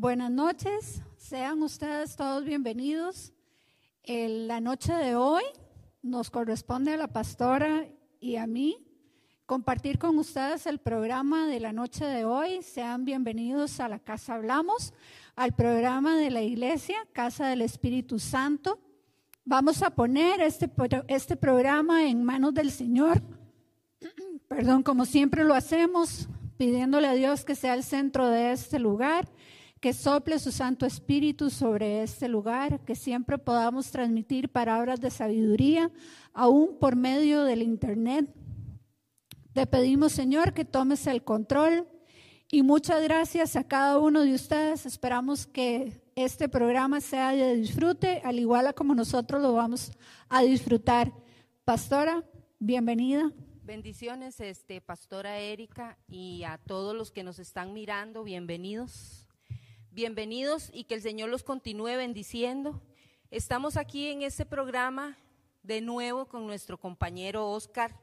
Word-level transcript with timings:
Buenas 0.00 0.30
noches, 0.30 1.02
sean 1.16 1.60
ustedes 1.60 2.14
todos 2.14 2.44
bienvenidos. 2.44 3.32
la 4.06 4.60
noche 4.60 4.92
de 4.92 5.16
hoy 5.16 5.42
nos 6.02 6.30
corresponde 6.30 6.92
a 6.92 6.96
la 6.96 7.08
pastora 7.08 7.84
y 8.20 8.36
a 8.36 8.46
mí 8.46 8.86
compartir 9.44 9.98
con 9.98 10.16
ustedes 10.16 10.66
el 10.66 10.78
programa 10.78 11.48
de 11.48 11.58
la 11.58 11.72
noche 11.72 12.04
de 12.04 12.24
hoy. 12.24 12.62
Sean 12.62 13.04
bienvenidos 13.04 13.80
a 13.80 13.88
la 13.88 13.98
Casa 13.98 14.36
Hablamos, 14.36 14.94
al 15.34 15.52
programa 15.56 16.16
de 16.16 16.30
la 16.30 16.42
iglesia, 16.42 16.98
Casa 17.12 17.48
del 17.48 17.62
Espíritu 17.62 18.20
Santo. 18.20 18.78
Vamos 19.44 19.82
a 19.82 19.90
poner 19.90 20.40
este, 20.40 20.70
este 21.08 21.34
programa 21.34 22.08
en 22.08 22.22
manos 22.22 22.54
del 22.54 22.70
Señor, 22.70 23.20
perdón, 24.46 24.84
como 24.84 25.04
siempre 25.04 25.42
lo 25.42 25.54
hacemos, 25.54 26.28
pidiéndole 26.56 27.08
a 27.08 27.14
Dios 27.14 27.44
que 27.44 27.56
sea 27.56 27.74
el 27.74 27.82
centro 27.82 28.28
de 28.28 28.52
este 28.52 28.78
lugar, 28.78 29.28
que 29.80 29.92
sople 29.92 30.38
su 30.38 30.50
Santo 30.50 30.86
Espíritu 30.86 31.50
sobre 31.50 32.02
este 32.02 32.28
lugar, 32.28 32.84
que 32.84 32.96
siempre 32.96 33.38
podamos 33.38 33.90
transmitir 33.90 34.48
palabras 34.48 35.00
de 35.00 35.10
sabiduría, 35.10 35.90
aún 36.32 36.76
por 36.78 36.96
medio 36.96 37.44
del 37.44 37.62
Internet. 37.62 38.34
Te 39.52 39.66
pedimos, 39.66 40.12
Señor, 40.12 40.52
que 40.52 40.64
tomes 40.64 41.06
el 41.06 41.22
control 41.22 41.86
y 42.50 42.62
muchas 42.62 43.02
gracias 43.02 43.56
a 43.56 43.64
cada 43.64 43.98
uno 43.98 44.22
de 44.22 44.34
ustedes. 44.34 44.86
Esperamos 44.86 45.46
que 45.46 46.02
este 46.16 46.48
programa 46.48 47.00
sea 47.00 47.32
de 47.32 47.56
disfrute, 47.56 48.20
al 48.24 48.38
igual 48.38 48.66
a 48.66 48.72
como 48.72 48.94
nosotros 48.94 49.40
lo 49.40 49.52
vamos 49.52 49.92
a 50.28 50.42
disfrutar. 50.42 51.12
Pastora, 51.64 52.24
bienvenida. 52.58 53.32
Bendiciones, 53.62 54.40
este, 54.40 54.80
Pastora 54.80 55.38
Erika, 55.38 55.98
y 56.08 56.42
a 56.44 56.56
todos 56.56 56.96
los 56.96 57.12
que 57.12 57.22
nos 57.22 57.38
están 57.38 57.74
mirando, 57.74 58.24
bienvenidos. 58.24 59.17
Bienvenidos 59.98 60.70
y 60.72 60.84
que 60.84 60.94
el 60.94 61.02
Señor 61.02 61.28
los 61.28 61.42
continúe 61.42 61.96
bendiciendo. 61.96 62.80
Estamos 63.32 63.76
aquí 63.76 64.06
en 64.06 64.22
este 64.22 64.46
programa 64.46 65.18
de 65.64 65.80
nuevo 65.80 66.26
con 66.26 66.46
nuestro 66.46 66.78
compañero 66.78 67.50
Oscar. 67.50 67.98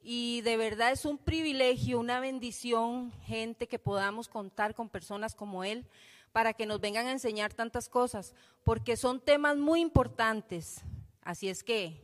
Y 0.00 0.40
de 0.40 0.56
verdad 0.56 0.92
es 0.92 1.04
un 1.04 1.18
privilegio, 1.18 2.00
una 2.00 2.18
bendición, 2.18 3.12
gente, 3.26 3.68
que 3.68 3.78
podamos 3.78 4.26
contar 4.26 4.74
con 4.74 4.88
personas 4.88 5.34
como 5.34 5.64
él 5.64 5.86
para 6.32 6.54
que 6.54 6.64
nos 6.64 6.80
vengan 6.80 7.08
a 7.08 7.12
enseñar 7.12 7.52
tantas 7.52 7.90
cosas, 7.90 8.34
porque 8.64 8.96
son 8.96 9.20
temas 9.20 9.58
muy 9.58 9.82
importantes. 9.82 10.80
Así 11.20 11.50
es 11.50 11.62
que 11.62 12.00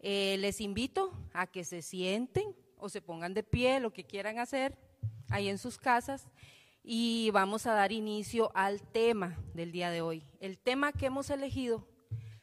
eh, 0.00 0.34
les 0.40 0.60
invito 0.60 1.12
a 1.32 1.46
que 1.46 1.62
se 1.62 1.80
sienten 1.80 2.56
o 2.76 2.88
se 2.88 3.02
pongan 3.02 3.34
de 3.34 3.44
pie, 3.44 3.78
lo 3.78 3.92
que 3.92 4.02
quieran 4.02 4.40
hacer 4.40 4.76
ahí 5.28 5.48
en 5.48 5.58
sus 5.58 5.78
casas, 5.78 6.26
y 6.92 7.30
vamos 7.30 7.68
a 7.68 7.72
dar 7.72 7.92
inicio 7.92 8.50
al 8.52 8.82
tema 8.82 9.38
del 9.54 9.70
día 9.70 9.90
de 9.90 10.00
hoy. 10.00 10.26
El 10.40 10.58
tema 10.58 10.90
que 10.90 11.06
hemos 11.06 11.30
elegido 11.30 11.86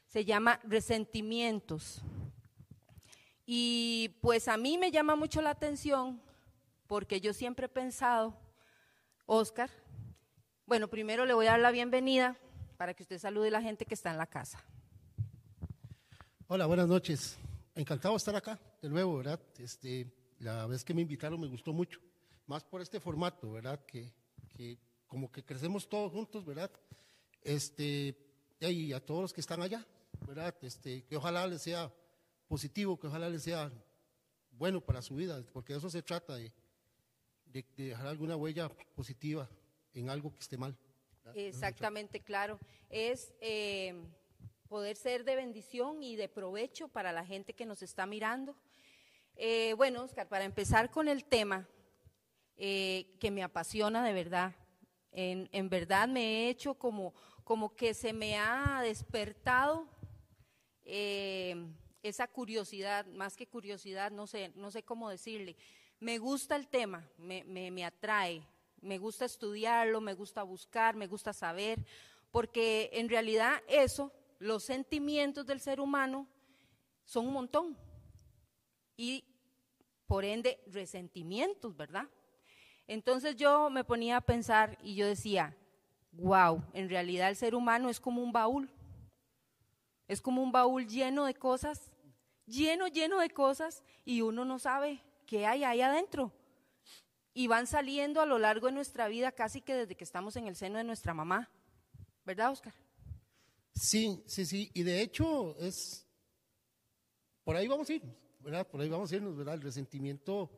se 0.05 0.23
llama 0.23 0.61
resentimientos. 0.63 2.01
Y 3.45 4.15
pues 4.21 4.47
a 4.47 4.55
mí 4.55 4.77
me 4.77 4.89
llama 4.89 5.17
mucho 5.17 5.41
la 5.41 5.49
atención 5.49 6.21
porque 6.87 7.19
yo 7.19 7.33
siempre 7.33 7.65
he 7.65 7.69
pensado, 7.69 8.39
Oscar, 9.25 9.69
bueno, 10.65 10.87
primero 10.87 11.25
le 11.25 11.33
voy 11.33 11.47
a 11.47 11.51
dar 11.51 11.59
la 11.59 11.71
bienvenida 11.71 12.37
para 12.77 12.93
que 12.93 13.03
usted 13.03 13.19
salude 13.19 13.49
a 13.49 13.51
la 13.51 13.61
gente 13.61 13.85
que 13.85 13.95
está 13.95 14.11
en 14.11 14.17
la 14.17 14.27
casa. 14.27 14.63
Hola, 16.47 16.67
buenas 16.67 16.87
noches. 16.87 17.37
Encantado 17.75 18.13
de 18.13 18.19
estar 18.19 18.35
acá 18.37 18.57
de 18.81 18.87
nuevo, 18.87 19.17
¿verdad? 19.17 19.41
Este, 19.57 20.09
la 20.39 20.65
vez 20.67 20.85
que 20.85 20.93
me 20.93 21.01
invitaron 21.01 21.37
me 21.37 21.47
gustó 21.47 21.73
mucho, 21.73 21.99
más 22.45 22.63
por 22.63 22.81
este 22.81 23.01
formato, 23.01 23.51
¿verdad? 23.51 23.83
Que, 23.85 24.15
como 25.07 25.31
que 25.31 25.43
crecemos 25.43 25.87
todos 25.87 26.11
juntos, 26.11 26.45
¿verdad? 26.45 26.71
Este, 27.41 28.15
y 28.59 28.93
a 28.93 28.99
todos 28.99 29.21
los 29.21 29.33
que 29.33 29.41
están 29.41 29.61
allá, 29.61 29.85
¿verdad? 30.27 30.55
Este, 30.61 31.03
que 31.03 31.15
ojalá 31.17 31.47
les 31.47 31.61
sea 31.61 31.91
positivo, 32.47 32.99
que 32.99 33.07
ojalá 33.07 33.29
les 33.29 33.43
sea 33.43 33.71
bueno 34.51 34.81
para 34.81 35.01
su 35.01 35.15
vida, 35.15 35.43
porque 35.53 35.75
eso 35.75 35.89
se 35.89 36.01
trata, 36.01 36.35
de, 36.35 36.51
de 37.45 37.65
dejar 37.75 38.07
alguna 38.07 38.35
huella 38.35 38.69
positiva 38.95 39.49
en 39.93 40.09
algo 40.09 40.33
que 40.33 40.41
esté 40.41 40.57
mal. 40.57 40.77
Exactamente, 41.35 42.21
claro. 42.21 42.59
Es 42.89 43.33
eh, 43.41 43.93
poder 44.67 44.95
ser 44.95 45.23
de 45.23 45.35
bendición 45.35 46.03
y 46.03 46.15
de 46.15 46.29
provecho 46.29 46.87
para 46.87 47.11
la 47.11 47.25
gente 47.25 47.53
que 47.53 47.65
nos 47.65 47.81
está 47.81 48.05
mirando. 48.05 48.55
Eh, 49.35 49.73
bueno, 49.73 50.03
Oscar, 50.03 50.27
para 50.27 50.45
empezar 50.45 50.89
con 50.89 51.07
el 51.07 51.25
tema 51.25 51.67
eh, 52.57 53.15
que 53.19 53.31
me 53.31 53.43
apasiona 53.43 54.03
de 54.03 54.13
verdad, 54.13 54.55
en, 55.11 55.69
verdad 55.69 56.07
me 56.07 56.21
he 56.21 56.49
hecho 56.49 56.75
como, 56.75 57.13
como 57.43 57.75
que 57.75 57.93
se 57.93 58.13
me 58.13 58.37
ha 58.37 58.81
despertado 58.81 59.87
esa 60.83 62.27
curiosidad, 62.27 63.05
más 63.07 63.35
que 63.35 63.47
curiosidad, 63.47 64.11
no 64.11 64.27
sé, 64.27 64.51
no 64.55 64.71
sé 64.71 64.83
cómo 64.83 65.09
decirle. 65.09 65.55
Me 65.99 66.17
gusta 66.19 66.55
el 66.55 66.67
tema, 66.67 67.09
me, 67.17 67.43
me, 67.43 67.71
me 67.71 67.83
atrae, 67.83 68.43
me 68.81 68.97
gusta 68.97 69.25
estudiarlo, 69.25 70.01
me 70.01 70.13
gusta 70.13 70.43
buscar, 70.43 70.95
me 70.95 71.07
gusta 71.07 71.33
saber, 71.33 71.83
porque 72.31 72.89
en 72.93 73.09
realidad 73.09 73.61
eso, 73.67 74.11
los 74.39 74.63
sentimientos 74.63 75.45
del 75.45 75.59
ser 75.59 75.79
humano 75.79 76.27
son 77.03 77.27
un 77.27 77.33
montón. 77.33 77.77
Y 78.95 79.23
por 80.05 80.23
ende, 80.25 80.61
resentimientos, 80.67 81.75
¿verdad? 81.75 82.07
Entonces 82.87 83.35
yo 83.35 83.69
me 83.69 83.83
ponía 83.83 84.17
a 84.17 84.21
pensar 84.21 84.77
y 84.81 84.95
yo 84.95 85.05
decía, 85.05 85.55
wow, 86.13 86.63
en 86.73 86.89
realidad 86.89 87.29
el 87.29 87.35
ser 87.35 87.53
humano 87.53 87.89
es 87.89 87.99
como 87.99 88.21
un 88.21 88.31
baúl. 88.31 88.69
Es 90.07 90.21
como 90.21 90.41
un 90.41 90.51
baúl 90.51 90.87
lleno 90.87 91.25
de 91.25 91.35
cosas, 91.35 91.91
lleno, 92.45 92.87
lleno 92.87 93.19
de 93.19 93.29
cosas, 93.29 93.83
y 94.05 94.21
uno 94.21 94.45
no 94.45 94.57
sabe 94.57 95.01
qué 95.25 95.45
hay 95.45 95.65
ahí 95.65 95.81
adentro 95.81 96.31
y 97.37 97.45
van 97.45 97.67
saliendo 97.67 98.19
a 98.19 98.25
lo 98.25 98.39
largo 98.39 98.65
de 98.65 98.73
nuestra 98.73 99.07
vida 99.07 99.31
casi 99.31 99.61
que 99.61 99.75
desde 99.75 99.95
que 99.95 100.03
estamos 100.03 100.35
en 100.37 100.47
el 100.47 100.55
seno 100.55 100.79
de 100.79 100.83
nuestra 100.83 101.13
mamá. 101.13 101.51
¿Verdad, 102.25 102.51
Oscar? 102.51 102.73
Sí, 103.75 104.23
sí, 104.25 104.43
sí. 104.43 104.71
Y 104.73 104.81
de 104.81 105.01
hecho 105.01 105.55
es, 105.59 106.03
por 107.43 107.55
ahí 107.55 107.67
vamos 107.67 107.87
a 107.91 107.93
irnos, 107.93 108.15
¿verdad? 108.39 108.67
Por 108.67 108.81
ahí 108.81 108.89
vamos 108.89 109.11
a 109.11 109.15
irnos, 109.17 109.37
¿verdad? 109.37 109.53
El 109.53 109.61
resentimiento, 109.61 110.49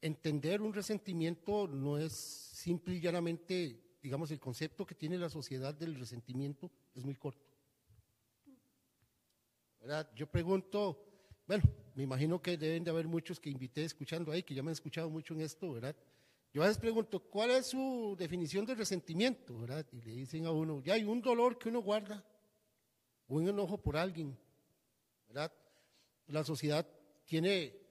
entender 0.00 0.60
un 0.60 0.72
resentimiento 0.72 1.66
no 1.66 1.98
es 1.98 2.12
simple 2.12 2.94
y 2.94 3.00
llanamente, 3.00 3.96
digamos, 4.02 4.30
el 4.30 4.40
concepto 4.40 4.86
que 4.86 4.94
tiene 4.94 5.18
la 5.18 5.28
sociedad 5.28 5.74
del 5.74 5.94
resentimiento 5.94 6.70
es 6.94 7.04
muy 7.04 7.14
corto. 7.14 7.44
¿Verdad? 9.80 10.10
Yo 10.14 10.26
pregunto, 10.26 11.04
bueno, 11.46 11.64
me 11.94 12.02
imagino 12.02 12.42
que 12.42 12.56
deben 12.56 12.84
de 12.84 12.90
haber 12.90 13.06
muchos 13.06 13.40
que 13.40 13.50
invité 13.50 13.84
escuchando 13.84 14.32
ahí, 14.32 14.42
que 14.42 14.54
ya 14.54 14.62
me 14.62 14.70
han 14.70 14.74
escuchado 14.74 15.08
mucho 15.08 15.34
en 15.34 15.40
esto, 15.40 15.72
¿verdad? 15.72 15.96
Yo 16.52 16.62
a 16.62 16.66
veces 16.66 16.80
pregunto, 16.80 17.20
¿cuál 17.20 17.50
es 17.50 17.66
su 17.66 18.16
definición 18.18 18.64
de 18.66 18.74
resentimiento, 18.74 19.58
verdad? 19.58 19.86
Y 19.92 20.00
le 20.00 20.12
dicen 20.12 20.46
a 20.46 20.50
uno, 20.50 20.80
ya 20.80 20.94
hay 20.94 21.04
un 21.04 21.20
dolor 21.20 21.58
que 21.58 21.68
uno 21.68 21.80
guarda, 21.80 22.24
un 23.28 23.48
enojo 23.48 23.78
por 23.78 23.96
alguien, 23.96 24.36
¿verdad? 25.28 25.52
La 26.26 26.44
sociedad 26.44 26.86
tiene 27.24 27.87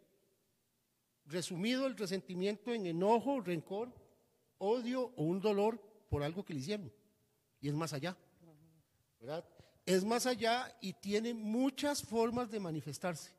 resumido 1.27 1.87
el 1.87 1.95
resentimiento 1.95 2.73
en 2.73 2.85
enojo, 2.85 3.41
rencor, 3.41 3.93
odio 4.57 5.13
o 5.15 5.23
un 5.23 5.39
dolor 5.39 5.79
por 6.09 6.23
algo 6.23 6.43
que 6.43 6.53
le 6.53 6.59
hicieron. 6.61 6.91
Y 7.61 7.69
es 7.69 7.73
más 7.73 7.93
allá, 7.93 8.17
¿verdad? 9.19 9.45
Es 9.85 10.03
más 10.03 10.25
allá 10.25 10.75
y 10.81 10.93
tiene 10.93 11.33
muchas 11.33 12.01
formas 12.01 12.49
de 12.49 12.59
manifestarse 12.59 13.37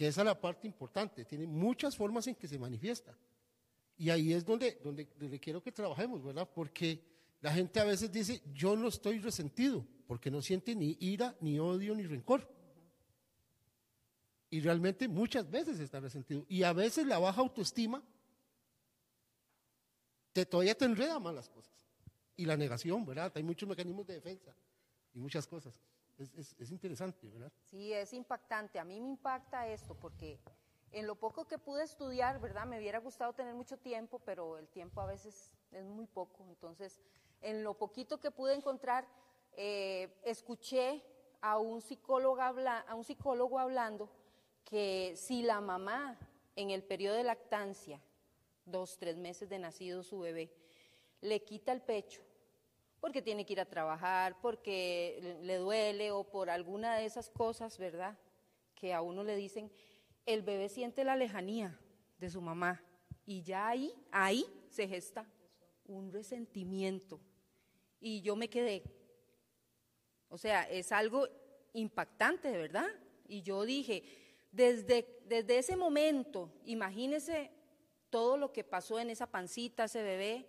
que 0.00 0.08
esa 0.08 0.22
es 0.22 0.24
la 0.24 0.40
parte 0.40 0.66
importante, 0.66 1.26
tiene 1.26 1.46
muchas 1.46 1.94
formas 1.94 2.26
en 2.26 2.34
que 2.34 2.48
se 2.48 2.58
manifiesta. 2.58 3.14
Y 3.98 4.08
ahí 4.08 4.32
es 4.32 4.46
donde, 4.46 4.80
donde, 4.82 5.38
quiero 5.38 5.62
que 5.62 5.70
trabajemos, 5.72 6.24
¿verdad? 6.24 6.48
Porque 6.54 7.04
la 7.42 7.52
gente 7.52 7.80
a 7.80 7.84
veces 7.84 8.10
dice, 8.10 8.40
yo 8.54 8.76
no 8.76 8.88
estoy 8.88 9.18
resentido, 9.18 9.86
porque 10.06 10.30
no 10.30 10.40
siente 10.40 10.74
ni 10.74 10.96
ira, 11.00 11.36
ni 11.42 11.58
odio, 11.58 11.94
ni 11.94 12.06
rencor. 12.06 12.50
Y 14.50 14.60
realmente 14.60 15.06
muchas 15.08 15.48
veces 15.48 15.78
está 15.78 16.00
resentido. 16.00 16.44
Y 16.48 16.64
a 16.64 16.72
veces 16.72 17.06
la 17.06 17.18
baja 17.18 17.40
autoestima 17.40 18.02
te, 20.32 20.44
todavía 20.44 20.74
te 20.74 20.84
enreda 20.84 21.18
más 21.18 21.34
las 21.34 21.48
cosas. 21.48 21.72
Y 22.36 22.46
la 22.46 22.56
negación, 22.56 23.06
¿verdad? 23.06 23.32
Hay 23.34 23.42
muchos 23.42 23.68
mecanismos 23.68 24.06
de 24.06 24.14
defensa 24.14 24.54
y 25.14 25.20
muchas 25.20 25.46
cosas 25.46 25.80
es, 26.20 26.70
interesante, 26.70 27.28
¿verdad? 27.28 27.52
Sí, 27.70 27.92
es 27.92 28.12
impactante. 28.12 28.78
A 28.78 28.84
mí 28.84 29.00
me 29.00 29.08
impacta 29.08 29.66
esto 29.66 29.94
porque 29.94 30.38
en 30.92 31.06
lo 31.06 31.14
poco 31.14 31.46
que 31.46 31.58
pude 31.58 31.84
estudiar, 31.84 32.40
¿verdad? 32.40 32.66
Me 32.66 32.78
hubiera 32.78 32.98
gustado 32.98 33.32
tener 33.32 33.54
mucho 33.54 33.78
tiempo, 33.78 34.18
pero 34.24 34.58
el 34.58 34.68
tiempo 34.68 35.00
a 35.00 35.06
veces 35.06 35.54
es 35.72 35.84
muy 35.86 36.06
poco. 36.06 36.44
Entonces, 36.48 37.00
en 37.40 37.64
lo 37.64 37.74
poquito 37.74 38.20
que 38.20 38.30
pude 38.30 38.54
encontrar, 38.54 39.06
eh, 39.52 40.14
escuché 40.24 41.02
a 41.40 41.58
un, 41.58 41.80
psicólogo 41.80 42.40
a 42.40 42.94
un 42.94 43.04
psicólogo 43.04 43.58
hablando 43.58 44.10
que 44.64 45.14
si 45.16 45.42
la 45.42 45.60
mamá 45.60 46.18
en 46.56 46.70
el 46.70 46.82
periodo 46.82 47.16
de 47.16 47.24
lactancia, 47.24 48.00
dos, 48.64 48.98
tres 48.98 49.16
meses 49.16 49.48
de 49.48 49.58
nacido 49.58 50.02
su 50.02 50.20
bebé, 50.20 50.52
le 51.20 51.42
quita 51.42 51.72
el 51.72 51.82
pecho, 51.82 52.22
porque 53.00 53.22
tiene 53.22 53.44
que 53.44 53.54
ir 53.54 53.60
a 53.60 53.68
trabajar, 53.68 54.40
porque 54.40 55.38
le 55.42 55.56
duele 55.56 56.10
o 56.10 56.24
por 56.24 56.50
alguna 56.50 56.96
de 56.96 57.06
esas 57.06 57.30
cosas, 57.30 57.78
¿verdad? 57.78 58.18
Que 58.74 58.92
a 58.92 59.02
uno 59.02 59.24
le 59.24 59.36
dicen, 59.36 59.70
el 60.26 60.42
bebé 60.42 60.68
siente 60.68 61.04
la 61.04 61.16
lejanía 61.16 61.78
de 62.18 62.30
su 62.30 62.40
mamá 62.40 62.82
y 63.26 63.42
ya 63.42 63.68
ahí, 63.68 63.92
ahí 64.10 64.44
se 64.68 64.86
gesta 64.86 65.26
un 65.86 66.12
resentimiento. 66.12 67.20
Y 68.00 68.22
yo 68.22 68.36
me 68.36 68.48
quedé, 68.48 68.82
o 70.28 70.38
sea, 70.38 70.62
es 70.62 70.92
algo 70.92 71.28
impactante, 71.72 72.50
¿verdad? 72.50 72.88
Y 73.26 73.42
yo 73.42 73.64
dije, 73.64 74.02
desde, 74.52 75.20
desde 75.26 75.58
ese 75.58 75.76
momento, 75.76 76.50
imagínese 76.64 77.50
todo 78.10 78.36
lo 78.36 78.52
que 78.52 78.64
pasó 78.64 78.98
en 78.98 79.10
esa 79.10 79.26
pancita, 79.26 79.84
ese 79.84 80.02
bebé, 80.02 80.46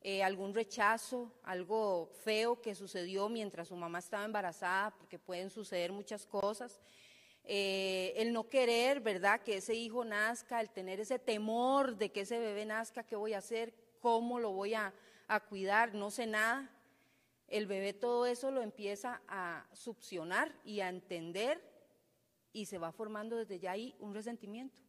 eh, 0.00 0.22
algún 0.22 0.52
rechazo, 0.52 1.32
algo 1.44 2.10
feo 2.24 2.60
que 2.60 2.74
sucedió 2.74 3.28
mientras 3.28 3.68
su 3.68 3.76
mamá 3.76 4.00
estaba 4.00 4.24
embarazada, 4.24 4.90
porque 4.98 5.18
pueden 5.18 5.48
suceder 5.50 5.92
muchas 5.92 6.26
cosas. 6.26 6.80
Eh, 7.44 8.12
el 8.16 8.32
no 8.32 8.48
querer, 8.48 9.00
¿verdad? 9.00 9.40
Que 9.42 9.58
ese 9.58 9.74
hijo 9.74 10.04
nazca, 10.04 10.60
el 10.60 10.70
tener 10.70 11.00
ese 11.00 11.18
temor 11.18 11.96
de 11.96 12.10
que 12.10 12.22
ese 12.22 12.38
bebé 12.38 12.66
nazca, 12.66 13.04
¿qué 13.04 13.16
voy 13.16 13.34
a 13.34 13.38
hacer? 13.38 13.72
¿Cómo 14.00 14.40
lo 14.40 14.52
voy 14.52 14.74
a, 14.74 14.92
a 15.28 15.40
cuidar? 15.40 15.94
No 15.94 16.10
sé 16.10 16.26
nada. 16.26 16.70
El 17.48 17.66
bebé 17.66 17.92
todo 17.92 18.26
eso 18.26 18.50
lo 18.50 18.62
empieza 18.62 19.22
a 19.28 19.66
succionar 19.72 20.54
y 20.64 20.80
a 20.80 20.88
entender 20.88 21.62
y 22.54 22.64
se 22.64 22.78
va 22.78 22.90
formando 22.92 23.36
desde 23.36 23.58
ya 23.58 23.72
ahí 23.72 23.94
un 23.98 24.14
resentimiento. 24.14 24.80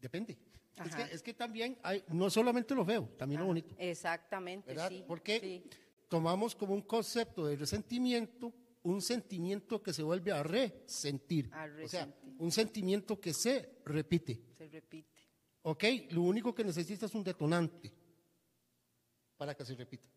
Depende. 0.00 0.38
Es 0.84 0.94
que, 0.94 1.02
es 1.14 1.22
que, 1.22 1.34
también 1.34 1.78
hay, 1.82 2.04
no 2.08 2.30
solamente 2.30 2.74
lo 2.74 2.84
feo, 2.84 3.08
también 3.18 3.40
lo 3.40 3.48
bonito. 3.48 3.74
Exactamente, 3.78 4.68
¿verdad? 4.68 4.88
sí. 4.88 5.04
Porque 5.06 5.64
tomamos 6.08 6.54
como 6.54 6.74
un 6.74 6.82
concepto 6.82 7.46
de 7.46 7.56
resentimiento 7.56 8.54
un 8.84 9.00
sentimiento 9.00 9.82
que 9.82 9.92
se 9.92 10.02
vuelve 10.02 10.32
a 10.32 10.42
resentir. 10.42 11.50
A 11.52 11.64
O 11.84 11.88
sea, 11.88 12.06
resentir. 12.06 12.34
un 12.38 12.50
sentimiento 12.50 13.20
que 13.20 13.32
se 13.32 13.80
repite. 13.84 14.42
Se 14.56 14.68
repite. 14.68 15.08
¿Ok? 15.62 15.84
Lo 16.10 16.22
único 16.22 16.54
que 16.54 16.64
necesita 16.64 17.06
es 17.06 17.14
un 17.14 17.22
detonante 17.22 17.92
para 19.36 19.54
que 19.54 19.64
se 19.64 19.74
repita. 19.74 20.08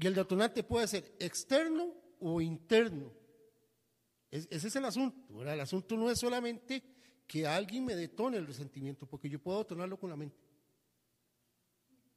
Y 0.00 0.06
el 0.06 0.14
detonante 0.14 0.62
puede 0.62 0.86
ser 0.86 1.16
externo 1.18 1.92
o 2.20 2.40
interno. 2.40 3.12
Es- 4.30 4.46
ese 4.50 4.68
es 4.68 4.76
el 4.76 4.84
asunto. 4.84 5.42
El 5.42 5.60
asunto 5.60 5.96
no 5.96 6.10
es 6.10 6.18
solamente 6.18 6.82
que 7.26 7.46
alguien 7.46 7.84
me 7.84 7.94
detone 7.94 8.36
el 8.36 8.46
resentimiento, 8.46 9.06
porque 9.06 9.28
yo 9.28 9.38
puedo 9.38 9.58
detonarlo 9.58 9.98
con 9.98 10.10
la 10.10 10.16
mente. 10.16 10.36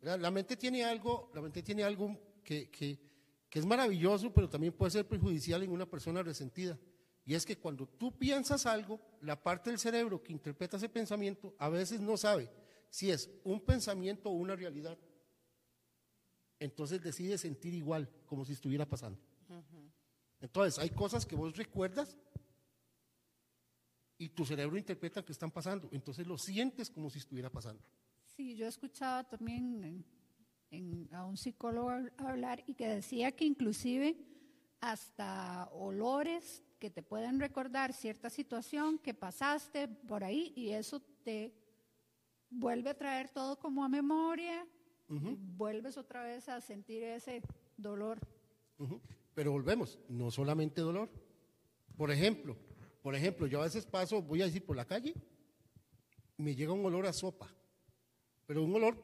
La 0.01 0.31
mente 0.31 0.57
tiene 0.57 0.83
algo, 0.83 1.31
la 1.33 1.41
mente 1.41 1.61
tiene 1.61 1.83
algo 1.83 2.17
que- 2.43 2.69
que 2.71 3.59
es 3.59 3.65
maravilloso, 3.65 4.33
pero 4.33 4.49
también 4.49 4.73
puede 4.73 4.91
ser 4.91 5.07
perjudicial 5.07 5.61
en 5.63 5.71
una 5.71 5.85
persona 5.85 6.23
resentida. 6.23 6.79
Y 7.23 7.35
es 7.35 7.45
que 7.45 7.57
cuando 7.57 7.87
tú 7.87 8.17
piensas 8.17 8.65
algo, 8.65 8.99
la 9.21 9.41
parte 9.41 9.69
del 9.69 9.77
cerebro 9.77 10.23
que 10.23 10.31
interpreta 10.31 10.77
ese 10.77 10.89
pensamiento 10.89 11.53
a 11.59 11.69
veces 11.69 12.01
no 12.01 12.17
sabe 12.17 12.49
si 12.89 13.11
es 13.11 13.29
un 13.43 13.61
pensamiento 13.61 14.29
o 14.29 14.33
una 14.33 14.55
realidad. 14.55 14.97
Entonces 16.59 17.01
decide 17.01 17.37
sentir 17.37 17.73
igual, 17.73 18.09
como 18.25 18.43
si 18.43 18.53
estuviera 18.53 18.87
pasando. 18.87 19.19
Entonces, 20.41 20.79
hay 20.79 20.89
cosas 20.89 21.25
que 21.25 21.35
vos 21.35 21.55
recuerdas 21.55 22.17
y 24.17 24.29
tu 24.29 24.45
cerebro 24.45 24.77
interpreta 24.77 25.23
que 25.23 25.31
están 25.31 25.51
pasando. 25.51 25.89
Entonces 25.91 26.27
lo 26.27 26.38
sientes 26.38 26.89
como 26.89 27.09
si 27.09 27.19
estuviera 27.19 27.49
pasando. 27.49 27.81
Sí, 28.35 28.55
yo 28.55 28.67
escuchaba 28.67 29.23
también 29.23 29.83
en- 29.83 30.05
en- 30.71 31.13
a 31.13 31.25
un 31.25 31.38
psicólogo 31.38 31.89
hab- 31.89 32.11
hablar 32.17 32.63
y 32.67 32.73
que 32.73 32.88
decía 32.88 33.31
que 33.31 33.45
inclusive 33.45 34.15
hasta 34.79 35.69
olores 35.73 36.63
que 36.79 36.89
te 36.89 37.03
pueden 37.03 37.39
recordar 37.39 37.93
cierta 37.93 38.29
situación 38.29 38.97
que 38.97 39.13
pasaste 39.13 39.88
por 39.88 40.23
ahí 40.23 40.53
y 40.55 40.69
eso 40.69 40.99
te 41.23 41.53
vuelve 42.49 42.89
a 42.89 42.97
traer 42.97 43.29
todo 43.29 43.59
como 43.59 43.83
a 43.83 43.89
memoria, 43.89 44.65
y 45.09 45.35
vuelves 45.35 45.97
otra 45.97 46.23
vez 46.23 46.47
a 46.47 46.61
sentir 46.61 47.03
ese 47.03 47.41
dolor. 47.77 48.19
Ujú. 48.79 48.99
Pero 49.33 49.51
volvemos, 49.51 49.97
no 50.09 50.29
solamente 50.31 50.81
dolor. 50.81 51.09
Por 51.97 52.11
ejemplo, 52.11 52.57
por 53.01 53.15
ejemplo, 53.15 53.47
yo 53.47 53.61
a 53.61 53.63
veces 53.65 53.85
paso, 53.85 54.21
voy 54.21 54.41
a 54.41 54.45
decir 54.45 54.65
por 54.65 54.75
la 54.75 54.85
calle, 54.85 55.13
me 56.37 56.55
llega 56.55 56.73
un 56.73 56.85
olor 56.85 57.05
a 57.05 57.13
sopa, 57.13 57.53
pero 58.45 58.63
un 58.63 58.75
olor 58.75 58.97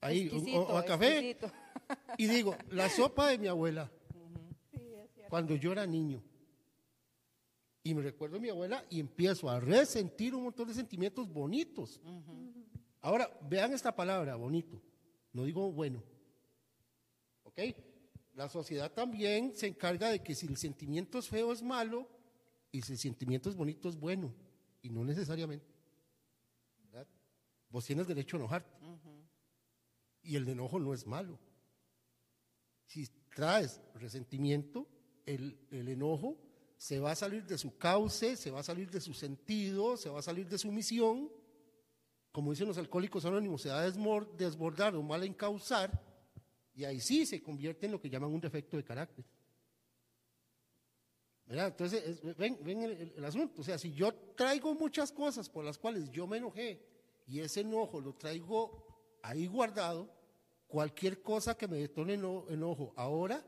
ahí, 0.00 0.28
un- 0.28 0.54
o, 0.56 0.76
a 0.76 0.84
café, 0.84 1.30
exquisito. 1.30 1.52
y 2.18 2.26
digo, 2.26 2.56
la 2.70 2.88
sopa 2.88 3.28
de 3.28 3.38
mi 3.38 3.46
abuela, 3.48 3.90
cuando 5.28 5.54
yo 5.56 5.72
era 5.72 5.86
niño. 5.86 6.22
Y 7.84 7.94
me 7.94 8.02
recuerdo 8.02 8.36
a 8.36 8.40
mi 8.40 8.48
abuela 8.48 8.84
y 8.90 9.00
empiezo 9.00 9.48
a 9.50 9.58
resentir 9.58 10.34
un 10.34 10.44
montón 10.44 10.68
de 10.68 10.74
sentimientos 10.74 11.28
bonitos. 11.28 12.00
Ahora, 13.00 13.28
vean 13.48 13.72
esta 13.72 13.94
palabra, 13.94 14.36
bonito. 14.36 14.80
No 15.32 15.44
digo 15.44 15.72
bueno. 15.72 16.00
¿Ok? 17.42 17.58
La 18.34 18.48
sociedad 18.48 18.90
también 18.90 19.54
se 19.54 19.66
encarga 19.66 20.08
de 20.08 20.22
que 20.22 20.34
si 20.34 20.46
el 20.46 20.56
sentimiento 20.56 21.18
es 21.18 21.28
feo 21.28 21.52
es 21.52 21.62
malo 21.62 22.08
y 22.70 22.80
si 22.80 22.92
el 22.92 22.98
sentimiento 22.98 23.50
es 23.50 23.56
bonito 23.56 23.88
es 23.88 23.96
bueno. 23.96 24.34
Y 24.80 24.88
no 24.88 25.04
necesariamente. 25.04 25.66
¿verdad? 26.84 27.06
Vos 27.68 27.84
tienes 27.84 28.06
derecho 28.06 28.36
a 28.36 28.40
enojarte. 28.40 28.70
Y 30.22 30.36
el 30.36 30.48
enojo 30.48 30.78
no 30.78 30.94
es 30.94 31.06
malo. 31.06 31.38
Si 32.86 33.06
traes 33.34 33.80
resentimiento, 33.94 34.86
el, 35.26 35.58
el 35.70 35.88
enojo 35.88 36.38
se 36.76 37.00
va 37.00 37.12
a 37.12 37.16
salir 37.16 37.44
de 37.44 37.58
su 37.58 37.76
cauce, 37.76 38.36
se 38.36 38.50
va 38.50 38.60
a 38.60 38.64
salir 38.64 38.90
de 38.90 39.00
su 39.00 39.12
sentido, 39.14 39.96
se 39.96 40.08
va 40.08 40.20
a 40.20 40.22
salir 40.22 40.48
de 40.48 40.58
su 40.58 40.72
misión. 40.72 41.30
Como 42.30 42.50
dicen 42.50 42.66
los 42.66 42.78
alcohólicos 42.78 43.24
anónimos, 43.26 43.62
se 43.62 43.68
va 43.68 43.80
a 43.80 43.90
desbordar 43.90 44.96
o 44.96 45.02
mal 45.02 45.22
encauzar 45.22 46.11
y 46.74 46.84
ahí 46.84 47.00
sí 47.00 47.26
se 47.26 47.42
convierte 47.42 47.86
en 47.86 47.92
lo 47.92 48.00
que 48.00 48.08
llaman 48.10 48.30
un 48.32 48.40
defecto 48.40 48.76
de 48.76 48.84
carácter. 48.84 49.24
¿Verdad? 51.46 51.68
Entonces, 51.68 52.02
es- 52.22 52.36
ven, 52.36 52.58
ven 52.62 52.82
el, 52.82 53.24
asunto. 53.24 53.60
O 53.60 53.64
sea, 53.64 53.76
si 53.78 53.92
yo 53.92 54.14
traigo 54.36 54.74
muchas 54.74 55.12
cosas 55.12 55.48
por 55.48 55.64
las 55.64 55.76
cuales 55.78 56.10
yo 56.10 56.26
me 56.26 56.38
enojé 56.38 56.80
y 57.26 57.40
ese 57.40 57.60
enojo 57.60 58.00
lo 58.00 58.14
traigo 58.14 59.18
ahí 59.22 59.46
guardado, 59.46 60.08
cualquier 60.66 61.20
cosa 61.22 61.56
que 61.56 61.68
me 61.68 61.76
detone 61.76 62.14
eno- 62.14 62.46
enojo 62.48 62.94
ahora 62.96 63.44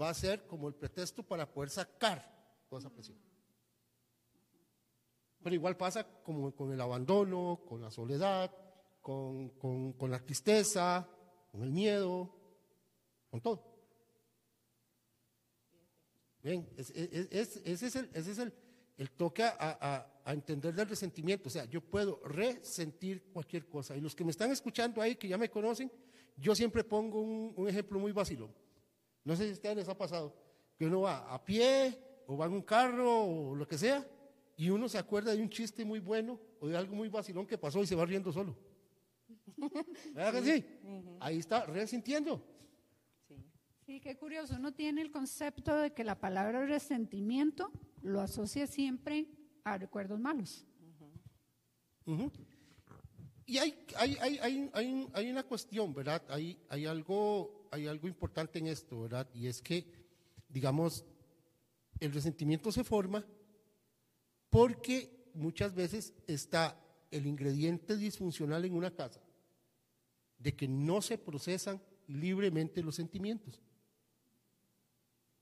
va 0.00 0.08
a 0.08 0.14
ser 0.14 0.46
como 0.46 0.68
el 0.68 0.74
pretexto 0.74 1.22
para 1.22 1.50
poder 1.52 1.70
sacar 1.70 2.64
toda 2.68 2.80
esa 2.80 2.90
presión. 2.90 3.18
Pero 5.42 5.54
igual 5.54 5.76
pasa 5.76 6.04
con 6.22 6.72
el 6.72 6.80
abandono, 6.80 7.60
con 7.68 7.82
la 7.82 7.90
soledad, 7.90 8.50
con, 9.02 9.50
con- 9.50 9.92
con 9.92 10.10
la 10.10 10.18
tristeza, 10.18 11.06
con 11.52 11.62
el 11.62 11.70
miedo, 11.70 12.34
con 13.34 13.40
todo. 13.40 13.64
Bien, 16.40 16.68
es- 16.76 16.90
es- 16.90 17.28
es- 17.32 17.56
ese 17.64 17.86
es 17.88 17.96
el, 17.96 18.10
ese 18.14 18.30
es 18.30 18.38
el, 18.38 18.52
el 18.96 19.10
toque 19.10 19.42
a, 19.42 19.56
a- 19.58 20.20
a 20.24 20.32
entender 20.32 20.72
del 20.72 20.88
resentimiento. 20.88 21.48
O 21.48 21.50
sea, 21.50 21.64
yo 21.64 21.80
puedo 21.80 22.20
resentir 22.24 23.24
cualquier 23.32 23.66
cosa. 23.68 23.96
Y 23.96 24.00
los 24.00 24.14
que 24.14 24.22
me 24.24 24.30
están 24.30 24.52
escuchando 24.52 25.02
ahí, 25.02 25.16
que 25.16 25.26
ya 25.26 25.36
me 25.36 25.50
conocen, 25.50 25.90
yo 26.36 26.54
siempre 26.54 26.84
pongo 26.84 27.20
un, 27.20 27.54
un 27.56 27.68
ejemplo 27.68 27.98
muy 27.98 28.12
vacilón. 28.12 28.54
No 29.24 29.34
sé 29.34 29.44
si 29.46 29.50
a 29.50 29.54
ustedes 29.54 29.76
les 29.78 29.88
ha 29.88 29.98
pasado, 29.98 30.32
que 30.78 30.86
uno 30.86 31.00
va 31.00 31.34
a 31.34 31.44
pie, 31.44 31.98
o 32.28 32.36
va 32.36 32.46
en 32.46 32.52
un 32.52 32.62
carro, 32.62 33.24
o 33.24 33.54
lo 33.56 33.66
que 33.66 33.76
sea, 33.78 34.06
y 34.56 34.70
uno 34.70 34.88
se 34.88 34.98
acuerda 34.98 35.34
de 35.34 35.42
un 35.42 35.50
chiste 35.50 35.84
muy 35.84 35.98
bueno, 35.98 36.38
o 36.60 36.68
de 36.68 36.76
algo 36.76 36.94
muy 36.94 37.08
vacilón 37.08 37.48
que 37.48 37.58
pasó 37.58 37.82
y 37.82 37.86
se 37.88 37.96
va 37.96 38.06
riendo 38.06 38.30
solo. 38.32 38.56
¿Verdad 40.14 40.34
que 40.40 40.42
sí? 40.42 40.64
Ahí 41.18 41.38
está, 41.38 41.64
resintiendo. 41.66 42.53
Sí. 43.86 44.00
Qué 44.00 44.16
curioso. 44.16 44.54
Uno 44.56 44.72
tiene 44.72 45.02
el 45.02 45.10
concepto 45.10 45.76
de 45.76 45.92
que 45.92 46.04
la 46.04 46.18
palabra 46.18 46.64
resentimiento 46.64 47.70
lo 48.02 48.20
asocia 48.20 48.66
siempre 48.66 49.28
a 49.62 49.76
recuerdos 49.76 50.18
malos. 50.18 50.64
Ujú. 52.06 52.30
Y 53.46 53.58
hay, 53.58 53.84
hay, 53.96 54.16
hay, 54.72 55.10
hay 55.12 55.30
una 55.30 55.42
cuestión, 55.42 55.92
¿verdad? 55.92 56.22
Hay, 56.28 56.58
hay, 56.70 56.86
algo, 56.86 57.68
hay 57.70 57.86
algo 57.86 58.08
importante 58.08 58.58
en 58.58 58.68
esto, 58.68 59.02
¿verdad? 59.02 59.28
Y 59.34 59.48
es 59.48 59.60
que, 59.60 59.86
digamos, 60.48 61.04
el 62.00 62.12
resentimiento 62.12 62.72
se 62.72 62.84
forma 62.84 63.24
porque 64.48 65.30
muchas 65.34 65.74
veces 65.74 66.14
está 66.26 66.80
el 67.10 67.26
ingrediente 67.26 67.96
disfuncional 67.96 68.64
en 68.64 68.74
una 68.74 68.94
casa 68.94 69.20
de 70.38 70.54
que 70.54 70.68
no 70.68 71.02
se 71.02 71.18
procesan 71.18 71.82
libremente 72.06 72.82
los 72.82 72.96
sentimientos. 72.96 73.60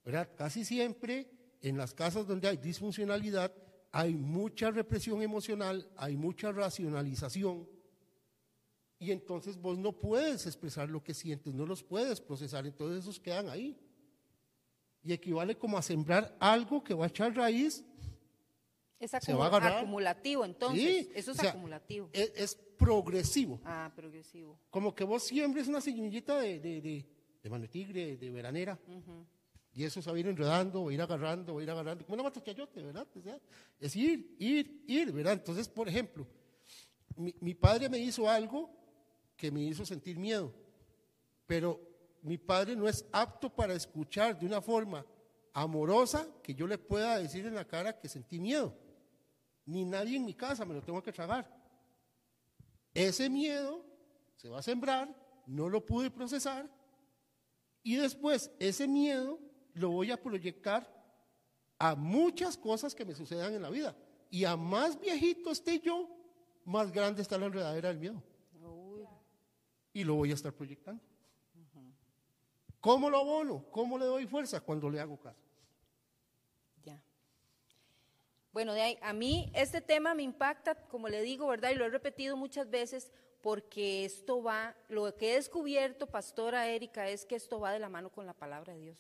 ¿Verdad? 0.05 0.29
Casi 0.37 0.65
siempre 0.65 1.31
en 1.61 1.77
las 1.77 1.95
casas 1.95 2.27
donde 2.27 2.49
hay 2.49 2.57
disfuncionalidad 2.57 3.53
hay 3.93 4.15
mucha 4.15 4.71
represión 4.71 5.21
emocional, 5.23 5.87
hay 5.97 6.17
mucha 6.17 6.51
racionalización 6.51 7.69
Y 8.99 9.11
entonces 9.11 9.61
vos 9.61 9.79
no 9.79 9.93
puedes 9.93 10.47
expresar 10.47 10.89
lo 10.89 11.03
que 11.03 11.13
sientes, 11.13 11.53
no 11.53 11.67
los 11.67 11.83
puedes 11.83 12.21
procesar, 12.21 12.67
entonces 12.67 13.01
esos 13.01 13.21
quedan 13.21 13.49
ahí. 13.49 13.77
Y 15.03 15.13
equivale 15.13 15.59
como 15.59 15.77
a 15.77 15.83
sembrar 15.83 16.35
algo 16.39 16.83
que 16.83 16.95
va 16.95 17.07
a 17.07 17.09
echar 17.09 17.35
raíz. 17.35 17.85
Es 19.01 19.11
Se 19.21 19.35
va 19.35 19.47
a 19.47 19.49
agarrar. 19.49 19.79
acumulativo, 19.79 20.45
entonces. 20.45 21.07
Sí, 21.07 21.11
Eso 21.17 21.33
es 21.33 21.39
o 21.39 21.41
sea, 21.41 21.51
acumulativo. 21.51 22.09
Es, 22.13 22.33
es 22.37 22.55
progresivo. 22.55 23.61
Ah, 23.65 23.93
progresivo. 23.95 24.57
Como 24.71 24.95
que 24.95 25.03
vos 25.03 25.25
siembres 25.25 25.67
una 25.67 25.81
semillita 25.81 26.39
de, 26.39 26.61
de, 26.61 26.81
de, 26.81 27.07
de 27.43 27.51
mano 27.51 27.63
de 27.63 27.69
tigre, 27.69 28.17
de 28.17 28.31
veranera. 28.31 28.79
Y 29.75 29.85
eso 29.85 30.03
se 30.03 30.11
va 30.11 30.17
a 30.17 30.21
ir 30.21 30.27
enredando, 30.27 30.85
va 30.85 30.91
a 30.91 30.95
ir 30.95 31.01
agarrando, 31.01 31.55
va 31.55 31.61
a 31.61 31.63
ir 31.63 31.71
agarrando. 31.71 32.05
Como 32.05 32.15
una 32.15 32.25
mata 32.25 32.43
chayote, 32.43 32.83
¿verdad? 32.83 33.07
Es 33.81 33.97
ir, 33.97 34.37
ir, 34.39 34.85
ir, 34.87 35.13
¿verdad? 35.13 35.35
Entonces, 35.35 35.69
por 35.69 35.89
ejemplo, 35.89 36.27
mi, 37.17 37.35
mi 37.41 37.55
padre 37.55 37.89
me 37.89 37.99
hizo 37.99 38.29
algo 38.29 38.71
que 39.37 39.51
me 39.51 39.63
hizo 39.63 39.87
sentir 39.87 40.19
miedo. 40.19 40.53
Pero 41.47 41.81
mi 42.23 42.39
padre 42.39 42.77
no 42.77 42.89
es 42.89 43.07
apto 43.13 43.49
para 43.51 43.75
escuchar 43.75 44.39
de 44.39 44.47
una 44.47 44.61
forma 44.61 45.05
amorosa 45.55 46.27
que 46.43 46.55
yo 46.55 46.67
le 46.67 46.79
pueda 46.79 47.19
decir 47.19 47.47
en 47.47 47.55
la 47.55 47.67
cara 47.67 47.99
que 47.99 48.09
sentí 48.09 48.39
miedo. 48.39 48.77
Ni 49.65 49.85
nadie 49.85 50.17
en 50.17 50.25
mi 50.25 50.35
casa 50.35 50.65
me 50.65 50.75
lo 50.75 50.83
tengo 50.83 51.03
que 51.03 51.13
tragar. 51.13 51.51
Ese 52.95 53.31
miedo 53.31 53.85
se 54.37 54.49
va 54.49 54.59
a 54.59 54.63
sembrar, 54.63 55.15
no 55.47 55.69
lo 55.69 55.85
pude 55.85 56.11
procesar, 56.11 56.69
y 57.83 57.97
después 57.97 58.51
ese 58.59 58.87
miedo 58.87 59.41
lo 59.75 59.91
voy 59.91 60.11
a 60.11 60.21
proyectar 60.21 60.89
a 61.79 61.95
muchas 61.95 62.57
cosas 62.57 62.95
que 62.95 63.05
me 63.05 63.15
sucedan 63.15 63.55
en 63.55 63.63
la 63.63 63.71
vida. 63.71 63.97
Y 64.31 64.45
a 64.45 64.57
más 64.57 64.99
viejito 64.99 65.51
esté 65.51 65.81
yo, 65.81 66.09
más 66.65 66.93
grande 66.93 67.23
está 67.23 67.37
la 67.39 67.47
enredadera 67.47 67.89
del 67.89 67.99
miedo. 67.99 68.23
Uy, 68.61 69.07
Y 69.93 70.05
lo 70.05 70.15
voy 70.15 70.31
a 70.31 70.35
estar 70.35 70.53
proyectando. 70.53 71.03
¿Cómo 72.81 73.11
lo 73.11 73.19
abono? 73.19 73.65
¿Cómo 73.71 73.97
le 73.97 74.07
doy 74.07 74.27
fuerza? 74.27 74.61
Cuando 74.61 74.91
le 74.91 74.99
hago 74.99 75.17
caso. 75.17 75.39
ya. 76.83 77.01
Bueno, 78.53 78.75
de 78.75 78.83
ahí, 78.83 78.99
a 79.01 79.13
mí 79.13 79.53
este 79.55 79.81
tema 79.81 80.15
me 80.15 80.25
impacta, 80.25 80.75
como 80.75 81.09
le 81.09 81.23
digo, 81.23 81.47
¿verdad? 81.47 81.71
Y 81.71 81.77
lo 81.77 81.85
he 81.85 81.91
repetido 81.91 82.37
muchas 82.37 82.69
veces 82.71 83.13
porque 83.41 84.05
esto 84.05 84.43
va, 84.43 84.75
lo 84.89 85.15
que 85.17 85.33
he 85.33 85.35
descubierto, 85.35 86.09
pastora 86.09 86.69
Erika, 86.69 87.09
es 87.09 87.25
que 87.25 87.37
esto 87.37 87.61
va 87.61 87.73
de 87.73 87.79
la 87.79 87.89
mano 87.89 88.11
con 88.11 88.27
la 88.27 88.35
palabra 88.35 88.73
de 88.73 88.81
Dios. 88.81 88.99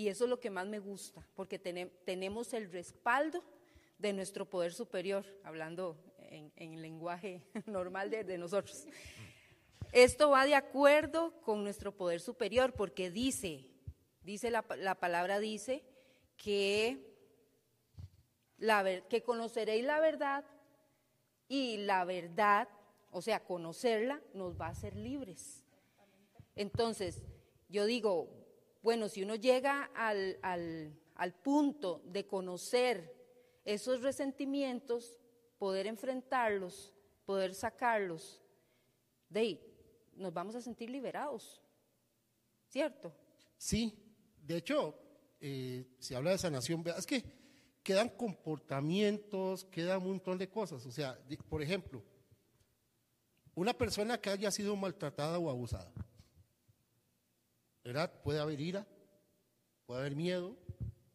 Y 0.00 0.08
eso 0.08 0.24
es 0.24 0.30
lo 0.30 0.40
que 0.40 0.48
más 0.48 0.66
me 0.66 0.78
gusta, 0.78 1.28
porque 1.34 1.58
tene- 1.58 1.90
tenemos 2.06 2.54
el 2.54 2.72
respaldo 2.72 3.44
de 3.98 4.14
nuestro 4.14 4.48
poder 4.48 4.72
superior, 4.72 5.26
hablando 5.44 5.94
en, 6.20 6.50
en 6.56 6.80
lenguaje 6.80 7.42
normal 7.66 8.08
de, 8.08 8.24
de 8.24 8.38
nosotros. 8.38 8.86
Esto 9.92 10.30
va 10.30 10.46
de 10.46 10.54
acuerdo 10.54 11.38
con 11.42 11.62
nuestro 11.64 11.94
poder 11.94 12.20
superior, 12.20 12.72
porque 12.72 13.10
dice, 13.10 13.66
dice 14.22 14.50
la, 14.50 14.64
la 14.78 14.94
palabra 14.94 15.38
dice 15.38 15.84
que, 16.38 17.14
la, 18.56 19.02
que 19.06 19.22
conoceréis 19.22 19.84
la 19.84 20.00
verdad 20.00 20.46
y 21.46 21.76
la 21.76 22.06
verdad, 22.06 22.70
o 23.10 23.20
sea, 23.20 23.44
conocerla, 23.44 24.22
nos 24.32 24.58
va 24.58 24.68
a 24.68 24.70
hacer 24.70 24.96
libres. 24.96 25.62
Entonces, 26.56 27.22
yo 27.68 27.84
digo, 27.84 28.39
bueno, 28.82 29.08
si 29.08 29.22
uno 29.22 29.34
llega 29.34 29.84
al, 29.94 30.38
al- 30.42 30.94
al 31.16 31.34
punto 31.34 32.02
de 32.06 32.26
conocer 32.26 33.14
esos 33.64 34.02
resentimientos, 34.02 35.18
poder 35.58 35.86
enfrentarlos, 35.86 36.94
poder 37.26 37.54
sacarlos, 37.54 38.42
de 39.28 39.40
ahí, 39.40 39.66
nos 40.14 40.32
vamos 40.32 40.54
a 40.54 40.60
sentir 40.62 40.88
liberados, 40.90 41.60
¿cierto? 42.68 43.12
Sí, 43.58 43.94
de 44.42 44.56
hecho, 44.56 44.98
eh, 45.40 45.86
se 45.98 46.16
habla 46.16 46.30
de 46.30 46.38
sanación, 46.38 46.82
es 46.96 47.06
que 47.06 47.22
quedan 47.82 48.08
comportamientos, 48.10 49.64
queda 49.66 49.98
un 49.98 50.08
montón 50.08 50.38
de 50.38 50.48
cosas. 50.48 50.84
O 50.86 50.90
sea, 50.92 51.18
por 51.48 51.62
ejemplo, 51.62 52.02
una 53.54 53.74
persona 53.74 54.18
que 54.20 54.30
haya 54.30 54.50
sido 54.50 54.74
maltratada 54.76 55.38
o 55.38 55.50
abusada, 55.50 55.92
¿verdad? 57.84 58.12
Puede 58.22 58.40
haber 58.40 58.60
ira, 58.60 58.86
puede 59.86 60.00
haber 60.00 60.16
miedo, 60.16 60.56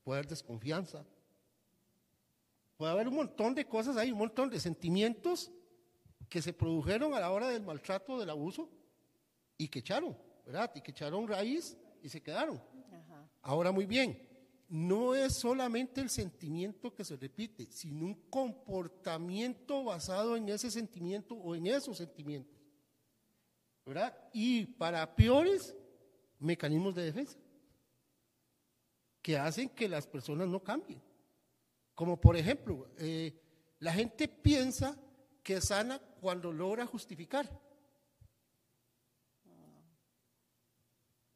puede 0.03 0.19
haber 0.19 0.29
desconfianza, 0.29 1.05
puede 2.77 2.91
haber 2.91 3.07
un 3.07 3.15
montón 3.15 3.55
de 3.55 3.65
cosas 3.65 3.97
ahí, 3.97 4.11
un 4.11 4.19
montón 4.19 4.49
de 4.49 4.59
sentimientos 4.59 5.51
que 6.29 6.41
se 6.41 6.53
produjeron 6.53 7.13
a 7.13 7.19
la 7.19 7.31
hora 7.31 7.49
del 7.49 7.63
maltrato, 7.63 8.19
del 8.19 8.29
abuso, 8.29 8.69
y 9.57 9.67
que 9.67 9.79
echaron, 9.79 10.17
¿verdad? 10.45 10.71
Y 10.75 10.81
que 10.81 10.91
echaron 10.91 11.27
raíz 11.27 11.77
y 12.01 12.09
se 12.09 12.21
quedaron. 12.21 12.61
Ahora 13.41 13.71
muy 13.71 13.85
bien, 13.85 14.27
no 14.67 15.13
es 15.13 15.33
solamente 15.33 16.01
el 16.01 16.09
sentimiento 16.09 16.93
que 16.93 17.05
se 17.05 17.15
repite, 17.15 17.71
sino 17.71 18.05
un 18.05 18.15
comportamiento 18.29 19.83
basado 19.83 20.35
en 20.35 20.49
ese 20.49 20.71
sentimiento 20.71 21.35
o 21.35 21.55
en 21.55 21.67
esos 21.67 21.97
sentimientos. 21.97 22.59
¿Verdad? 23.85 24.17
Y 24.33 24.65
para 24.65 25.15
peores, 25.15 25.75
mecanismos 26.39 26.95
de 26.95 27.03
defensa 27.03 27.37
que 29.21 29.37
hacen 29.37 29.69
que 29.69 29.89
las 29.89 30.05
personas 30.05 30.47
no 30.47 30.63
cambien. 30.63 31.01
Como 31.95 32.21
por 32.21 32.37
ejemplo, 32.37 32.87
eh, 32.99 33.33
la 33.79 33.91
gente 33.91 34.27
piensa 34.27 34.95
que 35.41 35.59
sana 35.61 35.99
cuando 36.21 36.51
logra 36.51 36.85
justificar. 36.85 37.49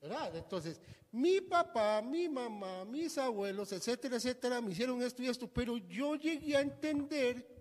¿Verdad? 0.02 0.36
Entonces, 0.36 0.80
mi 1.12 1.42
papá, 1.42 2.02
mi 2.02 2.30
mamá, 2.30 2.86
mis 2.86 3.18
abuelos, 3.18 3.72
etcétera, 3.72 4.18
etcétera, 4.18 4.62
me 4.62 4.72
hicieron 4.72 5.02
esto 5.02 5.24
y 5.24 5.28
esto, 5.28 5.48
pero 5.48 5.78
yo 5.78 6.16
llegué 6.16 6.56
a 6.56 6.62
entender 6.62 7.60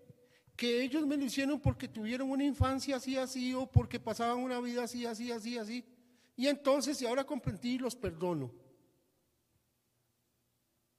que 0.55 0.83
ellos 0.83 1.07
me 1.07 1.17
lo 1.17 1.25
hicieron 1.25 1.59
porque 1.59 1.89
tuvieron 1.89 2.31
una 2.31 2.45
infancia 2.45 2.97
así, 2.97 3.17
así, 3.17 3.55
o 3.55 3.67
porque 3.67 3.99
pasaban 3.99 4.39
una 4.39 4.61
vida 4.61 4.85
así, 4.85 5.07
así, 5.07 5.33
así, 5.33 5.57
así. 5.57 5.85
Y 6.39 6.47
entonces, 6.47 7.03
y 7.03 7.05
ahora 7.05 7.25
comprendí 7.25 7.75
y 7.75 7.79
los 7.79 7.97
perdono. 7.97 8.53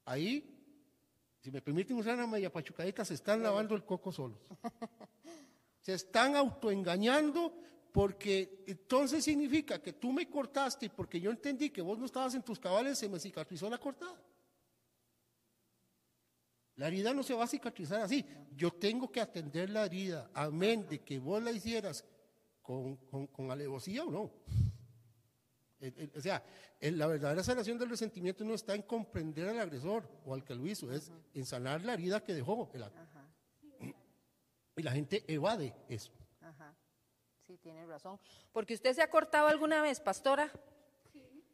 Ahí, 0.03 0.43
si 1.39 1.49
me 1.49 1.61
permiten 1.61 1.95
usar 1.95 2.15
una 2.15 2.27
media 2.27 2.51
pachucadita, 2.51 3.05
se 3.05 3.13
están 3.13 3.41
lavando 3.41 3.73
el 3.73 3.85
coco 3.85 4.11
solos. 4.11 4.37
Se 5.81 5.93
están 5.93 6.35
autoengañando 6.35 7.53
porque 7.93 8.65
entonces 8.67 9.23
significa 9.23 9.81
que 9.81 9.93
tú 9.93 10.11
me 10.11 10.29
cortaste 10.29 10.87
y 10.87 10.89
porque 10.89 11.21
yo 11.21 11.31
entendí 11.31 11.69
que 11.69 11.81
vos 11.81 11.97
no 11.97 12.05
estabas 12.05 12.35
en 12.35 12.43
tus 12.43 12.59
cabales, 12.59 12.99
se 12.99 13.07
me 13.07 13.17
cicatrizó 13.17 13.69
la 13.69 13.77
cortada. 13.77 14.21
La 16.75 16.89
herida 16.89 17.13
no 17.13 17.23
se 17.23 17.33
va 17.33 17.45
a 17.45 17.47
cicatrizar 17.47 18.01
así. 18.01 18.25
Yo 18.57 18.71
tengo 18.71 19.09
que 19.09 19.21
atender 19.21 19.69
la 19.69 19.85
herida, 19.85 20.29
amén, 20.33 20.85
de 20.89 20.99
que 20.99 21.17
vos 21.17 21.41
la 21.41 21.51
hicieras 21.53 22.03
con, 22.61 22.97
con, 22.97 23.27
con 23.27 23.49
alevosía 23.49 24.03
o 24.03 24.11
no. 24.11 24.31
O 26.15 26.19
sea, 26.21 26.43
la 26.81 27.07
verdadera 27.07 27.41
sanación 27.43 27.77
del 27.77 27.89
resentimiento 27.89 28.43
no 28.43 28.53
está 28.53 28.75
en 28.75 28.81
comprender 28.81 29.47
al 29.47 29.59
agresor 29.59 30.09
o 30.25 30.33
al 30.33 30.43
que 30.43 30.53
lo 30.55 30.65
hizo, 30.67 30.91
es 30.91 31.11
en 31.33 31.45
sanar 31.45 31.83
la 31.85 31.93
herida 31.93 32.21
que 32.23 32.33
dejó. 32.33 32.69
el 32.73 32.83
ac- 32.83 32.91
Y 34.75 34.83
la 34.83 34.91
gente 34.91 35.23
evade 35.27 35.73
eso. 35.87 36.11
Ajá. 36.41 36.75
Sí, 37.47 37.57
tiene 37.57 37.85
razón. 37.85 38.19
Porque 38.51 38.73
usted 38.73 38.93
se 38.93 39.01
ha 39.01 39.09
cortado 39.09 39.47
alguna 39.47 39.81
vez, 39.81 39.99
pastora. 39.99 40.51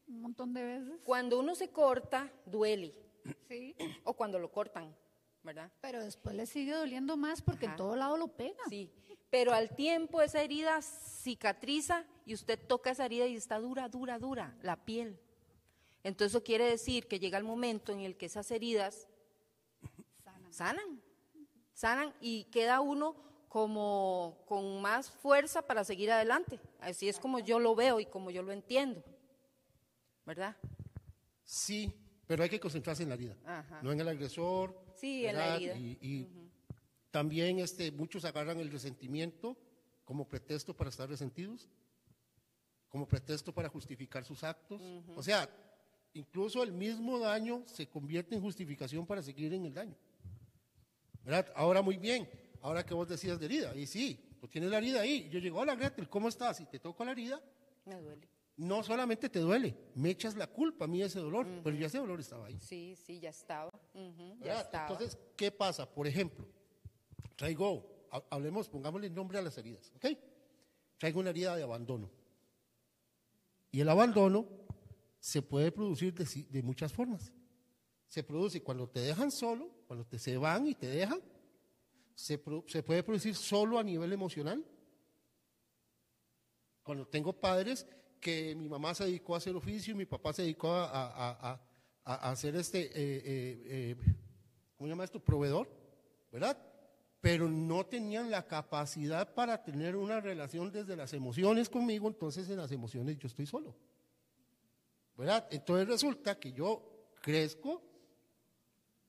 Un 0.08 0.22
montón 0.22 0.54
de 0.54 0.64
veces. 0.64 1.02
Cuando 1.04 1.40
uno 1.40 1.56
se 1.56 1.70
corta, 1.70 2.32
duele. 2.46 2.94
Sí. 3.48 3.76
O 4.04 4.14
cuando 4.14 4.38
lo 4.38 4.52
cortan, 4.52 4.96
¿verdad? 5.46 5.72
Pero 5.80 6.04
después 6.04 6.36
le 6.36 6.46
sigue 6.46 6.74
doliendo 6.74 7.16
más 7.16 7.42
porque 7.42 7.68
en 7.68 7.76
todo 7.76 7.96
lado 7.96 8.18
lo 8.18 8.28
pega. 8.28 8.64
Sí. 8.68 8.92
Pero 9.30 9.54
al 9.54 9.70
tiempo 9.70 10.22
esa 10.22 10.42
herida 10.42 10.82
cicatriza 10.82 12.06
y 12.26 12.34
usted 12.34 12.60
toca 12.60 12.92
esa 12.92 13.06
herida 13.06 13.28
y 13.28 13.36
está 13.36 13.60
dura, 13.60 13.88
dura, 13.88 14.20
dura, 14.20 14.58
la 14.62 14.84
piel. 14.84 15.20
Entonces 16.04 16.34
eso 16.34 16.44
quiere 16.44 16.66
decir 16.66 17.08
que 17.08 17.20
llega 17.20 17.38
el 17.38 17.44
momento 17.44 17.92
en 17.92 18.02
el 18.02 18.18
que 18.18 18.26
esas 18.26 18.50
heridas 18.52 19.08
sanan, 20.50 21.02
sanan 21.74 22.14
y 22.20 22.46
queda 22.46 22.80
uno 22.82 23.16
como 23.50 24.44
con 24.48 24.82
más 24.82 25.10
fuerza 25.10 25.62
para 25.62 25.84
seguir 25.84 26.12
adelante. 26.12 26.60
Así 26.80 27.08
es 27.08 27.20
como 27.20 27.40
yo 27.40 27.60
lo 27.60 27.76
veo 27.76 28.00
y 28.00 28.06
como 28.06 28.32
yo 28.32 28.44
lo 28.44 28.52
entiendo. 28.52 29.04
¿Verdad? 30.26 30.56
Sí, 31.44 31.94
pero 32.26 32.44
hay 32.44 32.50
que 32.50 32.60
concentrarse 32.60 33.04
en 33.04 33.10
la 33.10 33.16
herida, 33.16 33.36
Ajá. 33.46 33.80
no 33.84 33.92
en 33.92 34.00
el 34.00 34.08
agresor. 34.08 34.85
Sí, 34.96 35.26
en 35.26 35.36
la 35.36 35.42
¿verdad? 35.42 35.56
herida. 35.58 35.78
Y, 35.78 35.98
y 36.02 36.28
también 37.12 37.60
este, 37.60 37.92
muchos 37.92 38.26
agarran 38.26 38.60
el 38.60 38.72
resentimiento 38.72 39.58
como 40.04 40.28
pretexto 40.28 40.76
para 40.76 40.90
estar 40.90 41.10
resentidos, 41.10 41.68
como 42.90 43.08
pretexto 43.08 43.54
para 43.54 43.70
justificar 43.70 44.24
sus 44.24 44.44
actos. 44.44 44.82
O 45.16 45.24
sea, 45.24 45.50
incluso 46.14 46.64
el 46.64 46.72
mismo 46.72 47.20
daño 47.20 47.64
se 47.66 47.88
convierte 47.88 48.36
en 48.36 48.42
justificación 48.42 49.06
para 49.06 49.22
seguir 49.22 49.54
en 49.54 49.66
el 49.66 49.74
daño. 49.74 49.96
¿Verdad? 51.24 51.52
Ahora 51.56 51.82
muy 51.82 51.98
bien, 51.98 52.30
ahora 52.62 52.86
que 52.86 52.94
vos 52.94 53.08
decías 53.08 53.40
de 53.40 53.46
herida, 53.46 53.76
y 53.76 53.88
sí, 53.88 54.38
tú 54.40 54.48
tienes 54.48 54.70
la 54.70 54.78
herida 54.78 55.02
ahí. 55.02 55.28
Yo 55.30 55.40
llego, 55.40 55.60
hola 55.60 55.76
Gretel, 55.76 56.08
¿cómo 56.08 56.30
estás? 56.30 56.62
Y 56.62 56.66
te 56.66 56.80
toco 56.80 57.04
la 57.04 57.12
herida, 57.12 57.42
Me 57.86 58.00
duele. 58.00 58.28
No 58.58 58.84
solamente 58.84 59.30
te 59.30 59.40
duele, 59.40 59.76
me 59.96 60.10
echas 60.12 60.36
la 60.36 60.48
culpa 60.48 60.86
a 60.86 60.88
mí 60.88 61.00
de 61.00 61.06
ese 61.08 61.20
dolor, 61.20 61.46
pero 61.64 61.76
ya 61.76 61.88
ese 61.88 61.98
dolor 61.98 62.20
estaba 62.20 62.48
ahí. 62.48 62.60
Sí, 62.60 62.96
sí, 62.96 63.20
ya 63.20 63.30
estaba. 63.30 63.70
Ya 64.42 64.62
estaba. 64.62 64.88
Entonces, 64.90 65.18
¿qué 65.36 65.52
pasa? 65.52 65.90
Por 65.94 66.08
ejemplo, 66.08 66.48
traigo, 67.36 68.08
ha- 68.12 68.24
hablemos, 68.30 68.70
pongámosle 68.70 69.10
nombre 69.10 69.38
a 69.38 69.42
las 69.42 69.58
heridas, 69.58 69.92
¿ok? 69.96 70.06
Traigo 70.98 71.20
una 71.20 71.32
herida 71.32 71.56
de 71.56 71.64
abandono. 71.64 72.10
Y 73.72 73.82
el 73.82 73.90
abandono 73.90 74.48
se 75.20 75.42
puede 75.42 75.72
producir 75.72 76.14
de, 76.14 76.64
muchas 76.64 76.94
formas. 76.94 77.34
Se 78.08 78.24
produce 78.24 78.64
cuando 78.64 78.88
te 78.88 79.02
dejan 79.02 79.32
solo, 79.32 79.70
cuando 79.88 80.06
te 80.06 80.18
se 80.18 80.38
van 80.38 80.66
y 80.68 80.76
te 80.76 80.88
dejan. 80.88 81.20
Se, 82.14 82.38
pro- 82.38 82.64
se 82.68 82.82
puede 82.84 83.04
producir 83.04 83.36
solo 83.36 83.78
a 83.78 83.84
nivel 83.84 84.14
emocional. 84.14 84.64
Cuando 86.84 87.06
tengo 87.08 87.34
padres 87.34 87.86
que 88.26 88.56
mi 88.56 88.68
mamá 88.68 88.96
se 88.96 89.06
dedicó 89.06 89.36
a 89.36 89.38
hacer 89.38 89.56
oficio 89.56 89.94
y 89.94 89.98
mi 89.98 90.08
papá 90.08 90.34
se 90.34 90.42
dedicó 90.42 90.72
a, 90.74 90.88
a- 90.90 91.60
a- 92.04 92.32
hacer 92.32 92.56
este, 92.56 92.86
eh, 92.86 92.92
eh, 92.96 93.64
eh, 93.68 93.96
¿cómo 94.76 95.04
esto? 95.04 95.20
Proveedor, 95.20 95.70
¿verdad? 96.32 96.58
Pero 97.22 97.48
no 97.48 97.86
tenían 97.86 98.32
la 98.32 98.48
capacidad 98.48 99.32
para 99.32 99.64
tener 99.64 99.96
una 99.96 100.22
relación 100.22 100.72
desde 100.72 100.96
las 100.96 101.14
emociones 101.14 101.70
conmigo, 101.70 102.08
entonces 102.08 102.50
en 102.50 102.58
las 102.58 102.72
emociones 102.72 103.20
yo 103.20 103.28
estoy 103.28 103.46
solo. 103.46 103.76
¿Verdad? 105.16 105.48
Entonces 105.52 105.88
resulta 105.88 106.40
que 106.40 106.52
yo 106.52 107.12
crezco, 107.22 107.84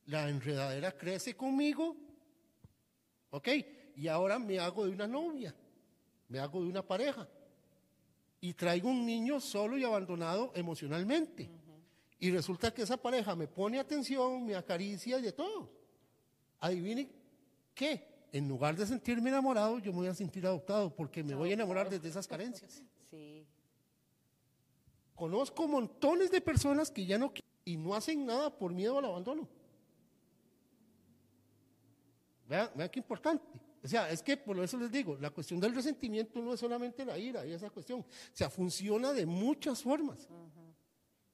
la 0.05 0.29
enredadera 0.29 0.93
crece 0.93 1.35
conmigo, 1.35 1.97
¿ok? 3.31 3.49
Y 3.97 4.09
ahora 4.09 4.39
me 4.39 4.59
hago 4.59 4.85
de 4.85 4.91
una 4.93 5.07
novia, 5.07 5.55
me 6.29 6.39
hago 6.39 6.61
de 6.63 6.69
una 6.69 6.87
pareja 6.87 7.27
y 8.41 8.53
traigo 8.55 8.89
un 8.89 9.05
niño 9.05 9.41
solo 9.41 9.77
y 9.79 9.85
abandonado 9.85 10.53
emocionalmente. 10.55 11.51
Y 12.19 12.31
resulta 12.31 12.73
que 12.73 12.83
esa 12.83 12.97
pareja 12.97 13.35
me 13.35 13.47
pone 13.47 13.79
atención, 13.79 14.45
me 14.45 14.55
acaricia 14.55 15.19
y 15.19 15.23
de 15.23 15.33
todo. 15.33 15.71
Adivinen 16.61 17.11
qué, 17.75 18.07
en 18.33 18.49
lugar 18.49 18.77
de 18.77 18.87
sentirme 18.87 19.31
enamorado, 19.31 19.79
yo 19.79 19.93
me 19.93 19.99
voy 19.99 20.09
a 20.09 20.15
sentir 20.15 20.47
adoptado 20.47 20.95
porque 20.95 21.23
me 21.23 21.35
voy 21.35 21.51
a 21.51 21.55
enamorar 21.55 21.91
desde 21.91 22.09
esas 22.09 22.27
carencias. 22.27 22.83
Sí, 23.09 23.47
Conozco 25.15 25.69
montones 25.69 26.33
de 26.33 26.41
personas 26.41 26.91
que 26.91 27.07
ya 27.07 27.19
no 27.19 27.33
y 27.65 27.77
no 27.77 27.95
hacen 27.95 28.27
nada 28.27 28.51
por 28.51 28.73
miedo 28.73 28.99
al 28.99 29.05
abandono. 29.05 29.49
Vean, 32.49 32.69
vean 32.75 32.89
qué 32.91 32.99
importante. 32.99 33.47
O 33.87 33.89
sea, 33.89 34.11
es 34.11 34.21
que 34.21 34.37
por 34.37 34.59
eso 34.59 34.77
les 34.77 34.91
digo, 34.91 35.17
la 35.17 35.31
cuestión 35.31 35.61
del 35.61 35.73
resentimiento 35.73 36.41
no 36.43 36.55
es 36.55 36.61
solamente 36.61 37.05
la 37.05 37.17
ira 37.17 37.47
y 37.47 37.53
esa 37.53 37.71
cuestión. 37.71 38.01
O 38.01 38.07
sea, 38.33 38.51
funciona 38.51 39.13
de 39.13 39.25
muchas 39.25 39.81
formas. 39.81 40.29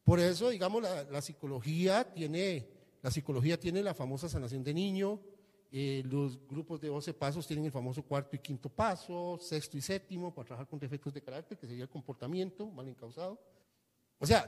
Por 0.04 0.20
eso, 0.20 0.50
digamos, 0.50 0.82
la, 0.82 1.04
la 1.04 1.22
psicología 1.22 2.04
tiene, 2.12 2.68
la 3.00 3.10
psicología 3.10 3.58
tiene 3.58 3.82
la 3.82 3.94
famosa 3.94 4.28
sanación 4.28 4.62
de 4.62 4.74
niño, 4.74 5.18
eh, 5.70 6.02
los 6.04 6.46
grupos 6.46 6.78
de 6.82 6.88
12 6.88 7.14
pasos 7.14 7.46
tienen 7.46 7.64
el 7.64 7.72
famoso 7.72 8.02
cuarto 8.02 8.36
y 8.36 8.40
quinto 8.40 8.68
paso, 8.68 9.38
sexto 9.40 9.78
y 9.78 9.80
séptimo 9.80 10.34
para 10.34 10.48
trabajar 10.48 10.68
con 10.68 10.78
defectos 10.78 11.14
de 11.14 11.22
carácter, 11.22 11.56
que 11.56 11.66
sería 11.66 11.84
el 11.84 11.88
comportamiento 11.88 12.66
mal 12.66 12.86
encausado. 12.86 13.40
O 14.18 14.26
sea, 14.26 14.46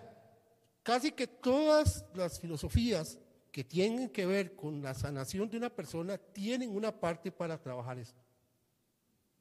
casi 0.83 1.11
que 1.13 1.27
todas 1.27 2.05
las 2.13 2.39
filosofías 2.39 3.19
que 3.55 3.63
tienen 3.63 4.09
que 4.09 4.27
ver 4.27 4.57
con 4.57 4.83
la 4.83 4.95
sanación 4.95 5.49
de 5.49 5.57
una 5.57 5.71
persona 5.71 6.19
tienen 6.19 6.75
una 6.75 6.91
parte 6.91 7.31
para 7.31 7.57
trabajar 7.57 7.97
esto. 8.01 8.21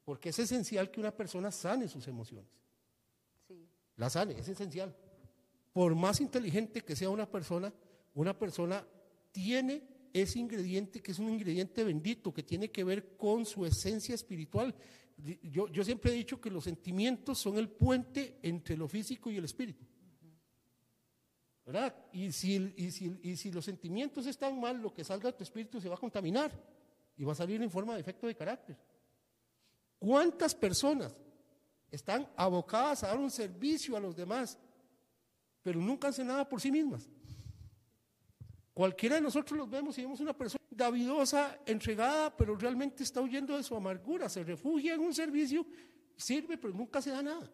Porque 0.06 0.30
es 0.30 0.38
esencial 0.38 0.92
que 0.92 1.00
una 1.00 1.10
persona 1.10 1.50
sane 1.50 1.88
sus 1.88 2.08
emociones. 2.08 2.52
sí. 3.48 3.68
La 3.96 4.12
sane, 4.12 4.38
es 4.38 4.48
esencial. 4.48 4.96
Por 5.74 5.96
más 5.96 6.22
inteligente 6.22 6.82
que 6.82 6.96
sea 6.96 7.10
una 7.10 7.26
persona, 7.26 7.74
una 8.14 8.38
persona 8.38 8.86
tiene 9.32 9.82
ese 10.14 10.38
ingrediente 10.38 11.02
que 11.02 11.12
es 11.12 11.18
un 11.18 11.32
ingrediente 11.32 11.84
bendito, 11.84 12.32
que 12.32 12.44
tiene 12.44 12.70
que 12.70 12.84
ver 12.84 13.18
con 13.18 13.48
su 13.48 13.66
esencia 13.66 14.14
espiritual. 14.14 14.76
Yo, 15.42 15.68
yo 15.70 15.84
siempre 15.84 16.12
he 16.12 16.16
dicho 16.16 16.40
que 16.40 16.52
los 16.52 16.66
sentimientos 16.66 17.40
son 17.40 17.58
el 17.58 17.68
puente 17.68 18.38
entre 18.44 18.78
lo 18.78 18.88
físico 18.88 19.32
y 19.32 19.38
el 19.38 19.46
espíritu. 19.46 19.84
Y 22.12 22.32
si 22.32 23.52
los 23.52 23.64
sentimientos 23.64 24.26
están 24.26 24.60
mal, 24.60 24.82
lo 24.82 24.94
que 24.94 25.04
salga 25.04 25.32
de 25.32 25.38
tu 25.38 25.44
espíritu 25.44 25.80
se 25.80 25.90
va 25.90 25.96
a 25.96 26.00
contaminar 26.00 26.52
y 27.16 27.24
va 27.24 27.32
a 27.32 27.36
salir 27.36 27.62
en 27.62 27.72
forma 27.72 27.94
de 27.94 28.02
efecto 28.02 28.28
de 28.28 28.36
carácter. 28.36 28.78
¿Cuántas 30.00 30.54
personas 30.54 31.16
están 31.90 32.28
abocadas 32.36 33.04
a 33.04 33.08
dar 33.08 33.18
un 33.18 33.32
servicio 33.32 33.96
a 33.96 34.00
los 34.00 34.16
demás, 34.16 34.60
pero 35.62 35.80
nunca 35.80 36.10
hacen 36.10 36.28
nada 36.28 36.48
por 36.50 36.60
sí 36.60 36.72
mismas? 36.72 37.10
Cualquiera 38.74 39.16
de 39.16 39.22
nosotros 39.22 39.58
los 39.58 39.70
vemos 39.70 39.98
y 39.98 40.02
vemos 40.02 40.20
una 40.20 40.36
persona 40.36 40.66
davidosa, 40.70 41.60
entregada, 41.66 42.36
pero 42.36 42.56
realmente 42.56 43.04
está 43.04 43.22
huyendo 43.22 43.56
de 43.56 43.64
su 43.64 43.76
amargura, 43.76 44.28
se 44.28 44.44
refugia 44.44 44.96
en 44.96 45.00
un 45.00 45.14
servicio, 45.14 45.66
sirve, 46.18 46.58
pero 46.58 46.74
nunca 46.74 47.02
se 47.02 47.12
da 47.12 47.22
nada. 47.22 47.50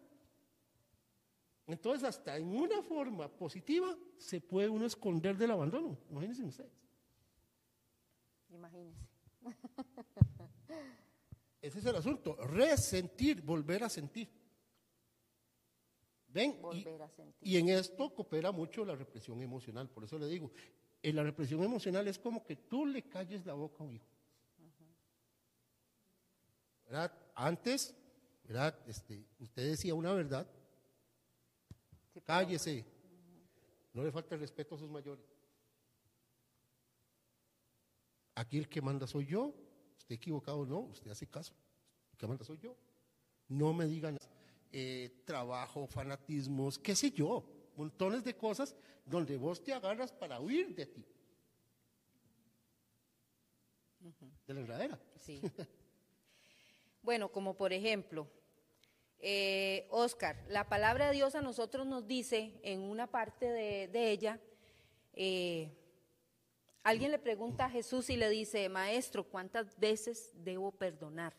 Entonces, 1.72 2.08
hasta 2.08 2.36
en 2.36 2.48
una 2.48 2.82
forma 2.82 3.28
positiva 3.28 3.96
se 4.16 4.40
puede 4.40 4.68
uno 4.68 4.86
esconder 4.86 5.36
del 5.36 5.50
abandono. 5.50 5.98
Imagínense 6.10 6.44
ustedes. 6.44 6.70
Imagínense. 8.50 9.00
Ese 11.62 11.78
es 11.78 11.86
el 11.86 11.96
asunto. 11.96 12.36
Resentir, 12.36 13.42
volver 13.42 13.84
a 13.84 13.88
sentir. 13.88 14.28
¿Ven? 16.28 16.52
Y- 16.52 16.62
Volver 16.62 17.02
a 17.02 17.10
sentir. 17.10 17.48
Y 17.48 17.56
en 17.58 17.68
esto 17.68 18.14
coopera 18.14 18.50
mucho 18.52 18.84
la 18.84 18.94
represión 18.96 19.42
emocional. 19.42 19.88
Por 19.88 20.04
eso 20.04 20.18
le 20.18 20.26
digo, 20.28 20.50
en 21.02 21.16
la 21.16 21.22
represión 21.22 21.62
emocional 21.62 22.06
es 22.08 22.18
como 22.18 22.44
que 22.44 22.56
tú 22.56 22.86
le 22.86 23.02
calles 23.02 23.44
la 23.46 23.54
boca 23.54 23.82
a 23.82 23.86
un 23.86 23.94
hijo. 23.94 24.06
¿Verdad? 26.86 27.12
Antes, 27.34 27.94
¿verdad? 28.44 28.76
Este, 28.86 29.24
usted 29.38 29.70
decía 29.70 29.94
una 29.94 30.12
verdad, 30.12 30.46
cállese, 32.24 32.84
no 33.92 34.04
le 34.04 34.12
falta 34.12 34.34
el 34.34 34.40
respeto 34.40 34.74
a 34.74 34.78
sus 34.78 34.90
mayores. 34.90 35.24
Aquí 38.34 38.58
el 38.58 38.68
que 38.68 38.80
manda 38.80 39.06
soy 39.06 39.26
yo, 39.26 39.54
usted 39.98 40.14
equivocado 40.14 40.64
no, 40.64 40.80
usted 40.80 41.10
hace 41.10 41.26
caso, 41.26 41.52
el 42.12 42.18
que 42.18 42.26
manda 42.26 42.44
soy 42.44 42.58
yo. 42.58 42.76
No 43.48 43.72
me 43.72 43.86
digan 43.86 44.16
eh, 44.72 45.22
trabajo, 45.24 45.86
fanatismos, 45.86 46.78
qué 46.78 46.94
sé 46.94 47.10
yo, 47.10 47.44
montones 47.76 48.22
de 48.22 48.36
cosas 48.36 48.76
donde 49.04 49.36
vos 49.36 49.62
te 49.62 49.72
agarras 49.72 50.12
para 50.12 50.40
huir 50.40 50.74
de 50.74 50.86
ti. 50.86 51.04
De 54.46 54.54
la 54.54 54.60
enredadera. 54.60 54.98
Sí. 55.18 55.40
bueno, 57.02 57.30
como 57.30 57.56
por 57.56 57.72
ejemplo, 57.72 58.26
eh, 59.20 59.86
Oscar, 59.90 60.36
la 60.48 60.68
palabra 60.68 61.08
de 61.08 61.14
Dios 61.14 61.34
a 61.34 61.42
nosotros 61.42 61.86
nos 61.86 62.06
dice 62.06 62.58
en 62.62 62.80
una 62.80 63.06
parte 63.06 63.50
de, 63.50 63.88
de 63.88 64.10
ella, 64.10 64.40
eh, 65.12 65.70
alguien 66.82 67.10
le 67.10 67.18
pregunta 67.18 67.66
a 67.66 67.70
Jesús 67.70 68.10
y 68.10 68.16
le 68.16 68.30
dice, 68.30 68.68
maestro, 68.68 69.24
¿cuántas 69.24 69.78
veces 69.78 70.32
debo 70.34 70.72
perdonar? 70.72 71.34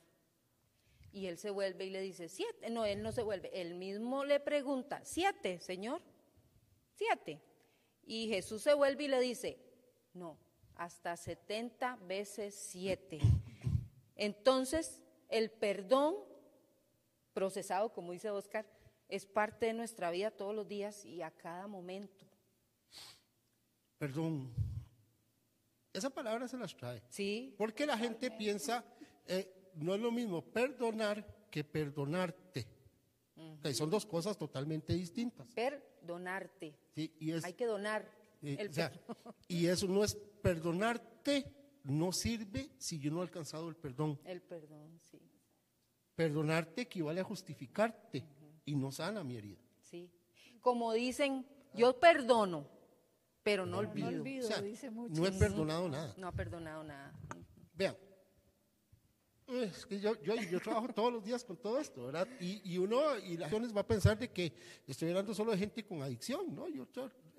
Y 1.13 1.25
él 1.27 1.37
se 1.37 1.49
vuelve 1.49 1.85
y 1.85 1.89
le 1.89 2.01
dice, 2.01 2.29
siete. 2.29 2.69
No, 2.69 2.85
él 2.85 3.01
no 3.01 3.11
se 3.11 3.23
vuelve. 3.23 3.49
Él 3.59 3.75
mismo 3.75 4.23
le 4.23 4.39
pregunta, 4.39 5.01
siete, 5.03 5.59
Señor, 5.59 6.01
siete. 6.93 7.41
Y 8.03 8.29
Jesús 8.29 8.61
se 8.61 8.73
vuelve 8.73 9.03
y 9.05 9.07
le 9.07 9.19
dice, 9.19 9.57
no, 10.13 10.37
hasta 10.75 11.17
70 11.17 11.97
veces 12.07 12.55
siete. 12.55 13.19
Entonces, 14.15 15.01
el 15.29 15.51
perdón 15.51 16.15
procesado, 17.33 17.93
como 17.93 18.11
dice 18.11 18.29
Oscar, 18.29 18.65
es 19.07 19.25
parte 19.25 19.67
de 19.67 19.73
nuestra 19.73 20.09
vida 20.11 20.31
todos 20.31 20.55
los 20.55 20.67
días 20.67 21.05
y 21.05 21.21
a 21.21 21.31
cada 21.31 21.67
momento. 21.67 22.25
Perdón. 23.97 24.51
Esa 25.93 26.09
palabra 26.09 26.47
se 26.47 26.57
las 26.57 26.75
trae. 26.75 27.03
¿Sí? 27.09 27.53
Porque 27.57 27.85
la 27.85 27.97
gente 27.97 28.31
piensa, 28.31 28.85
eh, 29.27 29.71
no 29.75 29.93
es 29.93 30.01
lo 30.01 30.11
mismo 30.11 30.41
perdonar 30.41 31.49
que 31.51 31.63
perdonarte. 31.63 32.65
Ok, 33.35 33.67
son 33.73 33.89
dos 33.89 34.05
cosas 34.05 34.37
totalmente 34.37 34.93
distintas. 34.93 35.47
Perdonarte. 35.53 36.75
¿sí? 36.95 37.13
Y, 37.19 37.31
es, 37.31 37.43
Hay 37.43 37.53
que 37.53 37.65
donar 37.65 38.09
eh, 38.41 38.55
el 38.59 38.69
o 38.69 38.73
sea, 38.73 38.91
y 39.47 39.67
eso 39.67 39.87
no 39.87 40.03
es 40.03 40.15
perdonarte, 40.15 41.45
no 41.83 42.11
sirve 42.11 42.69
si 42.77 42.99
yo 42.99 43.11
no 43.11 43.19
he 43.19 43.23
alcanzado 43.23 43.69
el 43.69 43.75
perdón. 43.75 44.19
El 44.23 44.41
perdón, 44.41 44.99
sí. 44.99 45.19
Perdonarte 46.21 46.81
equivale 46.81 47.19
a 47.21 47.23
justificarte 47.23 48.23
y 48.65 48.75
no 48.75 48.91
sana 48.91 49.23
mi 49.23 49.37
herida. 49.37 49.59
Sí. 49.79 50.07
Como 50.59 50.93
dicen, 50.93 51.45
yo 51.73 51.99
perdono, 51.99 52.67
pero 53.41 53.65
no 53.65 53.81
No 53.81 53.89
olvido. 53.89 54.07
olvido, 54.09 54.45
O 54.47 54.51
sea, 54.51 54.61
dice 54.61 54.91
mucho. 54.91 55.19
no 55.19 55.27
he 55.27 55.31
perdonado 55.31 55.89
nada. 55.89 56.13
No 56.17 56.27
ha 56.27 56.31
perdonado 56.31 56.83
nada. 56.83 57.11
Vean, 57.73 57.97
Es 59.47 59.85
que 59.87 59.99
yo, 59.99 60.13
yo, 60.21 60.35
yo, 60.35 60.59
trabajo 60.61 60.87
todos 60.93 61.11
los 61.11 61.23
días 61.23 61.43
con 61.43 61.57
todo 61.57 61.79
esto, 61.79 62.05
¿verdad? 62.05 62.27
Y, 62.39 62.61
y 62.71 62.77
uno, 62.77 63.17
y 63.17 63.35
las 63.37 63.49
personas 63.49 63.75
va 63.75 63.81
a 63.81 63.87
pensar 63.87 64.17
de 64.19 64.29
que 64.29 64.53
estoy 64.87 65.09
hablando 65.09 65.33
solo 65.33 65.51
de 65.51 65.57
gente 65.57 65.83
con 65.83 66.03
adicción, 66.03 66.53
¿no? 66.53 66.69
Yo, 66.69 66.87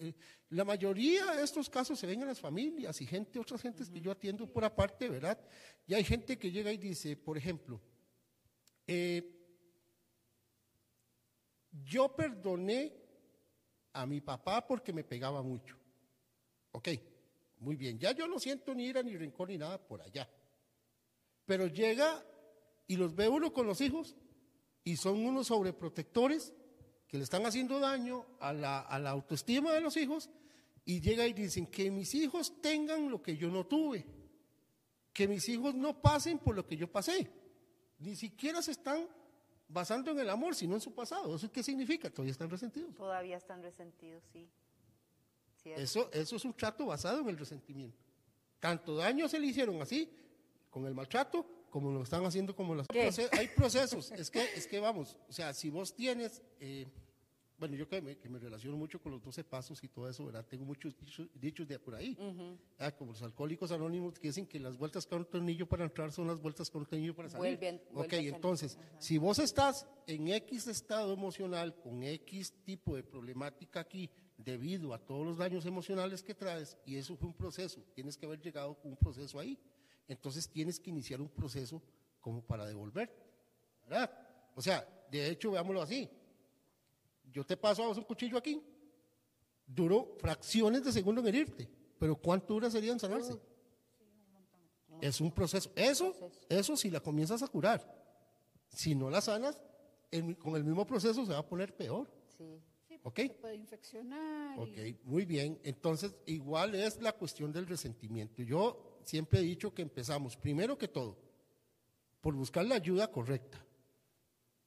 eh, 0.01 0.13
la 0.51 0.65
mayoría 0.65 1.37
de 1.37 1.45
estos 1.45 1.71
casos 1.71 1.99
se 2.01 2.07
ven 2.09 2.21
en 2.21 2.27
las 2.27 2.41
familias 2.41 3.01
y 3.01 3.07
gente, 3.07 3.39
otras 3.39 3.63
gentes 3.63 3.89
que 3.89 4.01
yo 4.01 4.11
atiendo 4.11 4.47
por 4.47 4.65
aparte, 4.65 5.09
¿verdad? 5.09 5.39
Y 5.87 5.95
hay 5.95 6.03
gente 6.03 6.37
que 6.37 6.51
llega 6.51 6.73
y 6.73 6.77
dice, 6.79 7.17
por 7.17 7.39
ejemplo, 7.39 7.81
eh, 8.87 9.43
yo 11.85 12.15
perdoné 12.15 12.93
a 13.93 14.07
mi 14.07 14.21
papá 14.21 14.67
porque 14.67 14.93
me 14.93 15.05
pegaba 15.05 15.43
mucho. 15.43 15.77
Ok, 16.73 16.89
muy 17.59 17.77
bien, 17.77 17.99
ya 17.99 18.13
yo 18.13 18.27
no 18.27 18.39
siento 18.39 18.75
ni 18.75 18.87
ira 18.87 19.03
ni 19.03 19.17
rencor 19.17 19.49
ni 19.49 19.59
nada 19.59 19.79
por 19.79 20.03
allá. 20.03 20.29
Pero 21.45 21.67
llega 21.67 22.25
y 22.87 22.97
los 22.97 23.15
ve 23.15 23.29
uno 23.29 23.53
con 23.53 23.67
los 23.67 23.81
hijos 23.81 24.17
y 24.85 24.97
son 24.97 25.25
unos 25.25 25.49
sobreprotectores 25.49 26.55
que 27.07 27.19
le 27.19 27.25
están 27.25 27.45
haciendo 27.45 27.79
daño 27.79 28.27
a 28.41 28.53
la, 28.53 28.81
a 28.81 28.99
la 28.99 29.11
autoestima 29.11 29.73
de 29.73 29.81
los 29.81 29.97
hijos 29.97 30.31
y 30.85 31.01
llega 31.01 31.27
y 31.27 31.33
dicen 31.33 31.67
que 31.67 31.91
mis 31.91 32.15
hijos 32.15 32.61
tengan 32.61 33.11
lo 33.11 33.23
que 33.23 33.37
yo 33.37 33.49
no 33.49 33.67
tuve, 33.67 34.07
que 35.13 35.29
mis 35.29 35.49
hijos 35.49 35.75
no 35.75 36.01
pasen 36.01 36.39
por 36.39 36.57
lo 36.57 36.67
que 36.67 36.77
yo 36.77 36.91
pasé. 36.91 37.31
Ni 38.03 38.17
siquiera 38.17 38.61
se 38.61 38.73
están 38.73 39.07
basando 39.69 40.11
en 40.11 40.19
el 40.19 40.29
amor, 40.29 40.55
sino 40.55 40.75
en 40.75 40.81
su 40.81 40.93
pasado. 40.93 41.35
¿Eso 41.35 41.51
qué 41.51 41.63
significa? 41.63 42.11
Todavía 42.11 42.33
están 42.33 42.51
resentidos. 42.51 42.95
Todavía 42.95 43.37
están 43.37 43.63
resentidos, 43.63 44.23
sí. 44.33 44.49
Eso, 45.65 46.11
eso 46.13 46.37
es 46.37 46.45
un 46.45 46.55
trato 46.55 46.87
basado 46.87 47.21
en 47.21 47.29
el 47.29 47.39
resentimiento. 47.39 47.97
Tanto 48.59 48.97
daño 48.97 49.29
se 49.29 49.39
le 49.39 49.47
hicieron 49.47 49.81
así, 49.81 50.11
con 50.71 50.87
el 50.87 50.95
maltrato, 50.95 51.47
como 51.71 51.93
lo 51.93 52.03
están 52.03 52.25
haciendo 52.25 52.55
como 52.57 52.75
las... 52.75 52.89
Hay 52.91 53.49
procesos, 53.49 54.11
es 54.11 54.31
que, 54.31 54.43
es 54.55 54.67
que 54.67 54.81
vamos, 54.81 55.17
o 55.29 55.33
sea, 55.33 55.55
si 55.55 55.71
vos 55.71 55.95
tienes... 55.95 56.43
Eh, 56.59 56.87
bueno, 57.63 57.77
yo 57.77 57.89
que 57.89 58.03
me, 58.03 58.19
que 58.19 58.29
me, 58.29 58.41
relaciono 58.41 58.77
mucho 58.77 59.01
con 59.01 59.13
los 59.13 59.23
12 59.23 59.45
pasos 59.45 59.85
y 59.85 59.89
todo 59.89 60.09
eso, 60.09 60.25
¿verdad? 60.25 60.45
Tengo 60.45 60.65
muchos 60.65 60.97
dichos, 61.33 61.69
de 61.69 61.79
por 61.79 61.95
ahí. 61.95 62.17
como 62.99 63.13
los 63.13 63.23
alcohólicos 63.23 63.71
anónimos 63.71 64.19
que 64.19 64.27
dicen 64.27 64.49
que 64.49 64.59
las 64.59 64.77
vueltas 64.77 65.07
con 65.07 65.21
un 65.21 65.27
tornillo 65.27 65.69
para 65.69 65.85
entrar 65.85 66.11
son 66.11 66.27
las 66.27 66.41
vueltas 66.41 66.69
con 66.69 66.81
un 66.81 66.89
tornillo 66.89 67.15
para 67.15 67.29
salir. 67.31 67.57
Vuelven, 67.57 67.81
ok, 67.95 68.13
entonces, 68.15 68.77
si 68.99 69.17
vos 69.17 69.39
estás 69.39 69.87
en 70.09 70.27
X 70.27 70.67
estado 70.67 71.13
emocional, 71.13 71.77
con 71.77 72.03
X 72.03 72.53
tipo 72.65 72.97
de 72.97 73.05
problemática 73.05 73.79
aquí, 73.79 74.11
debido 74.37 74.93
a 74.93 74.99
todos 74.99 75.25
los 75.25 75.39
daños 75.39 75.65
emocionales 75.65 76.21
que 76.25 76.35
traes, 76.35 76.77
y 76.85 76.97
eso 76.97 77.15
fue 77.15 77.29
un 77.29 77.35
proceso, 77.35 77.81
tienes 77.95 78.17
que 78.17 78.27
haber 78.27 78.41
llegado 78.41 78.75
con 78.75 78.91
un 78.91 78.97
proceso 78.97 79.39
ahí. 79.39 79.57
Entonces 80.09 80.49
tienes 80.49 80.81
que 80.81 80.91
iniciar 80.91 81.21
un 81.21 81.29
proceso 81.29 81.81
como 82.21 82.43
para 82.43 82.67
devolver, 82.67 83.09
¿verdad? 83.85 84.11
O 84.57 84.61
sea, 84.61 84.85
de 85.13 85.29
hecho, 85.29 85.53
veámoslo 85.53 85.81
así 85.81 86.11
yo 87.33 87.45
te 87.45 87.57
paso 87.57 87.83
a 87.83 87.87
vos 87.89 87.99
un 87.99 88.05
cuchillo 88.05 88.39
aquí, 88.39 88.63
duró 89.67 90.17
fracciones 90.19 90.85
de 90.85 90.93
segundo 90.93 91.21
en 91.21 91.29
herirte, 91.29 91.69
pero 91.99 92.17
¿cuánto 92.17 92.55
dura 92.55 92.71
sería 92.71 92.93
en 92.93 93.01
sanarse? 93.01 93.39
Es 95.01 95.21
un 95.21 95.33
proceso. 95.33 95.71
Eso, 95.75 96.15
eso 96.49 96.77
si 96.77 96.91
la 96.91 97.01
comienzas 97.01 97.43
a 97.43 97.49
curar. 97.49 97.83
Si 98.69 98.95
no 98.95 99.11
la 99.11 99.21
sanas, 99.21 99.59
con 100.39 100.57
el 100.57 100.65
mismo 100.65 100.87
proceso 100.87 101.27
se 101.27 101.33
va 101.33 101.39
a 101.39 101.47
poner 101.47 101.75
peor. 101.75 102.09
Sí. 102.37 102.61
¿Ok? 103.03 103.19
Se 103.19 103.29
puede 103.31 103.57
infeccionar. 103.57 104.59
Ok, 104.59 104.79
muy 105.05 105.25
bien. 105.25 105.59
Entonces, 105.65 106.15
igual 106.27 106.75
es 106.75 107.01
la 107.03 107.13
cuestión 107.13 107.53
del 107.53 107.67
resentimiento. 107.67 108.43
Yo 108.43 109.01
siempre 109.03 109.41
he 109.41 109.43
dicho 109.43 109.75
que 109.75 109.83
empezamos, 109.83 110.37
primero 110.37 110.79
que 110.79 110.87
todo, 110.87 111.19
por 112.21 112.35
buscar 112.35 112.65
la 112.65 112.77
ayuda 112.77 113.11
correcta. 113.11 113.65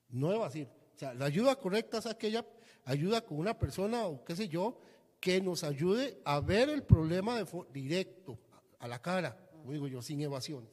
No 0.10 0.34
evasir. 0.34 0.67
O 0.95 0.97
sea, 0.97 1.13
la 1.13 1.25
ayuda 1.25 1.55
correcta 1.58 1.97
es 1.97 2.05
aquella 2.05 2.45
ayuda 2.86 3.21
con 3.21 3.38
una 3.38 3.58
persona 3.58 4.05
o 4.05 4.23
qué 4.23 4.36
sé 4.36 4.47
yo, 4.47 4.79
que 5.19 5.41
nos 5.41 5.63
ayude 5.63 6.21
a 6.23 6.39
ver 6.39 6.69
el 6.69 6.84
problema 6.84 7.38
de 7.38 7.45
directo, 7.73 8.39
a 8.79 8.88
la 8.88 9.01
cara, 9.01 9.36
como 9.51 9.73
digo 9.73 9.88
yo, 9.88 10.01
sin 10.01 10.21
evasiones. 10.21 10.69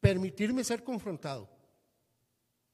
Permitirme 0.00 0.62
ser 0.62 0.84
confrontado. 0.84 1.48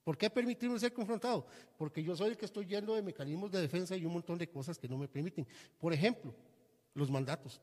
¿Por 0.03 0.18
qué 0.18 0.29
permitirme 0.29 0.79
ser 0.79 0.92
confrontado? 0.92 1.47
Porque 1.79 2.03
yo 2.03 2.16
soy 2.16 2.31
el 2.31 2.37
que 2.37 2.44
estoy 2.47 2.66
yendo 2.66 2.94
de 2.94 3.03
mecanismos 3.03 3.51
de 3.51 3.61
defensa 3.61 3.97
y 3.97 4.05
un 4.05 4.14
montón 4.14 4.37
de 4.37 4.49
cosas 4.49 4.77
que 4.77 4.88
no 4.88 4.99
me 4.99 5.09
permiten. 5.09 5.47
Por 5.79 5.92
ejemplo, 5.92 6.35
los 6.94 7.11
mandatos. 7.11 7.61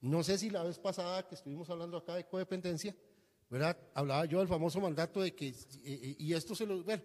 No 0.00 0.22
sé 0.22 0.38
si 0.38 0.50
la 0.50 0.62
vez 0.62 0.78
pasada 0.78 1.26
que 1.26 1.34
estuvimos 1.34 1.68
hablando 1.70 1.96
acá 1.96 2.14
de 2.14 2.26
codependencia, 2.26 2.94
¿verdad? 3.50 3.76
Hablaba 3.94 4.24
yo 4.24 4.38
del 4.38 4.48
famoso 4.48 4.80
mandato 4.80 5.20
de 5.20 5.34
que, 5.34 5.52
y 5.84 6.32
esto 6.32 6.54
se 6.54 6.64
lo, 6.64 6.82
bueno, 6.84 7.02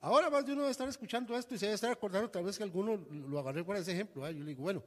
ahora 0.00 0.30
más 0.30 0.46
de 0.46 0.52
uno 0.52 0.62
debe 0.62 0.70
estar 0.70 0.88
escuchando 0.88 1.36
esto 1.36 1.56
y 1.56 1.58
se 1.58 1.66
debe 1.66 1.74
estar 1.74 1.90
acordando 1.90 2.30
tal 2.30 2.44
vez 2.44 2.56
que 2.56 2.62
alguno 2.62 2.96
lo 2.96 3.38
agarré 3.40 3.64
por 3.64 3.76
ese 3.76 3.92
ejemplo, 3.92 4.22
Yo 4.30 4.38
le 4.38 4.50
digo, 4.50 4.62
bueno, 4.62 4.82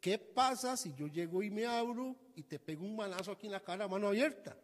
¿qué 0.00 0.18
pasa 0.18 0.76
si 0.76 0.92
yo 0.94 1.06
llego 1.06 1.42
y 1.44 1.50
me 1.50 1.64
abro 1.64 2.16
y 2.34 2.42
te 2.42 2.58
pego 2.58 2.84
un 2.84 2.96
manazo 2.96 3.30
aquí 3.30 3.46
en 3.46 3.52
la 3.52 3.60
cara, 3.60 3.86
mano 3.86 4.08
abierta? 4.08 4.56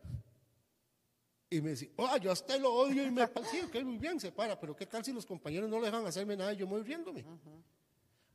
Y 1.48 1.60
me 1.60 1.70
dice, 1.70 1.92
oh, 1.96 2.16
yo 2.16 2.32
hasta 2.32 2.58
lo 2.58 2.74
odio 2.74 3.06
y 3.06 3.12
me 3.12 3.24
sí, 3.50 3.60
ok, 3.64 3.84
muy 3.84 3.98
bien, 3.98 4.18
se 4.18 4.32
para, 4.32 4.58
pero 4.58 4.74
¿qué 4.74 4.86
tal 4.86 5.04
si 5.04 5.12
los 5.12 5.24
compañeros 5.24 5.70
no 5.70 5.78
le 5.78 5.86
dejan 5.86 6.04
hacerme 6.04 6.36
nada 6.36 6.52
y 6.52 6.56
yo 6.56 6.66
me 6.66 6.72
voy 6.72 6.82
riéndome? 6.82 7.24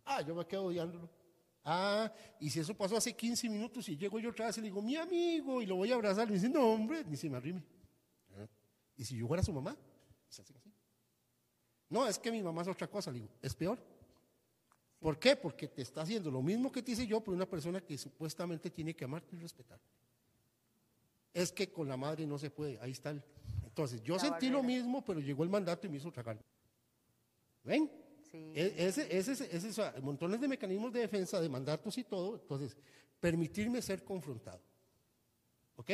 Ah, 0.05 0.21
yo 0.21 0.33
me 0.33 0.45
quedo 0.45 0.63
odiándolo. 0.63 1.09
Ah, 1.63 2.11
y 2.39 2.49
si 2.49 2.59
eso 2.59 2.73
pasó 2.73 2.97
hace 2.97 3.13
15 3.13 3.49
minutos 3.49 3.87
y 3.89 3.97
llego 3.97 4.19
yo 4.19 4.29
otra 4.29 4.47
vez 4.47 4.57
y 4.57 4.61
le 4.61 4.67
digo, 4.67 4.81
mi 4.81 4.95
amigo, 4.95 5.61
y 5.61 5.65
lo 5.65 5.75
voy 5.75 5.91
a 5.91 5.95
abrazar, 5.95 6.27
y 6.27 6.31
me 6.31 6.37
dice, 6.37 6.49
no, 6.49 6.67
hombre, 6.71 7.03
ni 7.05 7.15
se 7.15 7.29
me 7.29 7.37
arrime. 7.37 7.63
Ah, 8.35 8.47
y 8.95 9.03
si 9.03 9.17
yo 9.17 9.27
fuera 9.27 9.43
su 9.43 9.51
mamá, 9.51 9.75
se 10.29 10.41
hace 10.41 10.53
así. 10.55 10.71
No, 11.89 12.07
es 12.07 12.19
que 12.19 12.31
mi 12.31 12.41
mamá 12.41 12.61
es 12.61 12.67
otra 12.67 12.87
cosa, 12.87 13.11
le 13.11 13.19
digo, 13.19 13.31
es 13.41 13.53
peor. 13.55 13.79
¿Por 14.99 15.17
qué? 15.17 15.35
Porque 15.35 15.67
te 15.67 15.81
está 15.81 16.01
haciendo 16.01 16.29
lo 16.29 16.41
mismo 16.41 16.71
que 16.71 16.83
te 16.83 16.91
hice 16.91 17.07
yo 17.07 17.21
por 17.21 17.33
una 17.33 17.47
persona 17.47 17.81
que 17.81 17.97
supuestamente 17.97 18.69
tiene 18.69 18.93
que 18.93 19.05
amarte 19.05 19.35
y 19.35 19.39
respetar. 19.39 19.79
Es 21.33 21.51
que 21.51 21.71
con 21.71 21.87
la 21.87 21.95
madre 21.95 22.25
no 22.27 22.37
se 22.37 22.49
puede, 22.49 22.77
ahí 22.81 22.91
está 22.91 23.11
el. 23.11 23.23
Entonces, 23.63 24.01
yo 24.03 24.19
sentí 24.19 24.49
lo 24.49 24.61
mismo, 24.61 25.03
pero 25.05 25.19
llegó 25.19 25.43
el 25.43 25.49
mandato 25.49 25.87
y 25.87 25.89
me 25.89 25.97
hizo 25.97 26.11
tragar. 26.11 26.37
¿Ven? 27.63 27.89
E, 28.33 28.75
ese, 28.77 30.01
montones 30.01 30.39
de 30.39 30.47
mecanismos 30.47 30.91
de 30.93 31.01
defensa, 31.01 31.39
de 31.41 31.49
mandatos 31.49 31.97
y 31.97 32.03
todo. 32.03 32.35
Entonces, 32.35 32.77
permitirme 33.19 33.81
ser 33.81 34.03
confrontado. 34.03 34.61
¿Ok? 35.75 35.91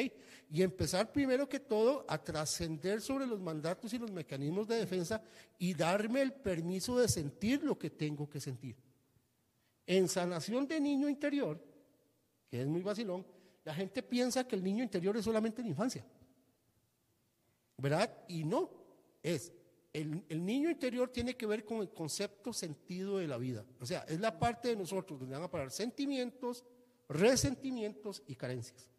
Y 0.50 0.64
empezar 0.64 1.12
primero 1.12 1.48
que 1.48 1.60
todo 1.60 2.06
a 2.08 2.18
trascender 2.18 3.02
sobre 3.02 3.28
los 3.28 3.40
mandatos 3.40 3.94
y 3.94 4.00
los 4.00 4.12
mecanismos 4.12 4.68
de 4.68 4.78
defensa 4.78 5.22
y 5.60 5.74
darme 5.74 6.22
el 6.22 6.34
permiso 6.34 6.98
de 6.98 7.08
sentir 7.08 7.64
lo 7.64 7.78
que 7.78 7.92
tengo 7.92 8.28
que 8.28 8.40
sentir. 8.40 8.76
En 9.86 10.08
sanación 10.08 10.68
de 10.68 10.80
niño 10.80 11.08
interior, 11.08 11.64
que 12.50 12.62
es 12.62 12.68
muy 12.68 12.82
vacilón, 12.82 13.26
la 13.64 13.76
gente 13.76 14.02
piensa 14.02 14.48
que 14.48 14.56
el 14.56 14.64
niño 14.64 14.84
interior 14.84 15.16
es 15.18 15.26
solamente 15.26 15.62
la 15.62 15.68
infancia. 15.68 16.04
¿Verdad? 17.78 18.12
Y 18.28 18.44
no, 18.44 18.72
es 19.22 19.52
el, 20.02 20.46
niño 20.46 20.70
interior 20.70 21.10
tiene 21.10 21.38
que 21.38 21.46
ver 21.46 21.64
con 21.64 21.78
el 21.78 21.90
concepto 21.90 22.52
sentido 22.52 23.18
de 23.18 23.28
la 23.28 23.38
vida. 23.38 23.66
O 23.80 23.86
sea, 23.86 24.02
es 24.10 24.20
la 24.20 24.38
parte 24.38 24.70
de 24.70 24.76
nosotros 24.76 25.20
donde 25.20 25.36
van 25.36 25.44
a 25.44 25.50
parar 25.50 25.72
sentimientos, 25.72 26.66
resentimientos 27.08 28.22
y 28.28 28.36
carencias. 28.36 28.90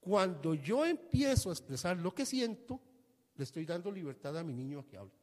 Cuando 0.00 0.54
yo 0.54 0.84
empiezo 0.84 1.48
a 1.48 1.52
expresar 1.52 1.96
lo 1.96 2.14
que 2.14 2.26
siento, 2.26 2.80
le 3.34 3.44
estoy 3.44 3.64
dando 3.64 3.90
libertad 3.90 4.36
a 4.36 4.44
mi 4.44 4.52
niño 4.52 4.80
a 4.80 4.86
que 4.86 4.98
hable. 4.98 5.14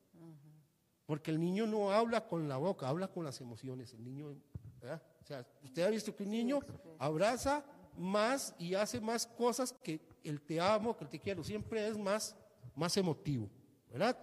Porque 1.05 1.31
el 1.31 1.39
niño 1.39 1.67
no 1.67 1.91
habla 1.91 2.27
con 2.27 2.47
la 2.47 2.57
boca, 2.57 2.87
habla 2.87 3.07
con 3.07 3.23
las 3.23 3.39
emociones. 3.41 3.93
El 3.93 4.03
niño, 4.03 4.29
O 4.29 5.25
sea, 5.25 5.45
usted 5.63 5.83
ha 5.83 5.89
visto 5.89 6.15
que 6.15 6.23
un 6.23 6.31
niño 6.31 6.59
abraza 6.97 7.63
más 7.97 8.55
y 8.57 8.73
hace 8.73 8.99
más 8.99 9.27
cosas 9.27 9.73
que 9.83 9.99
el 10.23 10.41
te 10.41 10.59
amo, 10.59 10.95
que 10.97 11.03
el 11.03 11.09
te 11.09 11.19
quiero. 11.19 11.43
Siempre 11.43 11.87
es 11.87 11.97
más, 11.97 12.35
más 12.75 12.95
emotivo, 12.97 13.49
¿verdad? 13.91 14.17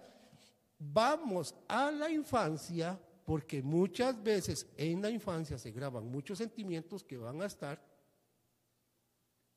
Vamos 0.79 1.55
a 1.67 1.91
la 1.91 2.09
infancia 2.09 2.99
porque 3.25 3.61
muchas 3.61 4.21
veces 4.23 4.67
en 4.77 5.01
la 5.01 5.09
infancia 5.09 5.57
se 5.57 5.71
graban 5.71 6.09
muchos 6.09 6.37
sentimientos 6.37 7.03
que 7.03 7.17
van 7.17 7.41
a 7.41 7.45
estar 7.45 7.83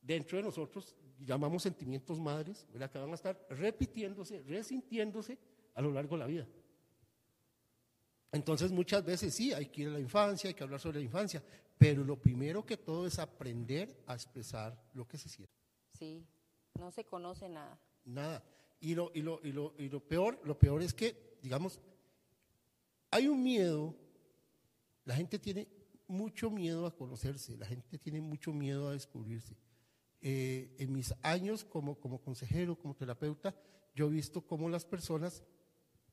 dentro 0.00 0.38
de 0.38 0.44
nosotros, 0.44 0.96
llamamos 1.20 1.62
sentimientos 1.62 2.18
madres, 2.18 2.66
¿verdad? 2.72 2.90
que 2.90 2.98
van 2.98 3.10
a 3.10 3.14
estar 3.14 3.46
repitiéndose, 3.50 4.42
resintiéndose 4.42 5.38
a 5.74 5.82
lo 5.82 5.92
largo 5.92 6.16
de 6.16 6.18
la 6.18 6.26
vida. 6.26 6.48
Entonces 8.32 8.72
muchas 8.72 9.04
veces 9.04 9.34
sí, 9.34 9.52
hay 9.52 9.66
que 9.66 9.82
ir 9.82 9.88
a 9.88 9.92
la 9.92 10.00
infancia, 10.00 10.48
hay 10.48 10.54
que 10.54 10.64
hablar 10.64 10.80
sobre 10.80 10.98
la 10.98 11.04
infancia, 11.04 11.42
pero 11.76 12.04
lo 12.04 12.20
primero 12.20 12.64
que 12.64 12.76
todo 12.76 13.06
es 13.06 13.18
aprender 13.18 14.02
a 14.06 14.14
expresar 14.14 14.76
lo 14.94 15.06
que 15.06 15.18
se 15.18 15.28
siente. 15.28 15.54
Sí, 15.92 16.26
no 16.78 16.90
se 16.90 17.04
conoce 17.04 17.48
nada. 17.48 17.78
Nada. 18.04 18.42
Y 18.80 18.94
lo, 18.94 19.10
y 19.14 19.22
lo, 19.22 19.40
y 19.44 19.52
lo, 19.52 19.74
y 19.78 19.88
lo 19.88 20.00
peor, 20.00 20.40
lo 20.44 20.58
peor 20.58 20.82
es 20.82 20.94
que, 20.94 21.36
digamos, 21.42 21.78
hay 23.10 23.28
un 23.28 23.42
miedo, 23.42 23.94
la 25.04 25.14
gente 25.14 25.38
tiene 25.38 25.68
mucho 26.08 26.50
miedo 26.50 26.86
a 26.86 26.94
conocerse, 26.96 27.56
la 27.56 27.66
gente 27.66 27.98
tiene 27.98 28.20
mucho 28.20 28.52
miedo 28.52 28.88
a 28.88 28.92
descubrirse. 28.92 29.54
eh, 30.22 30.74
en 30.78 30.92
mis 30.92 31.14
años 31.22 31.64
como, 31.64 31.98
como 31.98 32.20
consejero, 32.20 32.76
como 32.76 32.94
terapeuta, 32.94 33.54
yo 33.94 34.06
he 34.06 34.10
visto 34.10 34.42
cómo 34.42 34.68
las 34.68 34.84
personas 34.84 35.42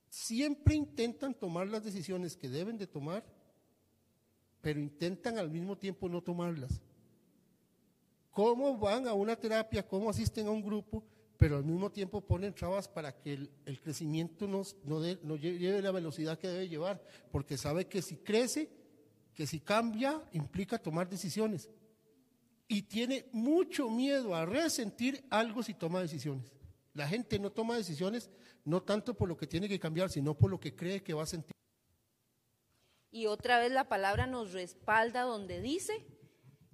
siempre 0.10 0.76
intentan 0.76 1.34
tomar 1.34 1.68
las 1.68 1.84
decisiones 1.84 2.38
que 2.38 2.50
deben 2.50 2.78
de 2.78 2.88
tomar, 2.88 3.26
pero 4.62 4.80
intentan 4.80 5.38
al 5.38 5.50
mismo 5.50 5.78
tiempo 5.78 6.08
no 6.10 6.22
tomarlas. 6.22 6.82
¿Cómo 8.32 8.78
van 8.78 9.08
a 9.08 9.14
una 9.14 9.36
terapia? 9.36 9.86
¿Cómo 9.86 10.10
asisten 10.10 10.48
a 10.48 10.52
un 10.52 10.62
grupo? 10.64 11.04
Pero 11.38 11.58
al 11.58 11.64
mismo 11.64 11.92
tiempo 11.92 12.22
ponen 12.22 12.54
trabas 12.54 12.88
para 12.88 13.16
que 13.16 13.34
el, 13.66 13.80
crecimiento 13.82 14.48
no, 14.48 14.64
no, 14.84 15.00
no 15.00 15.36
lle- 15.38 15.58
lleve 15.58 15.82
la 15.82 15.92
velocidad 15.92 16.40
que 16.40 16.48
debe 16.48 16.68
llevar, 16.68 17.04
porque 17.32 17.58
sabe 17.58 17.86
que 17.86 18.02
si 18.02 18.18
crece, 18.18 18.70
que 19.34 19.46
si 19.46 19.60
cambia, 19.60 20.22
implica 20.34 20.80
tomar 20.80 21.08
decisiones. 21.08 21.70
Y 22.68 22.82
tiene 22.84 23.30
mucho 23.32 23.90
miedo 23.90 24.36
a 24.36 24.46
resentir 24.46 25.24
algo 25.30 25.62
si 25.62 25.74
toma 25.74 26.02
decisiones. 26.02 26.52
La 26.94 27.08
gente 27.08 27.38
no 27.38 27.52
toma 27.52 27.78
decisiones 27.78 28.32
no 28.66 28.82
tanto 28.82 29.14
por 29.16 29.30
lo 29.30 29.38
que 29.38 29.46
tiene 29.48 29.70
que 29.70 29.80
cambiar, 29.80 30.10
sino 30.10 30.34
por 30.34 30.50
lo 30.50 30.60
que 30.60 30.76
cree 30.76 31.04
que 31.04 31.14
va 31.14 31.24
a 31.24 31.28
sentir. 31.28 31.54
Y 33.12 33.28
otra 33.28 33.60
vez 33.60 33.72
la 33.72 33.88
palabra 33.88 34.28
nos 34.28 34.52
respalda 34.54 35.22
donde 35.22 35.62
dice 35.62 36.06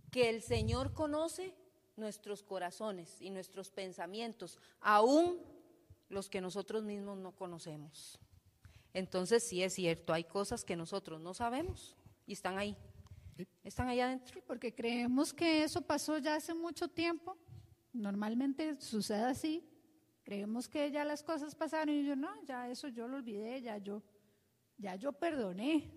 que 0.09 0.29
el 0.29 0.41
Señor 0.41 0.93
conoce 0.93 1.53
nuestros 1.95 2.43
corazones 2.43 3.21
y 3.21 3.29
nuestros 3.29 3.69
pensamientos, 3.71 4.57
aún 4.79 5.39
los 6.09 6.29
que 6.29 6.41
nosotros 6.41 6.83
mismos 6.83 7.17
no 7.17 7.35
conocemos. 7.35 8.19
Entonces 8.93 9.43
sí 9.43 9.63
es 9.63 9.73
cierto, 9.73 10.13
hay 10.13 10.23
cosas 10.23 10.63
que 10.63 10.75
nosotros 10.75 11.19
no 11.21 11.33
sabemos 11.33 11.95
y 12.27 12.33
están 12.33 12.57
ahí, 12.57 12.77
Sí. 13.35 13.47
están 13.63 13.87
ahí 13.87 13.99
adentro. 13.99 14.31
Sí, 14.33 14.41
porque 14.45 14.75
creemos 14.75 15.33
que 15.33 15.63
eso 15.63 15.81
pasó 15.81 16.19
ya 16.19 16.35
hace 16.35 16.53
mucho 16.53 16.87
tiempo. 16.87 17.35
Normalmente 17.91 18.79
sucede 18.79 19.23
así. 19.23 19.67
Creemos 20.23 20.69
que 20.69 20.91
ya 20.91 21.03
las 21.03 21.23
cosas 21.23 21.55
pasaron 21.55 21.95
y 21.95 22.05
yo 22.05 22.15
no, 22.15 22.29
ya 22.45 22.69
eso 22.69 22.87
yo 22.87 23.07
lo 23.07 23.17
olvidé, 23.17 23.61
ya 23.61 23.77
yo, 23.79 24.03
ya 24.77 24.95
yo 24.95 25.11
perdoné, 25.13 25.91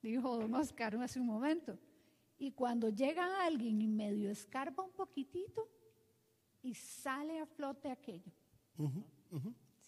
dijo 0.00 0.38
don 0.38 0.54
Oscar 0.54 0.96
hace 1.02 1.18
un 1.20 1.26
momento. 1.26 1.76
Y 2.38 2.52
cuando 2.52 2.88
llega 2.90 3.44
alguien 3.44 3.80
y 3.82 3.88
medio 3.88 4.30
escarba 4.30 4.84
un 4.84 4.92
poquitito 4.92 5.68
y 6.62 6.74
sale 6.74 7.40
a 7.40 7.46
flote 7.46 7.90
aquello, 7.90 8.32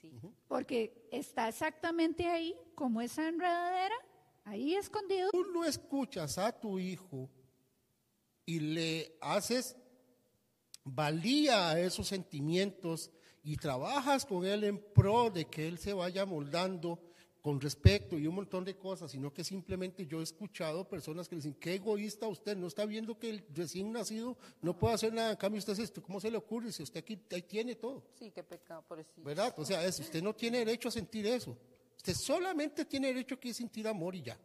Sí. 0.00 0.10
porque 0.48 1.08
está 1.12 1.48
exactamente 1.48 2.26
ahí 2.26 2.54
como 2.74 3.00
esa 3.00 3.28
enredadera, 3.28 3.94
ahí 4.44 4.74
escondido. 4.74 5.30
Tú 5.30 5.44
no 5.52 5.64
escuchas 5.64 6.38
a 6.38 6.58
tu 6.58 6.78
hijo 6.78 7.28
y 8.46 8.60
le 8.60 9.16
haces 9.20 9.76
valía 10.84 11.68
a 11.70 11.80
esos 11.80 12.08
sentimientos 12.08 13.10
y 13.42 13.56
trabajas 13.56 14.24
con 14.24 14.44
él 14.46 14.64
en 14.64 14.78
pro 14.94 15.30
de 15.30 15.44
que 15.44 15.68
él 15.68 15.78
se 15.78 15.92
vaya 15.92 16.24
moldando 16.26 16.98
con 17.40 17.60
respeto 17.60 18.18
y 18.18 18.26
un 18.26 18.34
montón 18.34 18.64
de 18.64 18.76
cosas, 18.76 19.10
sino 19.10 19.32
que 19.32 19.42
simplemente 19.44 20.06
yo 20.06 20.20
he 20.20 20.22
escuchado 20.22 20.86
personas 20.88 21.28
que 21.28 21.36
dicen, 21.36 21.54
qué 21.54 21.74
egoísta 21.76 22.26
usted, 22.28 22.56
no 22.56 22.66
está 22.66 22.84
viendo 22.84 23.18
que 23.18 23.30
el 23.30 23.44
recién 23.54 23.90
nacido 23.92 24.36
no 24.60 24.78
puede 24.78 24.94
hacer 24.94 25.12
nada, 25.12 25.30
en 25.30 25.36
cambio 25.36 25.58
usted 25.58 25.72
es 25.72 25.78
esto, 25.78 26.02
¿cómo 26.02 26.20
se 26.20 26.30
le 26.30 26.36
ocurre 26.36 26.70
si 26.70 26.82
usted 26.82 27.00
aquí 27.00 27.18
ahí 27.30 27.42
tiene 27.42 27.76
todo? 27.76 28.04
Sí, 28.18 28.30
qué 28.30 28.42
pecado, 28.42 28.82
por 28.86 29.00
eso. 29.00 29.10
¿Verdad? 29.16 29.54
O 29.56 29.64
sea, 29.64 29.84
es, 29.86 29.98
usted 30.00 30.22
no 30.22 30.34
tiene 30.34 30.58
derecho 30.58 30.88
a 30.88 30.92
sentir 30.92 31.26
eso. 31.26 31.56
Usted 31.96 32.14
solamente 32.14 32.84
tiene 32.84 33.08
derecho 33.08 33.38
a 33.42 33.52
sentir 33.54 33.88
amor 33.88 34.14
y 34.14 34.22
ya. 34.22 34.38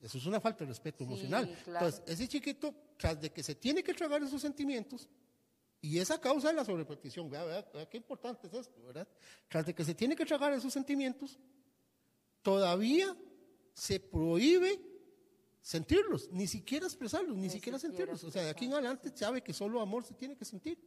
Eso 0.00 0.16
es 0.18 0.26
una 0.26 0.40
falta 0.40 0.64
de 0.64 0.68
respeto 0.68 0.98
Sí, 0.98 1.04
emocional. 1.04 1.58
claro. 1.64 1.86
Entonces, 1.86 2.12
ese 2.14 2.28
chiquito, 2.28 2.74
tras 2.96 3.20
de 3.20 3.30
que 3.30 3.42
se 3.42 3.54
tiene 3.56 3.82
que 3.82 3.92
tragar 3.94 4.22
esos 4.22 4.40
sentimientos, 4.40 5.08
y 5.80 5.98
esa 5.98 6.20
causa 6.20 6.48
de 6.48 6.54
la 6.54 6.64
sobreprotección, 6.64 7.30
vea, 7.30 7.44
vea, 7.44 7.70
vea 7.72 7.88
qué 7.88 7.98
importante 7.98 8.46
es 8.48 8.54
esto, 8.54 8.82
¿verdad? 8.84 9.06
Tras 9.48 9.66
de 9.66 9.74
que 9.74 9.84
se 9.84 9.94
tiene 9.94 10.16
que 10.16 10.26
tragar 10.26 10.52
esos 10.52 10.72
sentimientos, 10.72 11.38
todavía 12.42 13.16
se 13.74 14.00
prohíbe 14.00 14.80
sentirlos, 15.60 16.30
ni 16.32 16.46
siquiera 16.46 16.86
expresarlos, 16.86 17.36
ni, 17.36 17.42
Ni 17.42 17.50
siquiera, 17.50 17.78
siquiera 17.78 17.96
sentirlos. 17.96 18.24
O 18.24 18.30
sea, 18.32 18.42
de 18.42 18.50
aquí 18.50 18.64
en 18.64 18.72
adelante 18.72 19.12
sabe 19.14 19.42
que 19.42 19.52
solo 19.52 19.80
amor 19.80 20.04
se 20.04 20.14
tiene 20.14 20.36
que 20.36 20.44
sentir. 20.44 20.78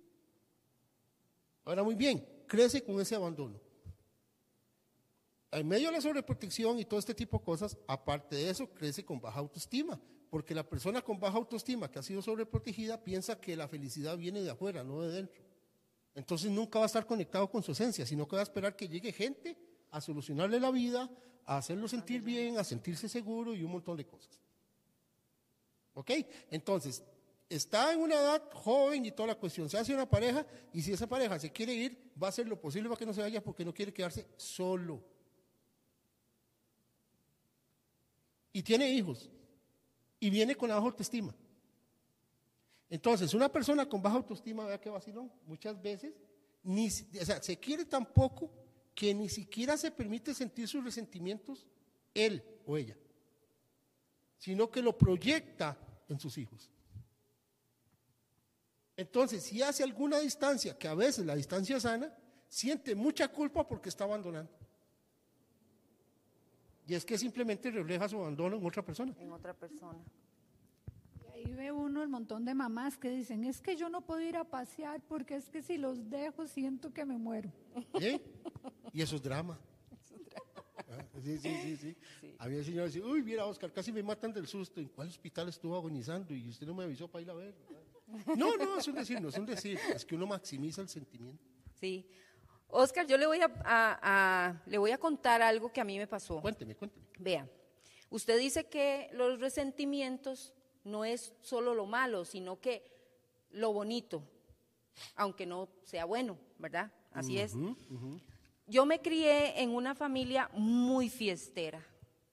Ahora, 1.63 1.83
muy 1.83 1.95
bien, 1.95 2.25
crece 2.47 2.83
con 2.83 2.99
ese 2.99 3.15
abandono. 3.15 3.61
En 5.51 5.67
medio 5.67 5.87
de 5.87 5.93
la 5.93 6.01
sobreprotección 6.01 6.79
y 6.79 6.85
todo 6.85 6.99
este 6.99 7.13
tipo 7.13 7.37
de 7.37 7.43
cosas, 7.43 7.77
aparte 7.87 8.35
de 8.35 8.49
eso, 8.49 8.69
crece 8.69 9.05
con 9.05 9.21
baja 9.21 9.39
autoestima, 9.39 10.01
porque 10.31 10.55
la 10.55 10.63
persona 10.63 11.01
con 11.01 11.19
baja 11.19 11.37
autoestima 11.37 11.91
que 11.91 11.99
ha 11.99 12.03
sido 12.03 12.21
sobreprotegida 12.21 13.03
piensa 13.03 13.39
que 13.39 13.53
la 13.57 13.67
felicidad 13.67 14.17
viene 14.17 14.41
de 14.41 14.49
afuera, 14.49 14.81
no 14.81 15.01
de 15.01 15.11
dentro. 15.11 15.43
Entonces 16.15 16.49
nunca 16.49 16.79
va 16.79 16.85
a 16.85 16.87
estar 16.87 17.05
conectado 17.05 17.49
con 17.49 17.61
su 17.61 17.73
esencia, 17.73 18.05
sino 18.05 18.25
que 18.25 18.37
va 18.37 18.41
a 18.41 18.43
esperar 18.43 18.77
que 18.77 18.87
llegue 18.87 19.11
gente 19.11 19.57
a 19.89 19.99
solucionarle 19.99 20.57
la 20.57 20.71
vida, 20.71 21.11
a 21.45 21.57
hacerlo 21.57 21.85
sentir 21.89 22.21
bien, 22.21 22.57
a 22.57 22.63
sentirse 22.63 23.09
seguro 23.09 23.53
y 23.53 23.61
un 23.61 23.73
montón 23.73 23.97
de 23.97 24.05
cosas. 24.05 24.39
¿Ok? 25.95 26.11
Entonces, 26.49 27.03
está 27.49 27.91
en 27.91 27.99
una 27.99 28.15
edad 28.15 28.41
joven 28.53 29.05
y 29.05 29.11
toda 29.11 29.27
la 29.27 29.35
cuestión, 29.35 29.69
se 29.69 29.77
hace 29.77 29.93
una 29.93 30.09
pareja 30.09 30.45
y 30.71 30.81
si 30.81 30.93
esa 30.93 31.07
pareja 31.07 31.39
se 31.39 31.51
quiere 31.51 31.73
ir, 31.73 32.13
va 32.21 32.27
a 32.27 32.29
hacer 32.29 32.47
lo 32.47 32.57
posible 32.57 32.87
para 32.87 32.99
que 32.99 33.05
no 33.05 33.13
se 33.13 33.19
vaya 33.19 33.43
porque 33.43 33.65
no 33.65 33.73
quiere 33.73 33.93
quedarse 33.93 34.29
solo. 34.37 35.03
Y 38.53 38.63
tiene 38.63 38.89
hijos 38.89 39.29
y 40.21 40.29
viene 40.29 40.55
con 40.55 40.69
baja 40.69 40.79
autoestima. 40.79 41.35
Entonces, 42.89 43.33
una 43.33 43.51
persona 43.51 43.89
con 43.89 44.01
baja 44.01 44.17
autoestima, 44.17 44.65
vea 44.65 44.79
qué 44.79 44.89
vacilón, 44.89 45.31
muchas 45.47 45.81
veces, 45.81 46.13
ni, 46.63 46.87
o 46.87 47.25
sea, 47.25 47.41
se 47.41 47.57
quiere 47.57 47.85
tan 47.85 48.05
poco 48.05 48.49
que 48.93 49.13
ni 49.13 49.27
siquiera 49.27 49.75
se 49.77 49.89
permite 49.89 50.33
sentir 50.33 50.67
sus 50.67 50.83
resentimientos 50.83 51.65
él 52.13 52.43
o 52.65 52.77
ella, 52.77 52.95
sino 54.37 54.69
que 54.69 54.81
lo 54.81 54.95
proyecta 54.95 55.77
en 56.07 56.19
sus 56.19 56.37
hijos. 56.37 56.69
Entonces, 58.95 59.43
si 59.43 59.63
hace 59.63 59.81
alguna 59.81 60.19
distancia, 60.19 60.77
que 60.77 60.87
a 60.87 60.93
veces 60.93 61.25
la 61.25 61.35
distancia 61.35 61.79
sana, 61.79 62.15
siente 62.47 62.93
mucha 62.93 63.29
culpa 63.29 63.67
porque 63.67 63.89
está 63.89 64.03
abandonando. 64.03 64.51
Y 66.87 66.93
es 66.93 67.05
que 67.05 67.17
simplemente 67.17 67.71
refleja 67.71 68.07
su 68.09 68.17
abandono 68.17 68.57
en 68.57 68.65
otra 68.65 68.83
persona. 68.83 69.13
En 69.19 69.31
otra 69.31 69.53
persona. 69.53 69.99
Y 71.23 71.31
ahí 71.31 71.53
ve 71.53 71.71
uno 71.71 72.01
el 72.01 72.09
montón 72.09 72.45
de 72.45 72.53
mamás 72.53 72.97
que 72.97 73.09
dicen, 73.09 73.43
es 73.43 73.61
que 73.61 73.75
yo 73.75 73.89
no 73.89 74.01
puedo 74.01 74.21
ir 74.21 74.37
a 74.37 74.43
pasear 74.43 75.01
porque 75.01 75.35
es 75.35 75.49
que 75.49 75.61
si 75.61 75.77
los 75.77 76.09
dejo 76.09 76.47
siento 76.47 76.93
que 76.93 77.05
me 77.05 77.17
muero. 77.17 77.51
¿Eh? 77.99 78.19
Y 78.93 79.01
eso 79.01 79.15
es 79.15 79.21
drama. 79.21 79.59
Ah, 80.89 81.05
Sí, 81.21 81.37
sí, 81.37 81.55
sí, 81.61 81.77
sí. 81.77 81.95
A 82.39 82.47
mí 82.47 82.55
el 82.55 82.65
señor 82.65 82.87
dice, 82.87 83.01
uy, 83.01 83.21
mira, 83.21 83.45
Oscar, 83.45 83.71
casi 83.71 83.91
me 83.91 84.01
matan 84.03 84.33
del 84.33 84.47
susto. 84.47 84.81
¿En 84.81 84.87
cuál 84.87 85.07
hospital 85.07 85.47
estuvo 85.49 85.75
agonizando? 85.75 86.33
Y 86.33 86.49
usted 86.49 86.65
no 86.65 86.73
me 86.73 86.83
avisó 86.83 87.07
para 87.07 87.21
ir 87.21 87.29
a 87.29 87.33
ver. 87.33 87.55
No, 88.35 88.57
no, 88.57 88.77
es 88.77 88.87
un 88.87 88.95
decir, 88.95 89.21
no 89.21 89.29
es 89.29 89.37
un 89.37 89.45
decir. 89.45 89.79
Es 89.93 90.03
que 90.03 90.15
uno 90.15 90.25
maximiza 90.25 90.81
el 90.81 90.89
sentimiento. 90.89 91.43
Sí. 91.79 92.05
Oscar, 92.71 93.05
yo 93.05 93.17
le 93.17 93.25
voy 93.27 93.39
a, 93.41 93.45
a- 93.63 93.99
a- 94.01 94.61
le 94.65 94.77
voy 94.77 94.91
a 94.91 94.97
contar 94.97 95.41
algo 95.41 95.71
que 95.71 95.81
a 95.81 95.83
mí 95.83 95.97
me 95.97 96.07
pasó. 96.07 96.41
Cuénteme, 96.41 96.75
cuénteme. 96.75 97.05
Vea, 97.19 97.47
usted 98.09 98.37
dice 98.39 98.65
que 98.67 99.09
los 99.13 99.39
resentimientos 99.39 100.53
no 100.83 101.05
es 101.05 101.33
solo 101.41 101.75
lo 101.75 101.85
malo, 101.85 102.25
sino 102.25 102.59
que 102.59 102.83
lo 103.51 103.73
bonito, 103.73 104.23
aunque 105.15 105.45
no 105.45 105.69
sea 105.83 106.05
bueno, 106.05 106.37
¿verdad? 106.57 106.91
Así 107.11 107.37
es. 107.39 107.53
Yo 108.67 108.85
me 108.85 109.01
crié 109.01 109.61
en 109.61 109.71
una 109.75 109.93
familia 109.95 110.49
muy 110.53 111.09
fiestera. 111.09 111.85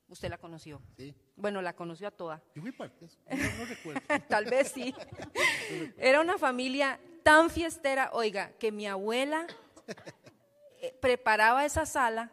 Usted 0.08 0.30
la 0.30 0.38
conoció. 0.38 0.80
Sí. 0.96 1.12
Bueno, 1.36 1.60
la 1.60 1.74
conoció 1.74 2.08
a 2.08 2.10
toda. 2.10 2.42
Yo 2.54 2.62
fui 2.62 2.72
parte. 2.72 3.08
No, 3.30 3.36
no 3.58 3.64
recuerdo. 3.66 4.00
Tal 4.28 4.44
vez 4.46 4.68
sí. 4.68 4.94
Era 5.98 6.20
una 6.20 6.38
familia 6.38 6.98
tan 7.22 7.50
fiestera, 7.50 8.10
oiga, 8.12 8.52
que 8.58 8.72
mi 8.72 8.86
abuela 8.86 9.46
preparaba 11.00 11.64
esa 11.64 11.86
sala 11.86 12.30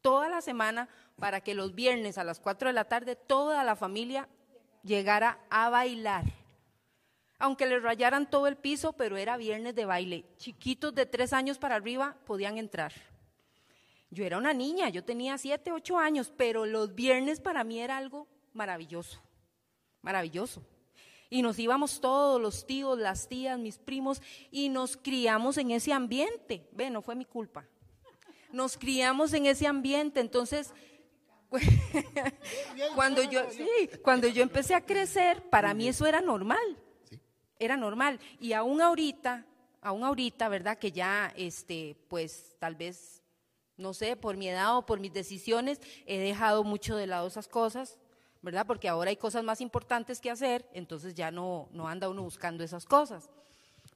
toda 0.00 0.28
la 0.28 0.40
semana 0.40 0.88
para 1.18 1.40
que 1.40 1.54
los 1.54 1.74
viernes 1.74 2.18
a 2.18 2.24
las 2.24 2.40
4 2.40 2.68
de 2.68 2.72
la 2.72 2.84
tarde 2.84 3.16
toda 3.16 3.62
la 3.64 3.76
familia 3.76 4.28
llegara 4.82 5.38
a 5.50 5.68
bailar. 5.68 6.24
Aunque 7.38 7.66
le 7.66 7.78
rayaran 7.78 8.28
todo 8.28 8.46
el 8.46 8.56
piso, 8.56 8.92
pero 8.92 9.16
era 9.16 9.36
viernes 9.36 9.74
de 9.74 9.86
baile. 9.86 10.24
Chiquitos 10.36 10.94
de 10.94 11.06
tres 11.06 11.32
años 11.32 11.58
para 11.58 11.76
arriba 11.76 12.16
podían 12.26 12.58
entrar. 12.58 12.92
Yo 14.10 14.24
era 14.24 14.38
una 14.38 14.52
niña, 14.52 14.88
yo 14.88 15.04
tenía 15.04 15.38
siete, 15.38 15.72
ocho 15.72 15.96
años, 15.96 16.32
pero 16.36 16.66
los 16.66 16.94
viernes 16.94 17.40
para 17.40 17.64
mí 17.64 17.80
era 17.80 17.96
algo 17.96 18.26
maravilloso, 18.52 19.20
maravilloso. 20.02 20.62
Y 21.30 21.42
nos 21.42 21.58
íbamos 21.60 22.00
todos, 22.00 22.40
los 22.40 22.66
tíos, 22.66 22.98
las 22.98 23.28
tías, 23.28 23.58
mis 23.58 23.78
primos, 23.78 24.20
y 24.50 24.68
nos 24.68 24.96
criamos 24.96 25.56
en 25.58 25.70
ese 25.70 25.92
ambiente. 25.92 26.68
Ve, 26.72 26.90
no 26.90 27.00
fue 27.00 27.14
mi 27.14 27.24
culpa. 27.24 27.64
Nos 28.52 28.76
criamos 28.76 29.32
en 29.32 29.46
ese 29.46 29.68
ambiente, 29.68 30.18
entonces 30.18 30.74
cuando 32.94 33.22
yo, 33.22 33.42
sí, 33.50 33.90
cuando 34.02 34.28
yo 34.28 34.42
empecé 34.42 34.74
a 34.74 34.84
crecer, 34.84 35.42
para 35.50 35.74
mí 35.74 35.88
eso 35.88 36.06
era 36.06 36.20
normal. 36.20 36.76
era 37.58 37.76
normal. 37.76 38.18
Y 38.40 38.52
aún 38.52 38.80
ahorita, 38.80 39.46
aún 39.80 40.04
ahorita, 40.04 40.48
¿verdad? 40.48 40.78
Que 40.78 40.92
ya, 40.92 41.32
este, 41.36 41.96
pues 42.08 42.56
tal 42.58 42.74
vez, 42.74 43.22
no 43.76 43.94
sé, 43.94 44.16
por 44.16 44.36
mi 44.36 44.48
edad 44.48 44.76
o 44.76 44.86
por 44.86 45.00
mis 45.00 45.12
decisiones, 45.12 45.80
he 46.06 46.18
dejado 46.18 46.64
mucho 46.64 46.96
de 46.96 47.06
lado 47.06 47.26
esas 47.26 47.48
cosas, 47.48 47.98
¿verdad? 48.42 48.66
Porque 48.66 48.88
ahora 48.88 49.10
hay 49.10 49.16
cosas 49.16 49.44
más 49.44 49.60
importantes 49.60 50.20
que 50.20 50.30
hacer, 50.30 50.68
entonces 50.72 51.14
ya 51.14 51.30
no, 51.30 51.68
no 51.72 51.88
anda 51.88 52.08
uno 52.08 52.22
buscando 52.22 52.64
esas 52.64 52.84
cosas. 52.84 53.28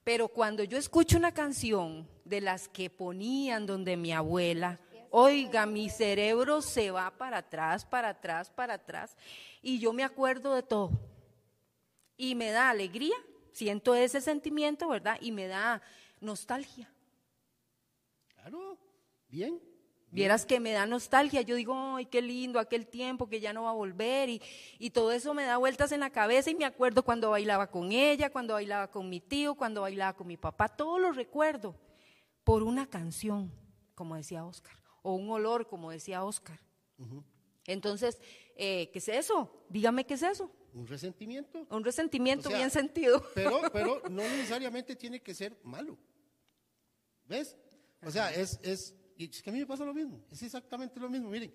Pero 0.03 0.29
cuando 0.29 0.63
yo 0.65 0.77
escucho 0.77 1.17
una 1.17 1.33
canción 1.33 2.07
de 2.25 2.41
las 2.41 2.69
que 2.69 2.91
ponían 2.91 3.65
donde 3.65 3.97
mi 3.97 4.13
abuela, 4.13 4.79
oiga, 5.11 5.65
mi 5.65 5.89
cerebro 5.89 6.61
se 6.61 6.91
va 6.91 7.11
para 7.11 7.39
atrás, 7.39 7.85
para 7.87 8.11
atrás, 8.11 8.51
para 8.51 8.75
atrás, 8.75 9.17
y 9.63 9.79
yo 9.79 9.93
me 9.93 10.05
acuerdo 10.05 10.55
de 10.55 10.63
todo. 10.63 10.91
Y 12.17 12.35
me 12.35 12.51
da 12.51 12.69
alegría, 12.69 13.17
siento 13.53 13.95
ese 13.95 14.21
sentimiento, 14.21 14.89
¿verdad? 14.89 15.17
Y 15.21 15.33
me 15.33 15.47
da 15.47 15.81
nostalgia. 16.21 16.93
Claro, 18.29 18.79
bien. 19.29 19.74
Vieras 20.15 20.47
que 20.47 20.61
me 20.61 20.71
da 20.71 20.87
nostalgia, 20.87 21.41
yo 21.41 21.57
digo, 21.57 21.75
ay, 21.97 22.07
qué 22.07 22.23
lindo 22.23 22.61
aquel 22.61 22.87
tiempo 22.87 23.29
que 23.29 23.41
ya 23.41 23.53
no 23.53 23.65
va 23.65 23.71
a 23.71 23.75
volver 23.75 24.29
y, 24.29 24.41
y, 24.79 24.91
todo 24.91 25.11
eso 25.11 25.35
me 25.35 25.43
da 25.43 25.57
vueltas 25.57 25.91
en 25.91 25.99
la 25.99 26.11
cabeza 26.11 26.51
y 26.51 26.55
me 26.55 26.65
acuerdo 26.65 27.03
cuando 27.03 27.31
bailaba 27.31 27.69
con 27.69 27.91
ella, 27.91 28.31
cuando 28.31 28.55
bailaba 28.55 28.93
con 28.93 29.11
mi 29.11 29.19
tío, 29.19 29.57
cuando 29.57 29.81
bailaba 29.81 30.13
con 30.13 30.29
mi 30.29 30.37
papá, 30.37 30.69
todo 30.69 31.01
lo 31.01 31.11
recuerdo 31.11 31.75
por 32.45 32.63
una 32.63 32.87
canción, 32.87 33.53
como 33.97 34.15
decía 34.15 34.45
Oscar, 34.45 34.77
o 35.03 35.15
un 35.15 35.29
olor, 35.31 35.67
como 35.67 35.91
decía 35.91 36.23
Oscar. 36.23 36.61
Entonces, 37.67 38.21
eh, 38.55 38.91
¿qué 38.93 39.01
es 39.01 39.09
eso? 39.09 39.65
Dígame 39.69 40.07
qué 40.07 40.15
es 40.15 40.23
eso. 40.23 40.49
Un 40.75 40.87
resentimiento. 40.87 41.67
Un 41.71 41.85
resentimiento 41.85 42.51
bien 42.51 42.71
sentido. 42.71 43.25
Pero, 43.35 43.61
pero 43.73 44.01
no 44.11 44.23
necesariamente 44.23 44.95
tiene 44.95 45.21
que 45.21 45.35
ser 45.35 45.59
malo. 45.65 45.99
¿Ves? 47.27 47.57
O 48.03 48.11
sea, 48.11 48.33
es, 48.33 48.61
es 48.63 48.95
y 49.17 49.31
es 49.31 49.43
que 49.43 49.51
a 49.51 49.53
mí 49.53 49.59
me 49.61 49.67
pasa 49.67 49.85
lo 49.85 49.95
mismo, 49.95 50.25
es 50.31 50.43
exactamente 50.43 50.99
lo 51.01 51.09
mismo. 51.09 51.31
Miren, 51.31 51.53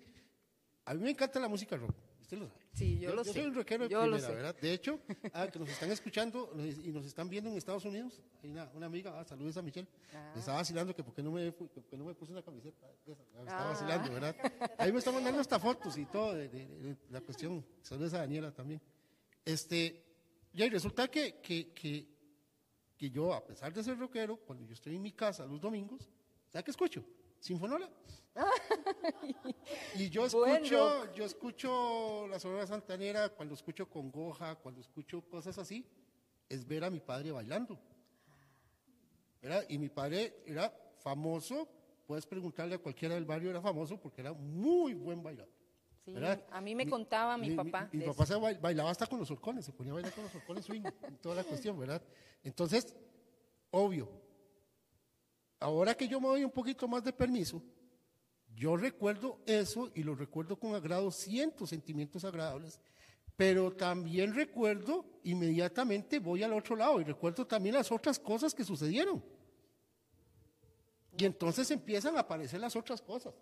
a 0.84 0.94
mí 0.94 1.00
me 1.02 1.10
encanta 1.10 1.38
la 1.38 1.48
música 1.48 1.76
rock, 1.76 1.94
usted 2.20 2.38
lo 2.38 2.48
sabe. 2.48 2.60
Sí, 2.72 2.98
yo, 2.98 3.14
lo 3.14 3.24
sé. 3.24 3.30
Yo 3.30 3.34
soy 3.34 3.44
un 3.46 3.54
rockero 3.54 3.88
de 3.88 3.96
primera, 3.96 4.28
¿verdad? 4.28 4.56
De 4.60 4.72
hecho, 4.72 5.00
ah, 5.34 5.48
que 5.48 5.58
nos 5.58 5.68
están 5.68 5.90
escuchando 5.90 6.52
y 6.56 6.90
nos 6.90 7.04
están 7.04 7.28
viendo 7.28 7.50
en 7.50 7.56
Estados 7.56 7.84
Unidos, 7.84 8.22
hay 8.42 8.50
una, 8.50 8.70
una 8.74 8.86
amiga, 8.86 9.18
ah, 9.18 9.24
saludos 9.24 9.56
a 9.56 9.62
Michelle, 9.62 9.88
ah. 10.14 10.32
me 10.34 10.40
estaba 10.40 10.58
vacilando 10.58 10.94
que 10.94 11.02
porque 11.02 11.22
no 11.22 11.32
me, 11.32 11.52
porque 11.52 11.96
no 11.96 12.04
me 12.04 12.14
puse 12.14 12.32
una 12.32 12.42
camiseta, 12.42 12.86
me 13.06 13.12
estaba 13.12 13.66
ah. 13.66 13.70
vacilando, 13.70 14.12
¿verdad? 14.12 14.36
Ahí 14.78 14.92
me 14.92 14.98
está 14.98 15.12
mandando 15.12 15.40
hasta 15.40 15.58
fotos 15.58 15.96
y 15.98 16.06
todo 16.06 16.34
de, 16.34 16.48
de, 16.48 16.96
la 17.10 17.20
cuestión, 17.20 17.64
saludos 17.82 18.14
a 18.14 18.18
Daniela 18.18 18.52
también. 18.52 18.80
Este, 19.44 20.04
y 20.52 20.68
resulta 20.68 21.08
que, 21.08 21.40
que, 21.40 21.72
que, 21.72 22.06
que 22.96 23.10
yo, 23.10 23.32
a 23.32 23.44
pesar 23.44 23.72
de 23.72 23.82
ser 23.82 23.98
rockero, 23.98 24.36
cuando 24.36 24.64
yo 24.64 24.74
estoy 24.74 24.96
en 24.96 25.02
mi 25.02 25.12
casa 25.12 25.46
los 25.46 25.60
domingos, 25.60 26.08
¿sabes 26.48 26.64
qué 26.64 26.70
escucho? 26.70 27.04
Sinfonola. 27.40 27.90
y 29.96 30.08
yo 30.08 30.26
escucho, 30.26 31.12
yo 31.14 31.24
escucho 31.24 32.26
la 32.28 32.38
Sonora 32.38 32.66
Santanera 32.66 33.30
cuando 33.30 33.54
escucho 33.54 33.88
congoja, 33.88 34.54
cuando 34.56 34.80
escucho 34.80 35.22
cosas 35.22 35.58
así, 35.58 35.84
es 36.48 36.66
ver 36.66 36.84
a 36.84 36.90
mi 36.90 37.00
padre 37.00 37.32
bailando. 37.32 37.78
Y 39.68 39.78
mi 39.78 39.88
padre 39.88 40.42
era 40.46 40.72
famoso, 40.98 41.66
puedes 42.06 42.26
preguntarle 42.26 42.74
a 42.74 42.78
cualquiera 42.78 43.14
del 43.14 43.24
barrio, 43.24 43.50
era 43.50 43.60
famoso 43.60 43.98
porque 43.98 44.20
era 44.20 44.32
muy 44.32 44.94
buen 44.94 45.22
bailador. 45.22 45.52
Sí, 46.04 46.14
a 46.50 46.60
mí 46.60 46.74
me 46.74 46.88
contaba 46.88 47.36
mi, 47.36 47.54
papá. 47.54 47.88
Mi, 47.92 48.04
papá 48.04 48.26
se 48.26 48.34
bailaba 48.36 48.90
hasta 48.90 49.06
con 49.06 49.18
los 49.18 49.30
horcones, 49.30 49.64
se 49.64 49.72
ponía 49.72 49.92
a 49.92 49.94
bailar 49.94 50.12
con 50.12 50.24
los 50.24 50.34
horcones 50.34 50.64
swing, 50.64 50.82
toda 51.22 51.36
la 51.36 51.44
cuestión, 51.44 51.78
¿verdad? 51.78 52.02
Entonces, 52.42 52.94
obvio, 53.70 54.08
ahora 55.60 55.94
que 55.94 56.08
yo 56.08 56.20
me 56.20 56.28
doy 56.28 56.44
un 56.44 56.50
poquito 56.50 56.88
más 56.88 57.04
de 57.04 57.12
permiso, 57.12 57.62
yo 58.56 58.76
recuerdo 58.76 59.38
eso 59.46 59.90
y 59.94 60.02
lo 60.02 60.14
recuerdo 60.14 60.58
con 60.58 60.74
agrado, 60.74 61.10
siento 61.10 61.66
sentimientos 61.66 62.24
agradables, 62.24 62.80
pero 63.36 63.70
también 63.70 64.34
recuerdo 64.34 65.06
inmediatamente 65.24 66.18
voy 66.18 66.42
al 66.42 66.52
otro 66.52 66.76
lado 66.76 67.00
y 67.00 67.04
recuerdo 67.04 67.46
también 67.46 67.74
las 67.74 67.90
otras 67.92 68.18
cosas 68.18 68.54
que 68.54 68.64
sucedieron. 68.64 69.22
Y 71.16 71.24
entonces 71.24 71.70
empiezan 71.70 72.16
a 72.16 72.20
aparecer 72.20 72.60
las 72.60 72.76
otras 72.76 73.00
cosas. 73.00 73.34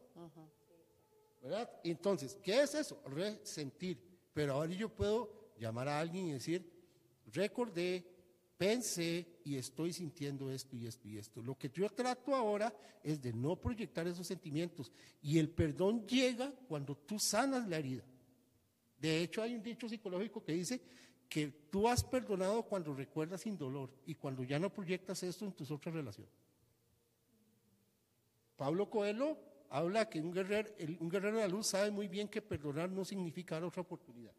¿Verdad? 1.43 1.71
Entonces, 1.85 2.37
¿qué 2.43 2.63
es 2.63 2.75
eso? 2.75 3.01
Resentir. 3.07 4.01
Pero 4.33 4.55
ahora 4.55 4.73
yo 4.73 4.89
puedo 4.89 5.53
llamar 5.59 5.89
a 5.89 6.01
alguien 6.01 6.29
y 6.29 6.33
decir, 6.33 6.71
recordé, 7.33 8.05
pensé 8.59 9.27
y 9.45 9.57
estoy 9.57 9.93
sintiendo 9.93 10.51
esto 10.51 10.77
y 10.77 10.87
esto 10.87 11.09
y 11.09 11.17
esto. 11.17 11.41
Lo 11.41 11.57
que 11.57 11.71
yo 11.71 11.89
trato 11.89 12.35
ahora 12.35 12.75
es 13.03 13.23
de 13.23 13.33
no 13.33 13.57
proyectar 13.57 14.07
esos 14.07 14.27
sentimientos 14.27 14.93
y 15.23 15.39
el 15.39 15.49
perdón 15.49 16.07
llega 16.07 16.53
cuando 16.67 16.97
tú 16.97 17.19
sanas 17.19 17.67
la 17.69 17.79
herida. 17.79 18.05
De 19.01 19.23
hecho, 19.23 19.43
hay 19.43 19.55
un 19.55 19.63
dicho 19.63 19.89
psicológico 19.89 20.45
que 20.45 20.53
dice 20.53 20.83
que 21.29 21.49
tú 21.71 21.89
has 21.89 22.03
perdonado 22.03 22.65
cuando 22.65 22.93
recuerdas 22.93 23.43
sin 23.43 23.57
dolor 23.57 23.91
y 24.05 24.17
cuando 24.17 24.43
ya 24.43 24.59
no 24.59 24.73
proyectas 24.73 25.23
esto 25.23 25.45
en 25.45 25.53
tus 25.53 25.71
otras 25.71 25.95
relaciones. 25.95 26.33
Pablo 28.57 28.91
Coelho 28.91 29.39
habla 29.71 30.09
que 30.09 30.21
un 30.21 30.33
guerrero, 30.33 30.69
un 30.99 31.09
guerrero 31.09 31.37
de 31.37 31.43
la 31.43 31.49
luz 31.49 31.69
sabe 31.69 31.93
muy 31.93 32.09
bien 32.09 32.27
que 32.27 32.43
perdonar 32.43 32.91
no 32.91 33.05
significa 33.05 33.55
dar 33.55 33.65
otra 33.65 33.83
oportunidad. 33.83 34.33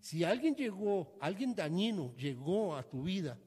Si 0.00 0.24
alguien 0.24 0.54
llegó, 0.54 1.16
alguien 1.20 1.54
dañino 1.54 2.14
llegó 2.16 2.76
a 2.76 2.82
tu 2.82 3.02
vida 3.02 3.38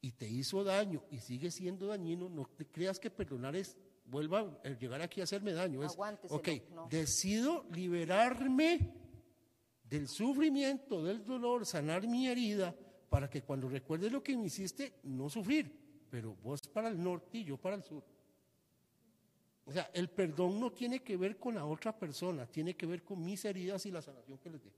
y 0.00 0.12
te 0.12 0.28
hizo 0.28 0.62
daño 0.64 1.02
y 1.10 1.18
sigue 1.18 1.50
siendo 1.50 1.86
dañino, 1.86 2.28
no 2.28 2.44
te 2.56 2.66
creas 2.66 2.98
que 2.98 3.10
perdonar 3.10 3.56
es 3.56 3.76
vuelva 4.08 4.60
a 4.64 4.68
llegar 4.70 5.02
aquí 5.02 5.20
a 5.20 5.24
hacerme 5.24 5.52
daño. 5.52 5.82
Es, 5.84 5.96
ok, 6.28 6.48
decido 6.88 7.66
liberarme 7.70 8.94
del 9.84 10.08
sufrimiento, 10.08 11.02
del 11.02 11.24
dolor, 11.24 11.66
sanar 11.66 12.06
mi 12.06 12.28
herida 12.28 12.74
para 13.08 13.28
que 13.28 13.42
cuando 13.42 13.68
recuerdes 13.68 14.12
lo 14.12 14.22
que 14.22 14.36
me 14.36 14.46
hiciste, 14.46 14.94
no 15.04 15.30
sufrir, 15.30 15.72
pero 16.10 16.34
vos 16.42 16.60
para 16.62 16.88
el 16.88 17.02
norte 17.02 17.38
y 17.38 17.44
yo 17.44 17.56
para 17.56 17.76
el 17.76 17.82
sur. 17.82 18.04
O 19.64 19.72
sea, 19.72 19.90
el 19.92 20.08
perdón 20.08 20.58
no 20.58 20.72
tiene 20.72 21.00
que 21.00 21.16
ver 21.16 21.38
con 21.38 21.54
la 21.54 21.66
otra 21.66 21.96
persona, 21.96 22.46
tiene 22.46 22.74
que 22.74 22.86
ver 22.86 23.02
con 23.02 23.22
mis 23.22 23.44
heridas 23.44 23.84
y 23.84 23.90
la 23.90 24.00
sanación 24.00 24.38
que 24.38 24.50
les 24.50 24.64
dé. 24.64 24.72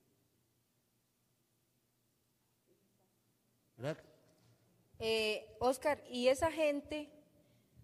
Eh, 4.99 5.57
Oscar, 5.61 6.03
y 6.11 6.29
esa 6.29 6.51
gente, 6.53 7.09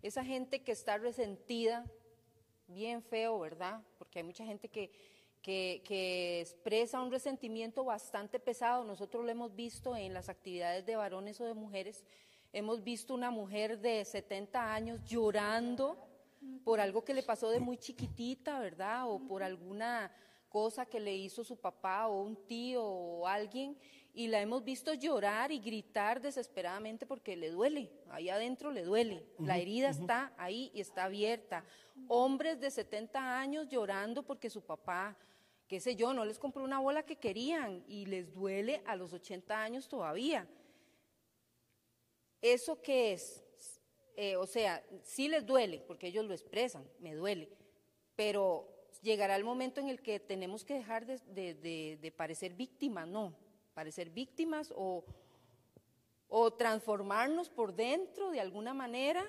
esa 0.02 0.24
gente 0.24 0.62
que 0.62 0.72
está 0.72 0.98
resentida, 0.98 1.86
bien 2.68 3.02
feo, 3.02 3.38
¿verdad? 3.40 3.82
Porque 3.98 4.18
hay 4.18 4.24
mucha 4.24 4.44
gente 4.44 4.68
que, 4.68 4.90
que, 5.42 6.40
expresa 6.40 7.00
un 7.00 7.10
resentimiento 7.10 7.84
bastante 7.84 8.38
pesado. 8.38 8.84
Nosotros 8.84 9.24
lo 9.24 9.30
hemos 9.30 9.54
visto 9.54 9.96
en 9.96 10.12
las 10.12 10.28
actividades 10.28 10.84
de 10.84 10.96
varones 10.96 11.40
o 11.40 11.44
de 11.44 11.54
mujeres. 11.54 12.04
Hemos 12.52 12.82
visto 12.82 13.14
una 13.14 13.30
mujer 13.30 13.78
de 13.78 14.04
70 14.04 14.74
años 14.74 15.00
llorando 15.04 15.96
por 16.64 16.80
algo 16.80 17.04
que 17.04 17.14
le 17.14 17.22
pasó 17.22 17.50
de 17.50 17.60
muy 17.60 17.78
chiquitita, 17.78 18.58
¿verdad? 18.60 19.08
O 19.08 19.20
por 19.26 19.42
alguna 19.42 20.12
cosa 20.48 20.86
que 20.86 21.00
le 21.00 21.14
hizo 21.14 21.44
su 21.44 21.56
papá 21.56 22.08
o 22.08 22.22
un 22.22 22.36
tío 22.46 22.84
o 22.84 23.26
alguien 23.26 23.76
y 24.16 24.28
la 24.28 24.40
hemos 24.40 24.64
visto 24.64 24.94
llorar 24.94 25.52
y 25.52 25.58
gritar 25.58 26.22
desesperadamente 26.22 27.04
porque 27.04 27.36
le 27.36 27.50
duele, 27.50 27.90
ahí 28.08 28.30
adentro 28.30 28.70
le 28.70 28.82
duele, 28.82 29.26
la 29.38 29.58
herida 29.58 29.90
está 29.90 30.32
ahí 30.38 30.70
y 30.72 30.80
está 30.80 31.04
abierta. 31.04 31.66
Hombres 32.08 32.58
de 32.58 32.70
70 32.70 33.38
años 33.38 33.68
llorando 33.68 34.22
porque 34.22 34.48
su 34.48 34.62
papá, 34.62 35.14
qué 35.68 35.80
sé 35.80 35.96
yo, 35.96 36.14
no 36.14 36.24
les 36.24 36.38
compró 36.38 36.64
una 36.64 36.78
bola 36.78 37.02
que 37.02 37.16
querían 37.16 37.84
y 37.86 38.06
les 38.06 38.32
duele 38.32 38.82
a 38.86 38.96
los 38.96 39.12
80 39.12 39.62
años 39.62 39.86
todavía. 39.86 40.48
¿Eso 42.40 42.80
qué 42.80 43.12
es? 43.12 43.44
Eh, 44.16 44.36
o 44.36 44.46
sea, 44.46 44.82
sí 45.02 45.28
les 45.28 45.44
duele 45.44 45.84
porque 45.86 46.06
ellos 46.06 46.24
lo 46.24 46.32
expresan, 46.32 46.88
me 47.00 47.14
duele, 47.14 47.50
pero 48.14 48.66
llegará 49.02 49.36
el 49.36 49.44
momento 49.44 49.82
en 49.82 49.90
el 49.90 50.00
que 50.00 50.20
tenemos 50.20 50.64
que 50.64 50.72
dejar 50.72 51.04
de, 51.04 51.98
de 52.00 52.12
parecer 52.12 52.54
víctimas, 52.54 53.06
no 53.06 53.44
parecer 53.76 54.08
víctimas 54.08 54.72
o, 54.74 55.04
o 56.28 56.50
transformarnos 56.50 57.50
por 57.50 57.74
dentro 57.74 58.30
de 58.30 58.40
alguna 58.40 58.72
manera 58.72 59.22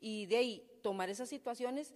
y 0.00 0.24
de 0.24 0.36
ahí 0.38 0.80
tomar 0.82 1.10
esas 1.10 1.28
situaciones 1.28 1.94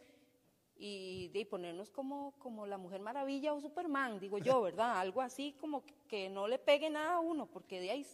y 0.76 1.28
de 1.28 1.38
ahí 1.38 1.44
ponernos 1.46 1.88
como, 1.88 2.32
como 2.38 2.66
la 2.66 2.76
Mujer 2.76 3.00
Maravilla 3.00 3.54
o 3.54 3.60
Superman, 3.62 4.20
digo 4.20 4.36
yo, 4.36 4.60
¿verdad? 4.68 4.98
Algo 4.98 5.22
así 5.22 5.56
como 5.58 5.82
que 6.08 6.28
no 6.28 6.46
le 6.46 6.58
pegue 6.58 6.90
nada 6.90 7.14
a 7.14 7.20
uno, 7.20 7.46
porque 7.46 7.80
de 7.80 7.90
ahí, 7.90 8.06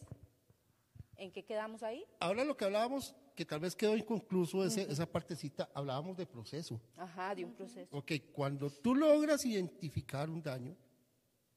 ¿en 1.17 1.29
qué 1.29 1.43
quedamos 1.43 1.83
ahí? 1.83 2.05
Ahora 2.21 2.45
lo 2.45 2.55
que 2.55 2.63
hablábamos, 2.63 3.13
que 3.35 3.43
tal 3.43 3.59
vez 3.59 3.75
quedó 3.75 3.97
inconcluso 3.97 4.63
ese, 4.63 4.83
esa 4.83 5.05
partecita, 5.05 5.69
hablábamos 5.73 6.15
de 6.15 6.25
proceso. 6.25 6.79
Ajá, 6.95 7.35
de 7.35 7.43
un 7.43 7.53
proceso. 7.53 7.93
Ok, 7.93 8.13
cuando 8.31 8.69
tú 8.69 8.95
logras 8.95 9.43
identificar 9.43 10.29
un 10.29 10.41
daño, 10.41 10.77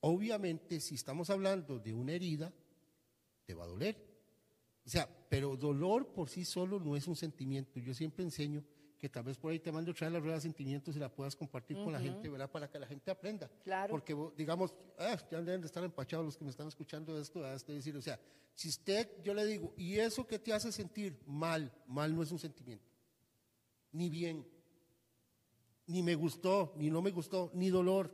Obviamente, 0.01 0.81
si 0.81 0.95
estamos 0.95 1.31
hablando 1.31 1.79
de 1.79 1.93
una 1.93 2.13
herida, 2.13 2.53
te 3.45 3.55
va 3.55 3.65
a 3.65 3.69
doler. 3.69 3.97
O 4.85 4.89
sea, 4.89 5.09
pero 5.29 5.57
dolor 5.57 6.13
por 6.13 6.29
sí 6.29 6.45
solo 6.45 6.79
no 6.79 6.97
es 6.97 7.09
un 7.09 7.17
sentimiento. 7.17 7.81
Yo 7.81 7.93
siempre 7.95 8.25
enseño 8.25 8.63
que 8.99 9.09
tal 9.09 9.25
vez 9.25 9.37
por 9.37 9.53
ahí 9.53 9.59
te 9.59 9.71
mando 9.73 9.93
traer 9.93 10.13
la 10.13 10.21
rueda 10.21 10.37
de 10.37 10.41
sentimientos 10.41 10.97
y 10.97 10.99
la 10.99 11.13
puedas 11.13 11.37
compartir 11.37 11.77
con 11.77 11.93
la 11.93 12.01
gente, 12.01 12.29
¿verdad? 12.29 12.51
Para 12.51 12.71
que 12.71 12.79
la 12.79 12.87
gente 12.87 13.11
aprenda. 13.11 13.51
Claro. 13.63 13.91
Porque, 13.91 14.17
digamos, 14.37 14.75
ah, 14.99 15.17
ya 15.31 15.43
deben 15.43 15.61
de 15.61 15.67
estar 15.67 15.85
empachados 15.85 16.25
los 16.25 16.37
que 16.37 16.45
me 16.45 16.51
están 16.51 16.69
escuchando 16.69 17.19
esto, 17.19 17.41
¿verdad? 17.41 17.57
Es 17.57 17.67
decir, 17.67 17.97
o 17.97 18.03
sea, 18.03 18.19
si 18.55 18.69
usted, 18.69 19.23
yo 19.23 19.35
le 19.35 19.45
digo, 19.45 19.75
¿y 19.77 19.99
eso 19.99 20.27
que 20.27 20.39
te 20.39 20.53
hace 20.53 20.73
sentir 20.73 21.21
mal? 21.27 21.71
Mal 21.87 22.15
no 22.15 22.23
es 22.23 22.31
un 22.31 22.39
sentimiento. 22.39 22.91
Ni 23.93 24.09
bien, 24.09 24.47
ni 25.87 26.03
me 26.03 26.15
gustó, 26.15 26.73
ni 26.77 26.91
no 26.91 27.03
me 27.03 27.11
gustó, 27.11 27.51
ni 27.55 27.69
dolor, 27.69 28.11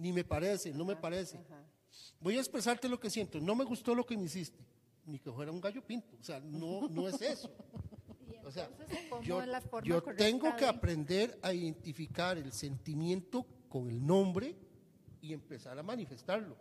ni 0.00 0.12
me 0.12 0.24
parece, 0.24 0.72
no 0.72 0.84
me 0.84 0.96
parece. 0.96 1.38
Voy 2.20 2.36
a 2.36 2.40
expresarte 2.40 2.88
lo 2.88 2.98
que 2.98 3.10
siento. 3.10 3.38
No 3.40 3.54
me 3.54 3.64
gustó 3.64 3.94
lo 3.94 4.04
que 4.04 4.16
me 4.16 4.24
hiciste, 4.24 4.58
ni 5.04 5.18
que 5.18 5.30
fuera 5.30 5.52
un 5.52 5.60
gallo 5.60 5.82
pinto. 5.84 6.16
O 6.18 6.22
sea, 6.24 6.40
no, 6.40 6.88
no 6.88 7.08
es 7.08 7.20
eso. 7.20 7.50
O 8.42 8.50
sea, 8.50 8.68
¿cómo 9.10 9.22
yo, 9.22 9.40
yo 9.84 10.02
tengo 10.02 10.56
que 10.56 10.62
de- 10.64 10.70
aprender 10.70 11.38
a 11.42 11.52
identificar 11.52 12.38
el 12.38 12.50
sentimiento 12.52 13.46
con 13.68 13.88
el 13.90 14.04
nombre 14.04 14.56
y 15.20 15.32
empezar 15.34 15.78
a 15.78 15.82
manifestarlo. 15.82 16.56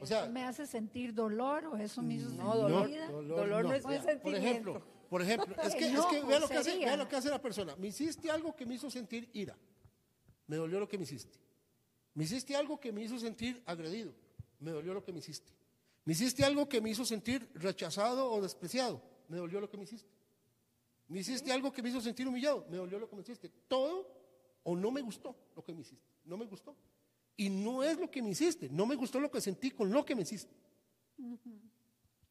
O 0.00 0.06
sea, 0.06 0.22
¿Eso 0.22 0.32
me 0.32 0.44
hace 0.44 0.64
sentir 0.64 1.12
dolor 1.12 1.66
o 1.66 1.76
eso 1.76 2.02
me 2.02 2.14
hizo 2.14 2.30
No, 2.30 2.54
dolor- 2.54 2.86
vida? 2.86 3.08
dolor 3.10 3.64
no 3.64 3.72
es 3.74 3.84
un 3.84 3.90
Por 3.96 4.02
sentimiento. 4.04 4.48
ejemplo, 4.48 4.82
por 5.10 5.22
ejemplo, 5.22 5.56
es 5.62 5.74
que, 5.74 5.86
es 5.92 6.06
que 6.06 6.22
vea, 6.22 6.38
lo 6.38 6.48
que 6.48 6.56
hace, 6.56 6.78
vea 6.78 6.96
lo 6.96 7.08
que 7.08 7.16
hace 7.16 7.30
la 7.30 7.42
persona. 7.42 7.74
Me 7.76 7.88
hiciste 7.88 8.30
algo 8.30 8.54
que 8.54 8.64
me 8.64 8.76
hizo 8.76 8.88
sentir 8.88 9.28
ira. 9.34 9.58
Me 10.46 10.56
dolió 10.56 10.78
lo 10.78 10.88
que 10.88 10.96
me 10.96 11.02
hiciste. 11.04 11.36
Me 12.16 12.24
hiciste 12.24 12.56
algo 12.56 12.80
que 12.80 12.92
me 12.92 13.02
hizo 13.02 13.18
sentir 13.18 13.62
agredido. 13.66 14.10
Me 14.58 14.70
dolió 14.70 14.94
lo 14.94 15.04
que 15.04 15.12
me 15.12 15.18
hiciste. 15.18 15.52
Me 16.06 16.14
hiciste 16.14 16.46
algo 16.46 16.66
que 16.66 16.80
me 16.80 16.88
hizo 16.88 17.04
sentir 17.04 17.46
rechazado 17.54 18.32
o 18.32 18.40
despreciado. 18.40 19.02
Me 19.28 19.36
dolió 19.36 19.60
lo 19.60 19.68
que 19.68 19.76
me 19.76 19.84
hiciste. 19.84 20.08
Me 21.08 21.20
hiciste 21.20 21.52
algo 21.52 21.70
que 21.70 21.82
me 21.82 21.90
hizo 21.90 22.00
sentir 22.00 22.26
humillado. 22.26 22.66
Me 22.70 22.78
dolió 22.78 22.98
lo 22.98 23.06
que 23.10 23.16
me 23.16 23.20
hiciste. 23.20 23.50
Todo 23.68 24.08
o 24.62 24.74
no 24.74 24.90
me 24.90 25.02
gustó 25.02 25.36
lo 25.54 25.62
que 25.62 25.74
me 25.74 25.82
hiciste. 25.82 26.08
No 26.24 26.38
me 26.38 26.46
gustó. 26.46 26.74
Y 27.36 27.50
no 27.50 27.82
es 27.82 27.98
lo 27.98 28.10
que 28.10 28.22
me 28.22 28.30
hiciste. 28.30 28.70
No 28.70 28.86
me 28.86 28.94
gustó 28.94 29.20
lo 29.20 29.30
que 29.30 29.42
sentí 29.42 29.70
con 29.72 29.92
lo 29.92 30.02
que 30.02 30.14
me 30.14 30.22
hiciste. 30.22 30.54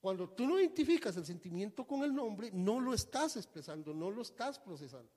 Cuando 0.02 0.28
tú 0.30 0.48
no 0.48 0.60
identificas 0.60 1.16
el 1.16 1.28
sentimiento 1.28 1.86
con 1.86 2.04
el 2.04 2.14
nombre, 2.14 2.50
no 2.52 2.80
lo 2.80 2.92
estás 2.92 3.38
expresando, 3.38 3.94
no 3.94 4.10
lo 4.10 4.24
estás 4.24 4.58
procesando. 4.58 5.12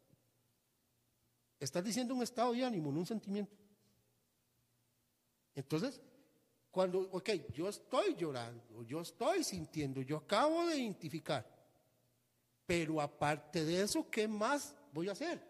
Estás 1.59 1.83
diciendo 1.83 2.15
un 2.15 2.23
estado 2.23 2.53
de 2.53 2.67
ánimo, 2.67 2.93
no 2.93 2.99
un 2.99 3.07
sentimiento. 3.07 3.57
Entonces, 5.59 6.01
cuando, 6.71 7.01
ok, 7.11 7.31
yo 7.53 7.69
estoy 7.69 8.15
llorando, 8.15 8.85
yo 8.85 9.01
estoy 9.01 9.43
sintiendo, 9.43 10.01
yo 10.03 10.19
acabo 10.19 10.65
de 10.67 10.79
identificar, 10.79 11.45
pero 12.65 13.01
aparte 13.01 13.65
de 13.65 13.83
eso, 13.83 14.09
¿qué 14.09 14.29
más 14.29 14.77
voy 14.93 15.09
a 15.09 15.13
hacer? 15.13 15.43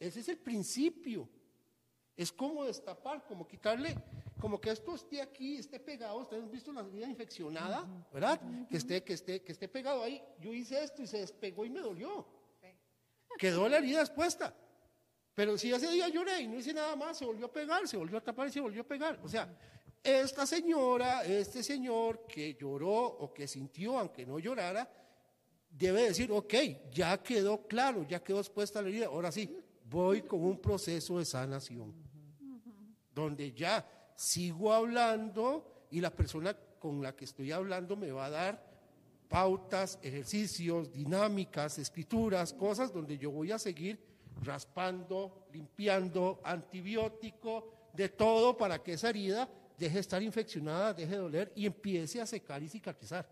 Ese 0.00 0.18
es 0.18 0.28
el 0.28 0.38
principio. 0.38 1.28
Es 2.16 2.32
como 2.32 2.64
destapar, 2.64 3.24
como 3.24 3.46
quitarle, 3.46 3.96
como 4.40 4.60
que 4.60 4.70
esto 4.70 4.96
esté 4.96 5.22
aquí, 5.22 5.58
esté 5.58 5.78
pegado. 5.78 6.18
Ustedes 6.18 6.42
han 6.42 6.50
visto 6.50 6.72
la 6.72 6.80
herida 6.80 7.08
infeccionada, 7.08 7.86
¿verdad? 8.12 8.40
Que 8.68 8.78
esté, 8.78 9.04
que 9.04 9.12
esté, 9.12 9.42
que 9.42 9.52
esté 9.52 9.68
pegado 9.68 10.02
ahí. 10.02 10.20
Yo 10.40 10.52
hice 10.52 10.82
esto 10.82 11.02
y 11.02 11.06
se 11.06 11.18
despegó 11.18 11.64
y 11.64 11.70
me 11.70 11.80
dolió. 11.80 12.26
Quedó 13.38 13.68
la 13.68 13.78
herida 13.78 14.00
expuesta. 14.00 14.56
Pero 15.36 15.58
si 15.58 15.70
ese 15.70 15.92
día 15.92 16.08
lloré 16.08 16.40
y 16.40 16.48
no 16.48 16.56
hice 16.56 16.72
nada 16.72 16.96
más, 16.96 17.18
se 17.18 17.26
volvió 17.26 17.44
a 17.44 17.52
pegar, 17.52 17.86
se 17.86 17.98
volvió 17.98 18.16
a 18.16 18.22
tapar 18.22 18.48
y 18.48 18.52
se 18.52 18.58
volvió 18.58 18.80
a 18.80 18.86
pegar. 18.86 19.20
O 19.22 19.28
sea, 19.28 19.54
esta 20.02 20.46
señora, 20.46 21.26
este 21.26 21.62
señor 21.62 22.26
que 22.26 22.54
lloró 22.54 23.04
o 23.04 23.34
que 23.34 23.46
sintió, 23.46 23.98
aunque 23.98 24.24
no 24.24 24.38
llorara, 24.38 24.90
debe 25.68 26.04
decir, 26.04 26.32
ok, 26.32 26.54
ya 26.90 27.22
quedó 27.22 27.66
claro, 27.66 28.06
ya 28.08 28.24
quedó 28.24 28.38
expuesta 28.38 28.80
la 28.80 28.88
herida, 28.88 29.06
ahora 29.08 29.30
sí, 29.30 29.54
voy 29.84 30.22
con 30.22 30.42
un 30.42 30.58
proceso 30.58 31.18
de 31.18 31.26
sanación, 31.26 31.94
donde 33.12 33.52
ya 33.52 33.86
sigo 34.16 34.72
hablando 34.72 35.86
y 35.90 36.00
la 36.00 36.16
persona 36.16 36.56
con 36.78 37.02
la 37.02 37.14
que 37.14 37.26
estoy 37.26 37.52
hablando 37.52 37.94
me 37.94 38.10
va 38.10 38.24
a 38.24 38.30
dar 38.30 38.66
pautas, 39.28 39.98
ejercicios, 40.02 40.90
dinámicas, 40.90 41.78
escrituras, 41.78 42.54
cosas 42.54 42.90
donde 42.90 43.18
yo 43.18 43.30
voy 43.30 43.52
a 43.52 43.58
seguir 43.58 44.15
raspando, 44.42 45.46
limpiando, 45.52 46.40
antibiótico, 46.44 47.72
de 47.92 48.08
todo 48.08 48.56
para 48.56 48.82
que 48.82 48.92
esa 48.94 49.10
herida 49.10 49.48
deje 49.78 49.94
de 49.94 50.00
estar 50.00 50.22
infeccionada, 50.22 50.92
deje 50.94 51.12
de 51.12 51.18
doler 51.18 51.52
y 51.56 51.66
empiece 51.66 52.20
a 52.20 52.26
secar 52.26 52.62
y 52.62 52.68
cicatrizar. 52.68 53.26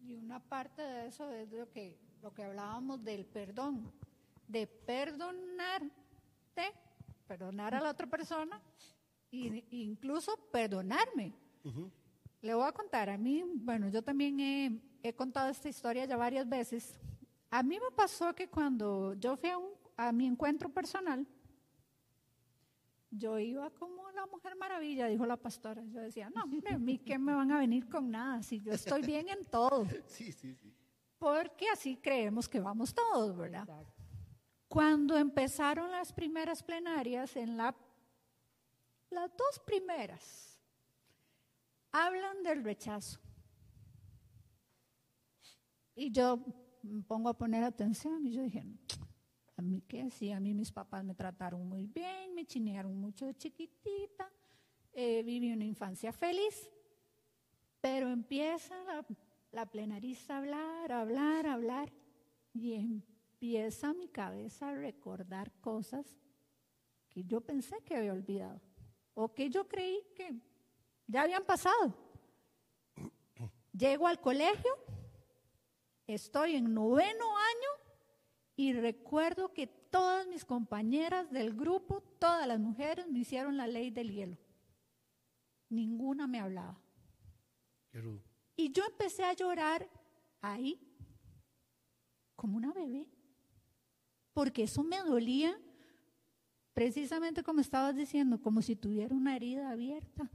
Y 0.00 0.14
una 0.14 0.38
parte 0.40 0.82
de 0.82 1.06
eso 1.06 1.30
es 1.30 1.50
lo 1.50 1.70
que, 1.70 1.98
lo 2.22 2.32
que 2.34 2.44
hablábamos 2.44 3.02
del 3.02 3.24
perdón, 3.24 3.90
de 4.46 4.66
perdonarte, 4.66 5.92
perdonar 7.26 7.74
a 7.74 7.80
la 7.80 7.90
otra 7.90 8.06
persona 8.06 8.60
e 9.32 9.64
incluso 9.70 10.36
perdonarme. 10.52 11.32
Le 12.42 12.54
voy 12.54 12.68
a 12.68 12.72
contar, 12.72 13.08
a 13.08 13.16
mí, 13.16 13.42
bueno, 13.54 13.88
yo 13.88 14.02
también 14.02 14.38
he, 14.38 14.78
he 15.02 15.14
contado 15.14 15.48
esta 15.48 15.68
historia 15.68 16.04
ya 16.04 16.16
varias 16.18 16.46
veces. 16.46 16.98
A 17.50 17.62
mí 17.62 17.78
me 17.80 17.90
pasó 17.96 18.34
que 18.34 18.48
cuando 18.48 19.14
yo 19.14 19.36
fui 19.36 19.48
a, 19.48 19.56
un- 19.56 19.70
a 19.96 20.12
mi 20.12 20.26
encuentro 20.26 20.68
personal, 20.68 21.26
yo 23.10 23.38
iba 23.38 23.70
como 23.70 24.10
la 24.10 24.26
mujer 24.26 24.56
maravilla, 24.56 25.06
dijo 25.06 25.24
la 25.26 25.36
pastora. 25.36 25.82
Yo 25.86 26.00
decía, 26.00 26.30
no, 26.30 26.42
hombre, 26.42 26.74
a 26.74 26.78
mí 26.78 26.98
que 26.98 27.18
me 27.18 27.32
van 27.32 27.52
a 27.52 27.58
venir 27.58 27.88
con 27.88 28.10
nada, 28.10 28.42
si 28.42 28.60
yo 28.60 28.72
estoy 28.72 29.02
bien 29.02 29.28
en 29.28 29.44
todo. 29.44 29.86
Sí, 30.06 30.32
sí, 30.32 30.54
sí. 30.54 30.74
Porque 31.18 31.68
así 31.68 31.96
creemos 31.96 32.48
que 32.48 32.60
vamos 32.60 32.92
todos, 32.92 33.36
¿verdad? 33.36 33.66
Cuando 34.68 35.16
empezaron 35.16 35.90
las 35.90 36.12
primeras 36.12 36.62
plenarias, 36.62 37.36
en 37.36 37.56
la, 37.56 37.74
las 39.10 39.30
dos 39.36 39.60
primeras, 39.64 40.60
hablan 41.92 42.42
del 42.42 42.64
rechazo. 42.64 43.20
Y 45.94 46.10
yo 46.10 46.44
me 46.82 47.02
pongo 47.02 47.28
a 47.28 47.38
poner 47.38 47.62
atención 47.62 48.26
y 48.26 48.32
yo 48.32 48.42
dije, 48.42 48.64
a 49.56 49.62
mí 49.62 49.82
qué, 49.82 50.10
sí, 50.10 50.32
a 50.32 50.40
mí 50.40 50.54
mis 50.54 50.72
papás 50.72 51.04
me 51.04 51.14
trataron 51.14 51.68
muy 51.68 51.86
bien, 51.86 52.34
me 52.34 52.44
chinearon 52.44 52.96
mucho 52.96 53.26
de 53.26 53.34
chiquitita, 53.34 54.30
eh, 54.92 55.22
viví 55.22 55.52
una 55.52 55.64
infancia 55.64 56.12
feliz, 56.12 56.70
pero 57.80 58.08
empieza 58.08 58.74
la, 58.84 59.06
la 59.52 59.66
plenarista 59.66 60.34
a 60.34 60.38
hablar, 60.38 60.92
a 60.92 61.00
hablar, 61.00 61.46
a 61.46 61.52
hablar, 61.54 61.92
y 62.52 62.74
empieza 62.74 63.92
mi 63.92 64.08
cabeza 64.08 64.70
a 64.70 64.74
recordar 64.74 65.52
cosas 65.60 66.16
que 67.08 67.24
yo 67.24 67.40
pensé 67.40 67.80
que 67.84 67.96
había 67.96 68.12
olvidado, 68.12 68.60
o 69.14 69.32
que 69.32 69.50
yo 69.50 69.68
creí 69.68 70.00
que 70.16 70.34
ya 71.06 71.22
habían 71.22 71.44
pasado. 71.44 71.94
Llego 73.72 74.06
al 74.06 74.20
colegio, 74.20 74.72
estoy 76.06 76.56
en 76.56 76.72
noveno 76.74 77.36
año 77.36 77.73
y 78.56 78.72
recuerdo 78.72 79.52
que 79.52 79.66
todas 79.66 80.26
mis 80.28 80.44
compañeras 80.44 81.30
del 81.30 81.54
grupo, 81.54 82.00
todas 82.18 82.46
las 82.46 82.60
mujeres, 82.60 83.08
me 83.08 83.20
hicieron 83.20 83.56
la 83.56 83.66
ley 83.66 83.90
del 83.90 84.12
hielo. 84.12 84.38
Ninguna 85.68 86.26
me 86.26 86.40
hablaba. 86.40 86.80
Y 88.56 88.70
yo 88.72 88.84
empecé 88.84 89.24
a 89.24 89.32
llorar 89.32 89.88
ahí, 90.40 90.80
como 92.36 92.56
una 92.56 92.72
bebé, 92.72 93.08
porque 94.32 94.64
eso 94.64 94.82
me 94.82 94.98
dolía, 94.98 95.58
precisamente 96.72 97.42
como 97.42 97.60
estabas 97.60 97.94
diciendo, 97.96 98.40
como 98.40 98.62
si 98.62 98.76
tuviera 98.76 99.14
una 99.14 99.34
herida 99.34 99.70
abierta. 99.70 100.30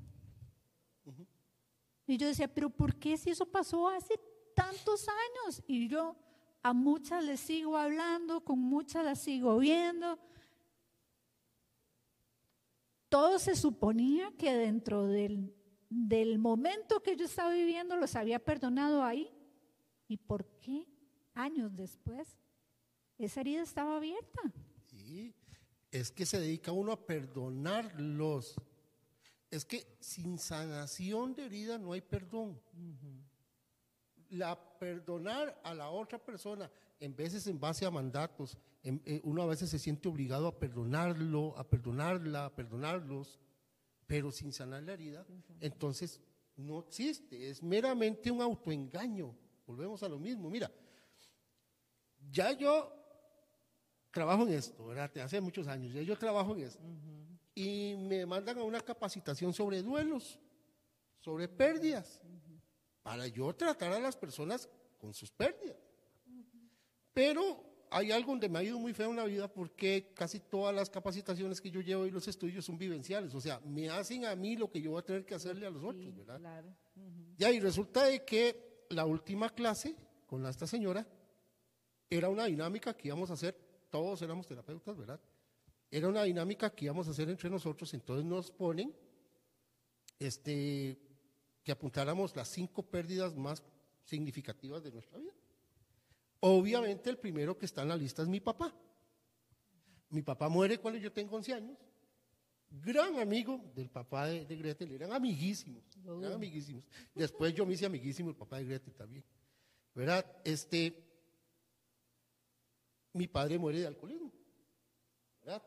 Y 2.07 2.17
yo 2.17 2.27
decía, 2.27 2.53
pero 2.53 2.69
¿por 2.69 2.95
qué 2.95 3.17
si 3.17 3.29
eso 3.29 3.45
pasó 3.45 3.87
hace 3.87 4.19
tantos 4.55 5.07
años? 5.07 5.61
Y 5.67 5.87
yo 5.87 6.15
a 6.61 6.73
muchas 6.73 7.23
les 7.23 7.39
sigo 7.39 7.77
hablando, 7.77 8.43
con 8.43 8.59
muchas 8.59 9.05
las 9.05 9.19
sigo 9.19 9.57
viendo. 9.59 10.19
Todo 13.07 13.39
se 13.39 13.55
suponía 13.55 14.31
que 14.37 14.53
dentro 14.53 15.07
del, 15.07 15.55
del 15.89 16.37
momento 16.37 17.01
que 17.01 17.15
yo 17.15 17.25
estaba 17.25 17.53
viviendo 17.53 17.95
los 17.95 18.15
había 18.15 18.39
perdonado 18.39 19.03
ahí. 19.03 19.31
¿Y 20.07 20.17
por 20.17 20.45
qué 20.59 20.87
años 21.33 21.75
después 21.75 22.37
esa 23.17 23.41
herida 23.41 23.63
estaba 23.63 23.97
abierta? 23.97 24.41
Sí, 24.87 25.33
es 25.91 26.11
que 26.11 26.25
se 26.25 26.39
dedica 26.39 26.71
uno 26.71 26.91
a 26.91 27.05
perdonarlos. 27.05 28.55
Es 29.49 29.65
que 29.65 29.97
sin 29.99 30.37
sanación 30.37 31.33
de 31.33 31.45
herida 31.45 31.77
no 31.77 31.93
hay 31.93 32.01
perdón. 32.01 32.61
La 34.29 34.55
perdonar 34.79 35.59
a 35.63 35.73
la 35.73 35.89
otra 35.89 36.19
persona, 36.19 36.69
en 36.99 37.15
veces 37.15 37.47
en 37.47 37.59
base 37.59 37.85
a 37.85 37.91
mandatos, 37.91 38.57
en- 38.83 39.01
eh, 39.05 39.21
uno 39.23 39.41
a 39.41 39.45
veces 39.47 39.69
se 39.69 39.79
siente 39.79 40.07
obligado 40.07 40.47
a 40.47 40.57
perdonarlo, 40.59 41.57
a 41.57 41.67
perdonarla, 41.67 42.45
a 42.45 42.55
perdonarlos, 42.55 43.39
pero 44.05 44.31
sin 44.31 44.51
sanar 44.53 44.83
la 44.83 44.93
herida, 44.93 45.25
entonces 45.59 46.21
no 46.55 46.79
existe, 46.79 47.49
es 47.49 47.61
meramente 47.63 48.29
un 48.31 48.41
autoengaño. 48.41 49.35
Volvemos 49.65 50.01
a 50.03 50.09
lo 50.09 50.17
mismo. 50.19 50.49
Mira, 50.49 50.71
ya 52.31 52.51
yo 52.51 52.91
trabajo 54.11 54.43
en 54.43 54.53
esto, 54.53 54.85
¿verdad? 54.85 55.15
Hace 55.19 55.39
muchos 55.41 55.67
años, 55.67 55.93
ya 55.93 56.01
yo 56.01 56.17
trabajo 56.17 56.55
en 56.55 56.61
esto. 56.63 56.81
Y 57.55 57.95
me 57.97 58.25
mandan 58.25 58.57
a 58.57 58.63
una 58.63 58.81
capacitación 58.81 59.53
sobre 59.53 59.81
duelos, 59.81 60.39
sobre 61.19 61.47
pérdidas, 61.47 62.21
para 63.03 63.27
yo 63.27 63.53
tratar 63.55 63.91
a 63.93 63.99
las 63.99 64.15
personas 64.15 64.69
con 64.97 65.13
sus 65.13 65.31
pérdidas. 65.31 65.77
Pero 67.13 67.69
hay 67.91 68.11
algo 68.11 68.31
donde 68.31 68.49
me 68.49 68.59
ha 68.59 68.63
ido 68.63 68.79
muy 68.79 68.93
feo 68.93 69.09
en 69.09 69.15
la 69.15 69.25
vida 69.25 69.51
porque 69.51 70.11
casi 70.13 70.39
todas 70.39 70.73
las 70.75 70.89
capacitaciones 70.89 71.59
que 71.59 71.71
yo 71.71 71.81
llevo 71.81 72.05
y 72.05 72.11
los 72.11 72.27
estudios 72.27 72.65
son 72.65 72.77
vivenciales, 72.77 73.33
o 73.33 73.41
sea, 73.41 73.59
me 73.61 73.89
hacen 73.89 74.25
a 74.25 74.35
mí 74.35 74.55
lo 74.55 74.69
que 74.69 74.81
yo 74.81 74.91
voy 74.91 74.99
a 74.99 75.05
tener 75.05 75.25
que 75.25 75.35
hacerle 75.35 75.65
a 75.65 75.69
los 75.69 75.83
otros, 75.83 76.15
¿verdad? 76.15 76.39
Claro. 76.39 76.75
Ya, 77.37 77.51
y 77.51 77.59
resulta 77.59 78.05
de 78.05 78.23
que 78.23 78.85
la 78.89 79.05
última 79.05 79.49
clase 79.49 79.95
con 80.27 80.45
esta 80.45 80.67
señora 80.67 81.07
era 82.09 82.29
una 82.29 82.45
dinámica 82.45 82.95
que 82.95 83.07
íbamos 83.07 83.29
a 83.31 83.33
hacer, 83.33 83.55
todos 83.89 84.21
éramos 84.21 84.45
terapeutas, 84.45 84.97
¿verdad? 84.97 85.19
Era 85.91 86.07
una 86.07 86.23
dinámica 86.23 86.69
que 86.69 86.85
íbamos 86.85 87.07
a 87.07 87.11
hacer 87.11 87.29
entre 87.29 87.49
nosotros, 87.49 87.93
entonces 87.93 88.25
nos 88.25 88.51
ponen 88.51 88.95
este, 90.19 90.99
que 91.69 91.73
apuntáramos 91.73 92.35
las 92.35 92.47
cinco 92.47 92.81
pérdidas 92.81 93.35
más 93.35 93.61
significativas 94.03 94.81
de 94.81 94.91
nuestra 94.91 95.19
vida. 95.19 95.33
Obviamente 96.39 97.11
el 97.11 97.19
primero 97.19 97.55
que 97.55 97.67
está 97.67 97.83
en 97.83 97.89
la 97.89 97.95
lista 97.95 98.23
es 98.23 98.27
mi 98.27 98.39
papá. 98.39 98.73
Mi 100.09 100.23
papá 100.23 100.49
muere 100.49 100.79
cuando 100.79 100.99
yo 100.99 101.11
tengo 101.11 101.35
11 101.35 101.53
años. 101.53 101.77
Gran 102.71 103.19
amigo 103.19 103.71
del 103.75 103.87
papá 103.91 104.25
de, 104.25 104.45
de 104.47 104.55
Gretel, 104.55 104.93
eran 104.93 105.13
amiguísimos, 105.13 105.83
eran 106.03 106.33
amiguísimos. 106.33 106.87
Después 107.13 107.53
yo 107.53 107.67
me 107.67 107.73
hice 107.75 107.85
amiguísimo 107.85 108.31
el 108.31 108.35
papá 108.35 108.57
de 108.57 108.65
Gretel 108.65 108.95
también. 108.95 109.23
¿Verdad? 109.93 110.25
Este, 110.43 110.91
mi 113.13 113.27
padre 113.27 113.59
muere 113.59 113.81
de 113.81 113.85
alcoholismo. 113.85 114.33
¿Verdad? 115.41 115.61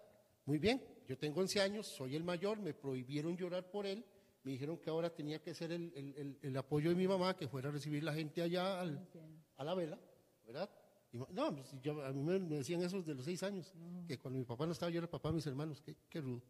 Muy 0.46 0.58
bien, 0.58 0.82
yo 1.06 1.16
tengo 1.16 1.40
11 1.42 1.60
años, 1.60 1.86
soy 1.86 2.16
el 2.16 2.24
mayor, 2.24 2.58
me 2.58 2.74
prohibieron 2.74 3.36
llorar 3.36 3.70
por 3.70 3.86
él, 3.86 4.04
me 4.44 4.52
dijeron 4.52 4.76
que 4.78 4.90
ahora 4.90 5.08
tenía 5.14 5.40
que 5.40 5.54
ser 5.54 5.70
el, 5.72 5.92
el- 5.94 6.14
el- 6.16 6.38
el 6.42 6.56
apoyo 6.56 6.90
de 6.90 6.96
mi 6.96 7.06
mamá, 7.06 7.36
que 7.36 7.46
fuera 7.48 7.68
a 7.68 7.72
recibir 7.72 8.02
la 8.02 8.12
gente 8.12 8.42
allá 8.42 8.80
al- 8.80 9.08
a 9.56 9.64
la 9.64 9.74
vela, 9.74 9.98
¿verdad? 10.44 10.68
Y 11.12 11.18
no, 11.18 11.54
pues, 11.54 11.74
yo- 11.82 12.02
a 12.04 12.12
mí 12.12 12.22
me, 12.22 12.38
me 12.38 12.56
decían 12.56 12.82
eso 12.82 12.98
desde 12.98 13.14
los 13.14 13.24
6 13.24 13.42
años, 13.42 13.72
que 14.08 14.18
cuando 14.18 14.38
mi 14.38 14.44
papá 14.44 14.66
no 14.66 14.72
estaba, 14.72 14.90
yo 14.90 14.98
era 14.98 15.04
el 15.04 15.10
papá 15.10 15.28
de 15.28 15.34
mis 15.36 15.46
hermanos, 15.46 15.80
qué, 15.80 15.94
qué 16.08 16.20
rudo. 16.20 16.42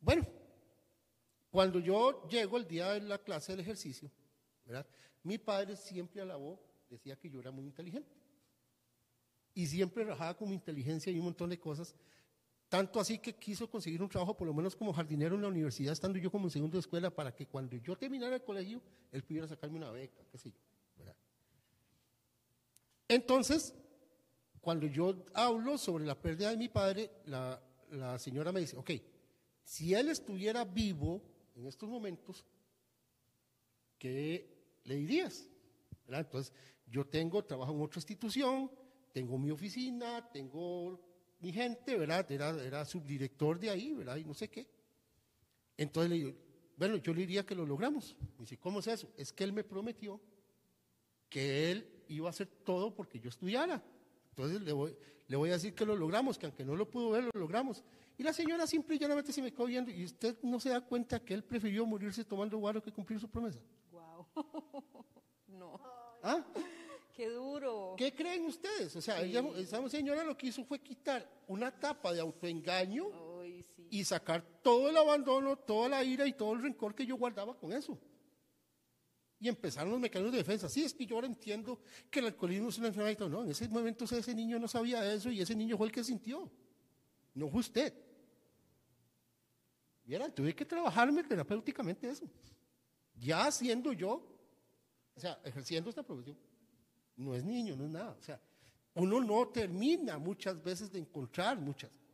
Bueno, 0.00 0.24
cuando 1.50 1.78
yo 1.80 2.26
llego 2.28 2.56
el 2.58 2.66
día 2.66 2.92
de 2.92 3.00
la 3.00 3.18
clase 3.18 3.52
del 3.52 3.60
ejercicio, 3.60 4.10
¿verdad? 4.64 4.86
Mi 5.22 5.38
padre 5.38 5.74
siempre 5.76 6.22
alabó, 6.22 6.60
decía 6.88 7.16
que 7.16 7.28
yo 7.28 7.40
era 7.40 7.50
muy 7.50 7.64
inteligente. 7.64 8.14
Y 9.54 9.66
siempre 9.66 10.04
rajaba 10.04 10.36
con 10.36 10.48
mi 10.48 10.54
inteligencia 10.54 11.10
y 11.10 11.18
un 11.18 11.24
montón 11.24 11.48
de 11.50 11.58
cosas. 11.58 11.94
Tanto 12.68 12.98
así 12.98 13.18
que 13.18 13.34
quiso 13.34 13.70
conseguir 13.70 14.02
un 14.02 14.08
trabajo, 14.08 14.36
por 14.36 14.46
lo 14.46 14.52
menos 14.52 14.74
como 14.74 14.92
jardinero 14.92 15.36
en 15.36 15.42
la 15.42 15.48
universidad, 15.48 15.92
estando 15.92 16.18
yo 16.18 16.30
como 16.30 16.50
segundo 16.50 16.76
de 16.76 16.80
escuela, 16.80 17.10
para 17.10 17.32
que 17.34 17.46
cuando 17.46 17.76
yo 17.76 17.96
terminara 17.96 18.34
el 18.34 18.42
colegio, 18.42 18.82
él 19.12 19.22
pudiera 19.22 19.46
sacarme 19.46 19.76
una 19.76 19.90
beca, 19.90 20.24
qué 20.30 20.38
sé 20.38 20.50
yo. 20.50 20.58
Entonces, 23.08 23.72
cuando 24.60 24.88
yo 24.88 25.24
hablo 25.32 25.78
sobre 25.78 26.04
la 26.04 26.20
pérdida 26.20 26.50
de 26.50 26.56
mi 26.56 26.68
padre, 26.68 27.10
la, 27.26 27.62
señora 28.18 28.50
me 28.50 28.60
dice, 28.60 28.76
ok, 28.76 28.90
si 29.62 29.94
él 29.94 30.08
estuviera 30.08 30.64
vivo 30.64 31.22
en 31.54 31.66
estos 31.66 31.88
momentos, 31.88 32.44
¿qué 33.96 34.80
le 34.82 34.96
dirías? 34.96 35.48
Entonces, 36.08 36.52
yo 36.88 37.06
tengo, 37.06 37.44
trabajo 37.44 37.72
en 37.72 37.80
otra 37.80 37.98
institución, 37.98 38.70
tengo 39.12 39.38
mi 39.38 39.52
oficina, 39.52 40.28
tengo 40.32 41.05
mi 41.40 41.52
gente, 41.52 41.96
¿verdad? 41.96 42.30
Era, 42.30 42.50
era 42.62 42.84
subdirector 42.84 43.58
de 43.58 43.70
ahí, 43.70 43.92
¿verdad? 43.94 44.16
Y 44.16 44.24
no 44.24 44.34
sé 44.34 44.48
qué. 44.48 44.66
Entonces 45.76 46.10
le 46.10 46.16
digo, 46.16 46.34
bueno, 46.76 46.96
yo 46.96 47.12
le 47.12 47.20
diría 47.20 47.44
que 47.44 47.54
lo 47.54 47.66
logramos. 47.66 48.16
Me 48.20 48.40
dice, 48.40 48.58
¿cómo 48.58 48.80
es 48.80 48.86
eso? 48.86 49.10
Es 49.16 49.32
que 49.32 49.44
él 49.44 49.52
me 49.52 49.64
prometió 49.64 50.20
que 51.28 51.70
él 51.70 52.04
iba 52.08 52.28
a 52.28 52.30
hacer 52.30 52.46
todo 52.46 52.94
porque 52.94 53.18
yo 53.18 53.28
estudiara. 53.28 53.82
Entonces 54.30 54.60
le 54.62 54.72
voy, 54.72 54.96
le 55.28 55.36
voy 55.36 55.50
a 55.50 55.54
decir 55.54 55.74
que 55.74 55.84
lo 55.84 55.96
logramos, 55.96 56.38
que 56.38 56.46
aunque 56.46 56.64
no 56.64 56.76
lo 56.76 56.88
pudo 56.88 57.10
ver, 57.10 57.24
lo 57.24 57.30
logramos. 57.34 57.82
Y 58.18 58.22
la 58.22 58.32
señora 58.32 58.66
simple 58.66 58.96
y 58.96 58.98
llanamente 58.98 59.32
se 59.32 59.42
me 59.42 59.52
quedó 59.52 59.66
viendo 59.66 59.90
y 59.90 60.04
usted 60.04 60.38
no 60.42 60.60
se 60.60 60.70
da 60.70 60.80
cuenta 60.80 61.20
que 61.20 61.34
él 61.34 61.44
prefirió 61.44 61.84
morirse 61.84 62.24
tomando 62.24 62.58
guaro 62.58 62.82
que 62.82 62.92
cumplir 62.92 63.20
su 63.20 63.28
promesa. 63.28 63.60
Wow. 63.90 64.26
no. 65.48 65.80
¿Ah? 66.22 66.44
Qué 67.16 67.30
duro. 67.30 67.94
¿Qué 67.96 68.12
creen 68.14 68.44
ustedes? 68.44 68.94
O 68.94 69.00
sea, 69.00 69.22
ella- 69.22 69.42
esa 69.56 69.88
señora 69.88 70.22
lo 70.22 70.36
que 70.36 70.48
hizo 70.48 70.62
fue 70.64 70.78
quitar 70.80 71.26
una 71.48 71.70
tapa 71.70 72.12
de 72.12 72.20
autoengaño 72.20 73.06
Ay, 73.40 73.62
sí. 73.74 73.86
y 73.90 74.04
sacar 74.04 74.44
todo 74.62 74.90
el 74.90 74.96
abandono, 74.98 75.56
toda 75.56 75.88
la 75.88 76.04
ira 76.04 76.26
y 76.26 76.34
todo 76.34 76.52
el 76.52 76.62
rencor 76.62 76.94
que 76.94 77.06
yo 77.06 77.16
guardaba 77.16 77.58
con 77.58 77.72
eso. 77.72 77.98
Y 79.40 79.48
empezaron 79.48 79.90
los 79.92 80.00
mecanismos 80.00 80.32
de 80.32 80.38
defensa. 80.38 80.68
Sí, 80.68 80.84
es 80.84 80.92
que 80.92 81.06
yo 81.06 81.14
ahora 81.16 81.26
entiendo 81.26 81.80
que 82.10 82.18
el 82.20 82.26
alcoholismo 82.26 82.68
es 82.68 82.76
una 82.78 82.88
enfermedad. 82.88 83.28
No, 83.28 83.42
en 83.44 83.50
ese 83.50 83.66
momento 83.68 84.04
ese 84.04 84.34
niño 84.34 84.58
no 84.58 84.68
sabía 84.68 85.10
eso 85.10 85.30
y 85.30 85.40
ese 85.40 85.54
niño 85.56 85.78
fue 85.78 85.86
el 85.86 85.92
que 85.92 86.04
sintió. 86.04 86.50
No 87.34 87.48
fue 87.48 87.60
usted. 87.60 87.94
Vieran, 90.04 90.34
tuve 90.34 90.54
que 90.54 90.64
trabajarme 90.64 91.22
terapéuticamente 91.24 92.08
eso. 92.08 92.26
Ya 93.14 93.50
siendo 93.50 93.92
yo, 93.92 94.22
o 95.14 95.20
sea, 95.20 95.40
ejerciendo 95.44 95.88
esta 95.90 96.02
profesión. 96.02 96.36
No 97.16 97.34
es 97.34 97.44
niño, 97.44 97.76
no 97.76 97.84
es 97.84 97.90
nada. 97.90 98.16
O 98.18 98.22
sea, 98.22 98.40
uno 98.94 99.20
no 99.20 99.48
termina 99.48 100.18
muchas 100.18 100.62
veces 100.62 100.90
de 100.92 100.98
encontrar 100.98 101.58
muchas 101.58 101.90
cosas. 101.90 102.06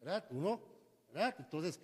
¿verdad? 0.00 0.24
Uno, 0.30 0.60
¿verdad? 1.08 1.34
Entonces, 1.38 1.80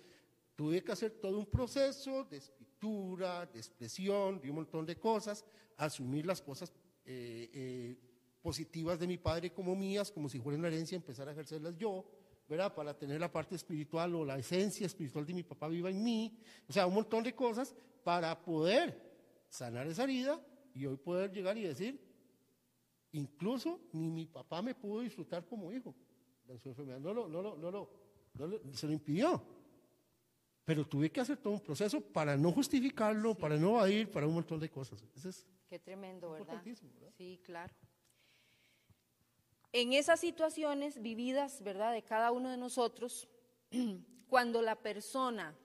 tuve 0.55 0.83
que 0.83 0.91
hacer 0.93 1.11
todo 1.11 1.37
un 1.37 1.45
proceso 1.45 2.23
de 2.23 2.37
escritura, 2.37 3.45
de 3.45 3.59
expresión, 3.59 4.39
de 4.39 4.49
un 4.49 4.55
montón 4.55 4.85
de 4.85 4.95
cosas, 4.95 5.43
asumir 5.77 6.25
las 6.25 6.41
cosas 6.41 6.71
eh, 7.05 7.49
eh, 7.53 7.97
positivas 8.41 8.97
de 8.97 9.07
mi 9.07 9.17
padre 9.17 9.51
como 9.51 9.75
mías, 9.75 10.09
como 10.09 10.29
si 10.29 10.39
fuera 10.39 10.57
una 10.57 10.69
herencia, 10.69 10.95
empezar 10.95 11.27
a 11.27 11.33
ejercerlas 11.33 11.75
yo, 11.75 12.05
¿verdad? 12.47 12.73
Para 12.73 12.97
tener 12.97 13.19
la 13.19 13.31
parte 13.31 13.55
espiritual 13.55 14.15
o 14.15 14.23
la 14.23 14.37
esencia 14.37 14.85
espiritual 14.85 15.25
de 15.25 15.33
mi 15.33 15.43
papá 15.43 15.67
viva 15.67 15.89
en 15.89 16.03
mí, 16.03 16.39
o 16.67 16.71
sea, 16.71 16.87
un 16.87 16.93
montón 16.93 17.23
de 17.23 17.35
cosas 17.35 17.75
para 18.03 18.41
poder 18.41 19.12
sanar 19.53 19.85
esa 19.85 20.03
herida 20.05 20.41
y 20.73 20.87
hoy 20.87 20.97
poder 20.97 21.31
llegar 21.31 21.55
y 21.57 21.61
decir, 21.61 22.01
incluso 23.11 23.79
ni 23.91 24.09
mi 24.09 24.25
papá 24.25 24.63
me 24.63 24.73
pudo 24.73 25.01
disfrutar 25.01 25.45
como 25.45 25.71
hijo 25.71 25.93
de 26.45 26.57
su 26.57 26.69
enfermedad, 26.69 26.99
no 26.99 27.13
lo, 27.13 27.27
no 27.27 27.41
lo, 27.43 27.55
no 27.57 27.69
lo, 27.69 27.89
no 28.33 28.47
lo- 28.47 28.73
se 28.73 28.87
lo 28.87 28.93
impidió. 28.93 29.43
Pero 30.65 30.87
tuve 30.87 31.11
que 31.11 31.21
hacer 31.21 31.37
todo 31.37 31.53
un 31.53 31.59
proceso 31.59 32.01
para 32.01 32.35
no 32.35 32.51
justificarlo, 32.51 33.35
para 33.35 33.57
no 33.57 33.71
evadir, 33.75 34.09
para 34.09 34.25
un 34.25 34.33
montón 34.33 34.59
de 34.59 34.69
cosas. 34.69 35.03
Eso 35.15 35.29
es 35.29 35.45
Qué 35.69 35.77
tremendo, 35.77 36.31
¿verdad? 36.31 36.63
Sí, 37.17 37.39
claro. 37.43 37.73
En 39.71 39.93
esas 39.93 40.19
situaciones 40.19 41.01
vividas, 41.01 41.61
¿verdad?, 41.61 41.93
de 41.93 42.01
cada 42.03 42.31
uno 42.31 42.49
de 42.49 42.57
nosotros, 42.57 43.27
cuando 44.27 44.61
la 44.63 44.75
persona 44.75 45.55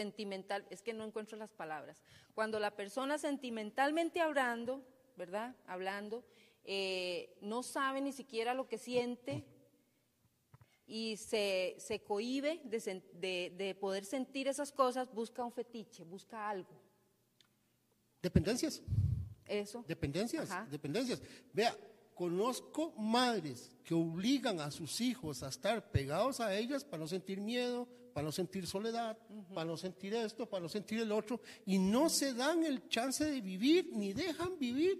sentimental, 0.00 0.66
es 0.70 0.82
que 0.82 0.92
no 0.92 1.04
encuentro 1.04 1.36
las 1.38 1.52
palabras, 1.52 2.02
cuando 2.34 2.58
la 2.60 2.70
persona 2.76 3.16
sentimentalmente 3.18 4.20
hablando, 4.20 4.82
¿verdad?, 5.16 5.56
hablando, 5.66 6.22
eh, 6.64 7.34
no 7.40 7.62
sabe 7.62 8.00
ni 8.02 8.12
siquiera 8.12 8.52
lo 8.54 8.68
que 8.68 8.76
siente 8.78 9.44
y 10.86 11.16
se, 11.16 11.74
se 11.78 12.02
cohíbe 12.02 12.60
de, 12.64 12.78
de- 13.14 13.52
de 13.56 13.74
poder 13.74 14.04
sentir 14.04 14.48
esas 14.48 14.70
cosas, 14.72 15.12
busca 15.12 15.42
un 15.44 15.52
fetiche, 15.52 16.04
busca 16.04 16.48
algo. 16.48 16.74
Dependencias, 18.22 18.82
Eso. 19.46 19.84
dependencias, 19.88 20.50
Ajá. 20.50 20.66
dependencias. 20.70 21.22
Vea, 21.52 21.74
conozco 22.14 22.92
madres 22.98 23.70
que 23.84 23.94
obligan 23.94 24.60
a 24.60 24.70
sus 24.70 25.00
hijos 25.00 25.42
a 25.42 25.48
estar 25.48 25.90
pegados 25.90 26.40
a 26.40 26.54
ellas 26.54 26.84
para 26.84 26.98
no 26.98 27.06
sentir 27.08 27.40
miedo, 27.40 27.88
para 28.16 28.24
no 28.24 28.32
sentir 28.32 28.66
soledad, 28.66 29.14
para 29.52 29.66
no 29.66 29.76
sentir 29.76 30.14
esto, 30.14 30.48
para 30.48 30.62
no 30.62 30.70
sentir 30.70 31.00
el 31.00 31.12
otro, 31.12 31.38
y 31.66 31.76
no 31.76 32.08
se 32.08 32.32
dan 32.32 32.64
el 32.64 32.88
chance 32.88 33.22
de 33.22 33.42
vivir 33.42 33.90
ni 33.92 34.14
dejan 34.14 34.58
vivir. 34.58 34.98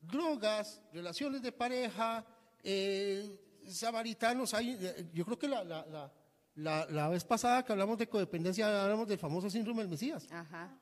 Drogas, 0.00 0.80
relaciones 0.90 1.42
de 1.42 1.52
pareja, 1.52 2.24
eh, 2.62 3.38
samaritanos, 3.68 4.54
hay, 4.54 4.74
eh, 4.80 5.10
yo 5.12 5.26
creo 5.26 5.38
que 5.38 5.46
la, 5.46 5.62
la, 5.64 5.86
la, 5.86 6.12
la, 6.54 6.86
la 6.86 7.08
vez 7.10 7.24
pasada 7.24 7.62
que 7.62 7.72
hablamos 7.72 7.98
de 7.98 8.08
codependencia, 8.08 8.84
hablamos 8.84 9.06
del 9.06 9.18
famoso 9.18 9.50
síndrome 9.50 9.82
del 9.82 9.90
Mesías. 9.90 10.26
Ajá. 10.30 10.74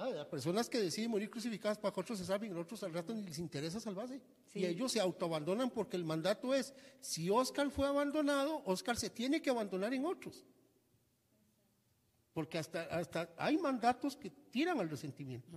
Ah, 0.00 0.08
las 0.08 0.26
personas 0.26 0.70
que 0.70 0.78
deciden 0.78 1.10
morir 1.10 1.28
crucificadas 1.28 1.76
para 1.76 1.92
que 1.92 2.00
otros 2.00 2.18
se 2.18 2.24
salven, 2.24 2.56
otros 2.56 2.82
al 2.82 2.94
rato 2.94 3.12
ni 3.12 3.22
les 3.22 3.38
interesa 3.38 3.78
salvarse. 3.78 4.18
Sí. 4.46 4.60
Y 4.60 4.64
ellos 4.64 4.92
se 4.92 5.00
autoabandonan 5.00 5.68
porque 5.68 5.98
el 5.98 6.04
mandato 6.04 6.54
es, 6.54 6.72
si 7.00 7.28
Oscar 7.28 7.70
fue 7.70 7.86
abandonado, 7.86 8.62
Oscar 8.64 8.96
se 8.96 9.10
tiene 9.10 9.42
que 9.42 9.50
abandonar 9.50 9.92
en 9.92 10.06
otros. 10.06 10.46
Porque 12.32 12.56
hasta, 12.56 12.84
hasta 12.84 13.28
hay 13.36 13.58
mandatos 13.58 14.16
que 14.16 14.30
tiran 14.30 14.80
al 14.80 14.88
resentimiento. 14.88 15.50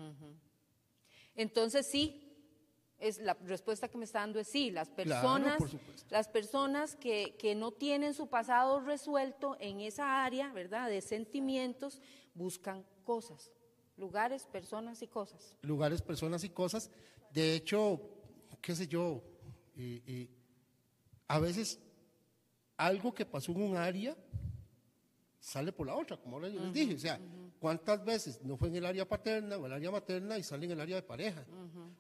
Entonces 1.36 1.88
sí, 1.90 2.30
es 3.00 3.20
la 3.20 3.36
respuesta 3.36 3.88
que 3.88 3.98
me 3.98 4.04
está 4.04 4.20
dando 4.20 4.42
es 4.42 4.50
sí, 4.50 4.72
las 4.72 4.90
personas, 4.90 5.58
las 6.10 6.28
personas 6.28 6.98
que, 6.98 7.38
que 7.40 7.56
no 7.56 7.72
tienen 7.72 8.14
su 8.14 8.28
pasado 8.28 8.82
resuelto 8.82 9.56
en 9.62 9.80
esa 9.80 10.26
área, 10.26 10.52
¿verdad? 10.52 10.90
De 10.90 11.00
sentimientos, 11.00 12.02
buscan 12.34 12.86
cosas, 13.06 13.50
lugares, 13.98 14.46
personas 14.46 15.02
y 15.02 15.08
cosas. 15.08 15.58
lugares, 15.62 16.02
personas 16.02 16.44
y 16.44 16.50
cosas. 16.50 16.90
De 17.32 17.56
hecho, 17.56 18.00
qué 18.62 18.76
sé 18.76 18.88
yo, 18.88 19.24
eh, 19.76 20.02
eh, 20.06 20.30
a 21.28 21.40
veces 21.40 21.80
algo 22.78 23.14
que 23.14 23.26
pasó 23.26 23.52
en 23.52 23.62
un 23.62 23.76
área 23.76 24.16
sale 25.40 25.74
por 25.74 25.88
la 25.88 25.96
otra, 25.96 26.18
como 26.18 26.38
ahora 26.38 26.48
yo 26.48 26.60
les 26.62 26.74
dije. 26.74 26.96
O 26.96 27.00
sea, 27.00 27.20
¿cuántas 27.60 28.04
veces 28.04 28.40
no 28.44 28.56
fue 28.56 28.70
en 28.70 28.78
el 28.78 28.86
área 28.86 29.08
paterna 29.08 29.58
o 29.58 29.66
el 29.66 29.74
área 29.74 29.92
materna 29.92 30.38
y 30.38 30.44
sale 30.44 30.66
en 30.66 30.72
el 30.72 30.80
área 30.80 30.96
de 30.96 31.04
pareja? 31.04 31.46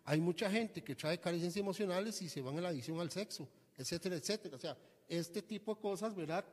Hay 0.05 0.21
mucha 0.21 0.49
gente 0.49 0.81
que 0.83 0.95
trae 0.95 1.19
carencias 1.19 1.55
emocionales 1.57 2.21
y 2.21 2.29
se 2.29 2.41
van 2.41 2.55
en 2.55 2.63
la 2.63 2.69
adicción 2.69 2.99
al 2.99 3.11
sexo, 3.11 3.47
etcétera, 3.75 4.15
etcétera. 4.15 4.55
O 4.55 4.59
sea, 4.59 4.77
este 5.07 5.41
tipo 5.41 5.75
de 5.75 5.81
cosas, 5.81 6.15
¿verdad? 6.15 6.45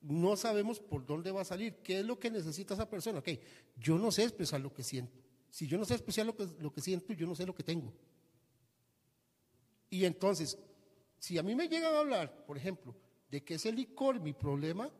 No 0.00 0.36
sabemos 0.36 0.80
por 0.80 1.04
dónde 1.04 1.30
va 1.30 1.42
a 1.42 1.44
salir, 1.44 1.76
qué 1.82 2.00
es 2.00 2.06
lo 2.06 2.18
que 2.18 2.30
necesita 2.30 2.74
esa 2.74 2.88
persona. 2.88 3.18
Ok, 3.18 3.28
yo 3.76 3.98
no 3.98 4.10
sé 4.10 4.24
expresar 4.24 4.60
lo 4.60 4.72
que 4.72 4.82
siento. 4.82 5.18
Si 5.50 5.66
yo 5.66 5.76
no 5.76 5.84
sé 5.84 5.94
expresar 5.94 6.24
lo 6.24 6.34
que, 6.34 6.46
lo 6.60 6.72
que 6.72 6.80
siento, 6.80 7.12
yo 7.12 7.26
no 7.26 7.34
sé 7.34 7.44
lo 7.44 7.54
que 7.54 7.62
tengo. 7.62 7.92
Y 9.90 10.04
entonces, 10.04 10.56
si 11.18 11.36
a 11.36 11.42
mí 11.42 11.54
me 11.54 11.68
llegan 11.68 11.94
a 11.94 11.98
hablar, 11.98 12.46
por 12.46 12.56
ejemplo, 12.56 12.94
de 13.30 13.42
que 13.42 13.54
es 13.54 13.66
el 13.66 13.76
licor 13.76 14.20
mi 14.20 14.32
problema, 14.32 14.90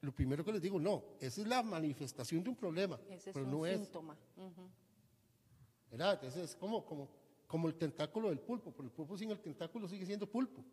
lo 0.00 0.12
primero 0.12 0.44
que 0.44 0.52
les 0.52 0.62
digo, 0.62 0.80
no, 0.80 1.04
esa 1.20 1.40
es 1.40 1.46
la 1.46 1.62
manifestación 1.62 2.42
de 2.42 2.50
un 2.50 2.56
problema, 2.56 2.98
Ese 3.08 3.30
es 3.30 3.34
pero 3.34 3.44
un 3.46 3.50
no 3.50 3.66
es. 3.66 3.80
¿verdad? 5.90 6.22
Ese 6.24 6.44
es 6.44 6.54
como, 6.56 6.84
como, 6.84 7.08
como 7.46 7.68
el 7.68 7.74
tentáculo 7.74 8.28
del 8.28 8.40
pulpo, 8.40 8.72
pero 8.72 8.84
el 8.84 8.92
pulpo 8.92 9.16
sin 9.16 9.30
el 9.30 9.40
tentáculo 9.40 9.88
sigue 9.88 10.06
siendo 10.06 10.26
pulpo. 10.26 10.64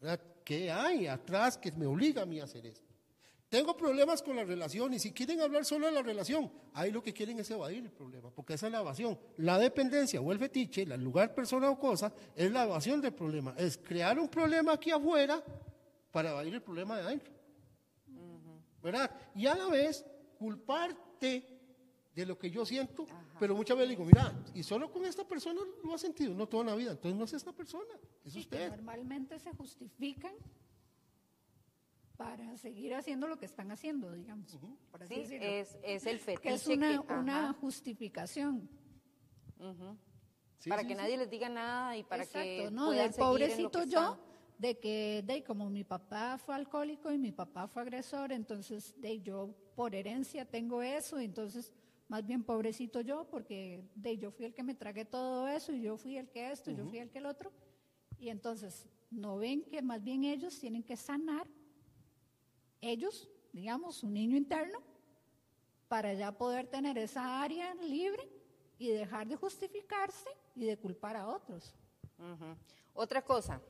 ¿Verdad? 0.00 0.20
¿Qué 0.44 0.70
hay 0.70 1.06
atrás 1.06 1.58
que 1.58 1.70
me 1.72 1.86
obliga 1.86 2.22
a 2.22 2.26
mí 2.26 2.40
a 2.40 2.44
hacer 2.44 2.66
esto? 2.66 2.90
Tengo 3.50 3.76
problemas 3.76 4.22
con 4.22 4.36
la 4.36 4.44
relación 4.44 4.94
y 4.94 5.00
si 5.00 5.12
quieren 5.12 5.40
hablar 5.40 5.64
solo 5.64 5.86
de 5.86 5.92
la 5.92 6.02
relación, 6.02 6.50
ahí 6.72 6.92
lo 6.92 7.02
que 7.02 7.12
quieren 7.12 7.40
es 7.40 7.50
evadir 7.50 7.84
el 7.84 7.90
problema, 7.90 8.30
porque 8.30 8.54
esa 8.54 8.66
es 8.66 8.72
la 8.72 8.78
evasión. 8.78 9.18
La 9.38 9.58
dependencia 9.58 10.20
o 10.20 10.30
el 10.30 10.38
fetiche, 10.38 10.82
el 10.82 11.02
lugar, 11.02 11.34
persona 11.34 11.68
o 11.68 11.78
cosa, 11.78 12.12
es 12.36 12.50
la 12.52 12.62
evasión 12.62 13.00
del 13.00 13.12
problema. 13.12 13.52
Es 13.58 13.76
crear 13.76 14.20
un 14.20 14.28
problema 14.28 14.74
aquí 14.74 14.92
afuera 14.92 15.42
para 16.12 16.30
evadir 16.30 16.54
el 16.54 16.62
problema 16.62 16.96
de 16.96 17.02
adentro. 17.02 17.32
¿Verdad? 18.80 19.10
Y 19.34 19.46
a 19.46 19.56
la 19.56 19.66
vez 19.66 20.06
culparte 20.38 21.44
de 22.14 22.26
lo 22.26 22.38
que 22.38 22.50
yo 22.50 22.64
siento, 22.64 23.04
pero 23.40 23.56
muchas 23.56 23.76
veces 23.76 23.90
digo, 23.90 24.04
mira, 24.04 24.32
y 24.54 24.62
solo 24.62 24.92
con 24.92 25.04
esta 25.06 25.26
persona 25.26 25.60
lo 25.82 25.94
ha 25.94 25.98
sentido, 25.98 26.34
no 26.34 26.46
toda 26.46 26.62
la 26.64 26.74
vida, 26.76 26.92
entonces 26.92 27.16
no 27.18 27.24
es 27.24 27.32
esta 27.32 27.52
persona, 27.52 27.94
es 28.24 28.32
Sí, 28.34 28.40
que 28.44 28.56
usted. 28.56 28.68
normalmente 28.70 29.38
se 29.40 29.50
justifican 29.54 30.34
para 32.16 32.56
seguir 32.58 32.94
haciendo 32.94 33.26
lo 33.26 33.38
que 33.38 33.46
están 33.46 33.70
haciendo, 33.70 34.12
digamos. 34.12 34.54
por 34.90 35.02
así 35.02 35.24
Sí, 35.26 35.38
es, 35.40 35.78
es 35.82 36.04
el 36.06 36.18
fetiche. 36.18 36.42
que 36.42 36.54
es 36.54 36.66
una, 36.66 37.02
que- 37.02 37.12
una 37.14 37.52
justificación. 37.54 38.68
Sí, 40.58 40.68
para 40.68 40.82
sí, 40.82 40.88
que 40.88 40.94
sí. 40.94 41.00
nadie 41.00 41.16
les 41.16 41.30
diga 41.30 41.48
nada 41.48 41.96
y 41.96 42.02
para 42.04 42.26
que 42.26 42.56
Exacto, 42.58 42.70
¿no? 42.76 42.86
puedan 42.88 43.10
Del 43.10 43.18
pobrecito 43.18 43.80
que 43.82 43.88
yo, 43.88 44.00
están. 44.00 44.20
de 44.58 44.78
que, 44.78 45.22
de 45.26 45.42
como 45.44 45.70
mi 45.70 45.84
papá 45.84 46.36
fue 46.36 46.54
alcohólico 46.54 47.10
y 47.10 47.16
mi 47.16 47.32
papá 47.32 47.66
fue 47.68 47.80
agresor, 47.80 48.32
entonces 48.32 48.94
de 49.00 49.20
yo 49.22 49.54
por 49.74 49.94
herencia 49.94 50.44
tengo 50.44 50.82
eso, 50.82 51.18
entonces 51.18 51.72
más 52.10 52.26
bien 52.26 52.42
pobrecito 52.42 53.00
yo, 53.02 53.24
porque 53.30 53.88
de 53.94 54.18
yo 54.18 54.32
fui 54.32 54.46
el 54.46 54.52
que 54.52 54.64
me 54.64 54.74
tragué 54.74 55.04
todo 55.04 55.46
eso 55.46 55.72
y 55.72 55.80
yo 55.80 55.96
fui 55.96 56.16
el 56.16 56.28
que 56.28 56.50
esto, 56.50 56.72
y 56.72 56.74
yo 56.74 56.84
fui 56.84 56.98
el 56.98 57.08
que 57.08 57.18
el 57.18 57.26
otro, 57.26 57.52
y 58.18 58.30
entonces 58.30 58.88
no 59.12 59.36
ven 59.36 59.62
que 59.62 59.80
más 59.80 60.02
bien 60.02 60.24
ellos 60.24 60.58
tienen 60.58 60.82
que 60.82 60.96
sanar, 60.96 61.46
ellos, 62.80 63.30
digamos, 63.52 63.94
su 63.94 64.10
niño 64.10 64.36
interno, 64.36 64.82
para 65.86 66.12
ya 66.12 66.32
poder 66.32 66.66
tener 66.66 66.98
esa 66.98 67.40
área 67.40 67.76
libre 67.76 68.28
y 68.76 68.88
dejar 68.88 69.28
de 69.28 69.36
justificarse 69.36 70.30
y 70.56 70.64
de 70.64 70.76
culpar 70.76 71.14
a 71.14 71.28
otros. 71.28 71.76
Otra 72.92 73.22
cosa, 73.22 73.62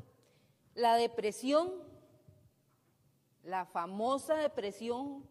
la 0.74 0.97
depresión, 0.97 1.70
la 3.43 3.66
famosa 3.66 4.34
depresión 4.36 5.28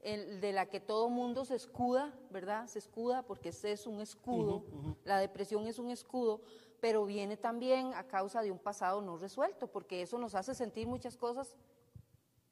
el- 0.00 0.40
de 0.40 0.52
la 0.52 0.66
que 0.66 0.80
todo 0.80 1.08
mundo 1.08 1.44
se 1.44 1.56
escuda, 1.56 2.12
¿verdad? 2.30 2.66
Se 2.68 2.78
escuda 2.78 3.22
porque 3.22 3.48
ese 3.50 3.72
es 3.72 3.86
un 3.86 4.00
escudo, 4.00 4.64
la 5.04 5.18
depresión 5.18 5.66
es 5.66 5.78
un 5.78 5.90
escudo, 5.90 6.42
pero 6.80 7.04
viene 7.06 7.36
también 7.36 7.92
a 7.94 8.06
causa 8.06 8.42
de 8.42 8.50
un 8.50 8.58
pasado 8.58 9.00
no 9.00 9.16
resuelto, 9.16 9.66
porque 9.66 10.02
eso 10.02 10.18
nos 10.18 10.34
hace 10.34 10.54
sentir 10.54 10.86
muchas 10.86 11.16
cosas 11.16 11.56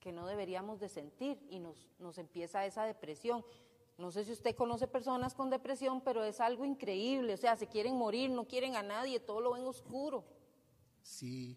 que 0.00 0.12
no 0.12 0.26
deberíamos 0.26 0.80
de 0.80 0.88
sentir 0.88 1.38
y 1.48 1.58
nos, 1.60 1.86
nos 1.98 2.18
empieza 2.18 2.66
esa 2.66 2.84
depresión. 2.84 3.44
No 3.96 4.10
sé 4.10 4.24
si 4.24 4.32
usted 4.32 4.56
conoce 4.56 4.88
personas 4.88 5.34
con 5.34 5.50
depresión, 5.50 6.00
pero 6.00 6.24
es 6.24 6.40
algo 6.40 6.64
increíble, 6.64 7.34
o 7.34 7.36
sea, 7.36 7.56
se 7.56 7.68
quieren 7.68 7.94
morir, 7.96 8.28
no 8.30 8.46
quieren 8.46 8.74
a 8.76 8.82
nadie, 8.82 9.20
todo 9.20 9.40
lo 9.40 9.52
ven 9.52 9.64
oscuro. 9.64 10.24
Sí. 11.02 11.56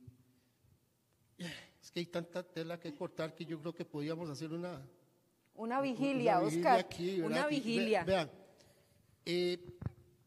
Es 1.82 1.92
que 1.92 2.02
hay 2.02 2.06
tanta 2.06 2.44
tela 2.44 2.80
que 2.80 2.94
cortar 2.94 3.34
que 3.34 3.46
yo 3.46 3.60
creo 3.60 3.74
que 3.74 3.86
podíamos 3.86 4.30
hacer 4.30 4.52
una, 4.52 4.86
Una 5.58 5.82
vigilia, 5.82 6.38
una 6.40 6.48
Oscar, 6.48 6.80
aquí, 6.80 7.20
¿verdad? 7.20 7.26
una 7.38 7.44
ve- 7.48 7.56
vigilia. 7.56 8.04
vean, 8.04 8.32
eh, 9.26 9.60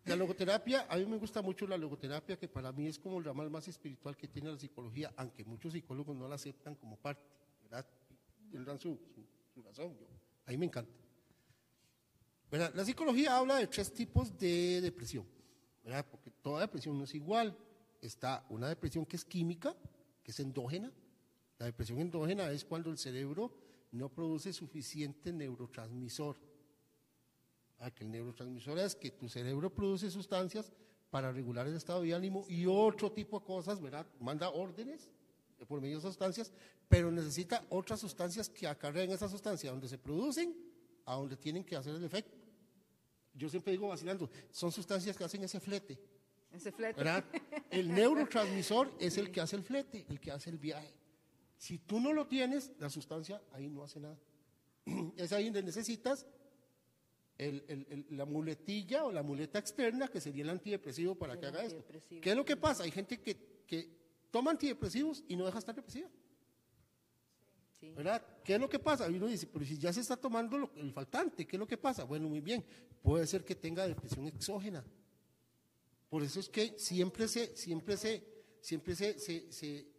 la 0.05 0.17
logoterapia, 0.17 0.87
a 0.89 0.97
mí 0.97 1.07
me 1.07 1.17
gusta 1.19 1.41
mucho 1.41 1.67
la 1.67 1.77
logoterapia, 1.79 2.37
que 2.39 2.49
para 2.49 2.73
mí 2.73 2.87
es 2.89 2.99
como 2.99 3.19
el 3.19 3.25
ramal 3.25 3.49
más 3.51 3.69
espiritual 3.69 4.17
que 4.17 4.27
tiene 4.29 4.51
la 4.51 4.59
psicología, 4.59 5.13
aunque 5.17 5.45
muchos 5.45 5.73
psicólogos 5.73 6.17
no 6.17 6.27
la 6.29 6.35
aceptan 6.35 6.75
como 6.75 6.97
parte, 6.97 7.23
¿verdad? 7.63 7.87
Tendrán 8.51 8.79
su, 8.79 8.99
su- 9.15 9.25
su 9.55 9.63
razón, 9.63 9.97
yo, 9.99 10.07
a 10.47 10.51
mí 10.51 10.57
me 10.59 10.67
encanta. 10.67 10.93
¿Verdad? 12.51 12.73
La 12.75 12.85
psicología 12.85 13.37
habla 13.37 13.57
de 13.57 13.69
tres 13.69 13.93
tipos 13.95 14.37
de 14.37 14.81
depresión, 14.81 15.25
¿verdad? 15.85 16.05
Porque 16.11 16.31
toda 16.43 16.63
depresión 16.63 16.99
no 16.99 17.05
es 17.05 17.15
igual. 17.15 17.57
Está 18.01 18.45
una 18.49 18.69
depresión 18.69 19.07
que 19.07 19.15
es 19.17 19.25
química, 19.25 19.77
que 20.25 20.33
es 20.33 20.41
endógena. 20.41 20.91
La 21.59 21.67
depresión 21.67 22.01
endógena 22.01 22.51
es 22.51 22.65
cuando 22.65 22.91
el 22.91 22.99
cerebro 22.99 23.53
no 23.93 24.09
produce 24.09 24.53
suficiente 24.53 25.33
neurotransmisor. 25.33 26.37
Ah, 27.79 27.91
que 27.91 28.05
el 28.05 28.11
neurotransmisor 28.11 28.79
es 28.79 28.95
que 28.95 29.11
tu 29.11 29.29
cerebro 29.29 29.73
produce 29.75 30.11
sustancias 30.11 30.73
para 31.11 31.33
regular 31.33 31.67
el 31.67 31.75
estado 31.75 32.03
de 32.03 32.15
ánimo 32.15 32.45
y 32.49 32.67
otro 32.67 33.11
tipo 33.11 33.41
de 33.41 33.47
cosas, 33.47 33.81
¿verdad? 33.81 34.07
Manda 34.21 34.51
órdenes 34.51 35.09
por 35.67 35.81
medio 35.81 35.97
de 35.97 36.03
sustancias, 36.03 36.53
pero 36.89 37.11
necesita 37.11 37.65
otras 37.69 38.01
sustancias 38.01 38.49
que 38.49 38.67
acarreen 38.67 39.11
esa 39.11 39.29
sustancia 39.29 39.71
donde 39.71 39.89
se 39.89 39.99
producen 39.99 40.55
a 41.05 41.15
donde 41.15 41.37
tienen 41.37 41.65
que 41.65 41.77
hacer 41.77 41.95
el 41.95 42.05
efecto. 42.05 42.39
Yo 43.35 43.49
siempre 43.49 43.73
digo 43.73 43.89
vacilando, 43.89 44.31
son 44.51 44.73
sustancias 44.73 45.17
que 45.17 45.25
hacen 45.25 45.43
ese 45.43 45.61
flete, 45.61 45.99
Ese 46.53 46.73
flete. 46.73 46.99
¿verdad? 46.99 47.25
El 47.71 47.93
neurotransmisor 47.93 48.93
es 48.99 49.17
el 49.19 49.31
que 49.31 49.41
hace 49.41 49.57
el 49.57 49.63
flete, 49.63 50.05
el 50.09 50.21
que 50.21 50.31
hace 50.31 50.51
el 50.51 50.59
viaje. 50.59 51.00
Si 51.61 51.77
tú 51.77 52.01
no 52.01 52.15
lo 52.15 52.27
tienes, 52.27 52.73
la 52.79 52.89
sustancia 52.89 53.43
ahí 53.53 53.69
no 53.69 53.85
hace 53.85 54.01
nada. 54.01 54.19
Es 55.19 55.31
ahí 55.33 55.45
donde 55.45 55.63
necesitas 55.63 56.25
el- 57.37 57.63
el- 57.69 57.87
el- 57.91 58.07
la 58.17 58.25
muletilla 58.25 59.05
o 59.05 59.13
la 59.13 59.23
muleta 59.23 59.59
externa, 59.59 60.09
que 60.09 60.23
sería 60.23 60.43
el 60.43 60.49
antidepresivo 60.49 61.15
para 61.15 61.39
que 61.39 61.45
haga 61.45 61.63
esto. 61.63 61.85
¿Qué 62.23 62.31
es 62.31 62.37
lo 62.37 62.47
que 62.47 62.57
pasa? 62.57 62.85
Hay 62.85 62.91
gente 62.91 63.21
que, 63.21 63.37
que 63.67 63.91
toma 64.31 64.53
antidepresivos 64.53 65.23
y 65.29 65.37
no 65.37 65.45
deja 65.45 65.57
de 65.57 65.59
estar 65.61 65.75
depresiva. 65.75 66.09
Sí. 67.79 67.91
¿Verdad? 67.91 68.25
¿Qué 68.43 68.55
es 68.55 68.61
lo 68.61 68.69
que 68.71 68.79
pasa? 68.79 69.07
Y 69.11 69.17
uno 69.17 69.27
dice, 69.27 69.47
pero 69.47 69.63
si 69.67 69.77
ya 69.77 69.93
se 69.93 70.01
está 70.01 70.17
tomando 70.17 70.57
lo- 70.57 70.71
el 70.77 70.93
faltante, 70.93 71.47
¿qué 71.47 71.57
es 71.57 71.61
lo 71.61 71.67
que 71.67 71.77
pasa? 71.77 72.05
Bueno, 72.05 72.27
muy 72.27 72.41
bien, 72.41 72.65
puede 73.03 73.27
ser 73.27 73.45
que 73.45 73.55
tenga 73.55 73.87
depresión 73.87 74.27
exógena. 74.27 74.83
Por 76.09 76.23
eso 76.23 76.41
es 76.41 76.49
que 76.49 76.79
siempre 76.79 77.29
se, 77.29 77.55
siempre 77.55 77.99
se, 77.99 78.25
siempre 78.63 78.97
se, 78.97 79.19
se, 79.19 79.53
se- 79.53 79.90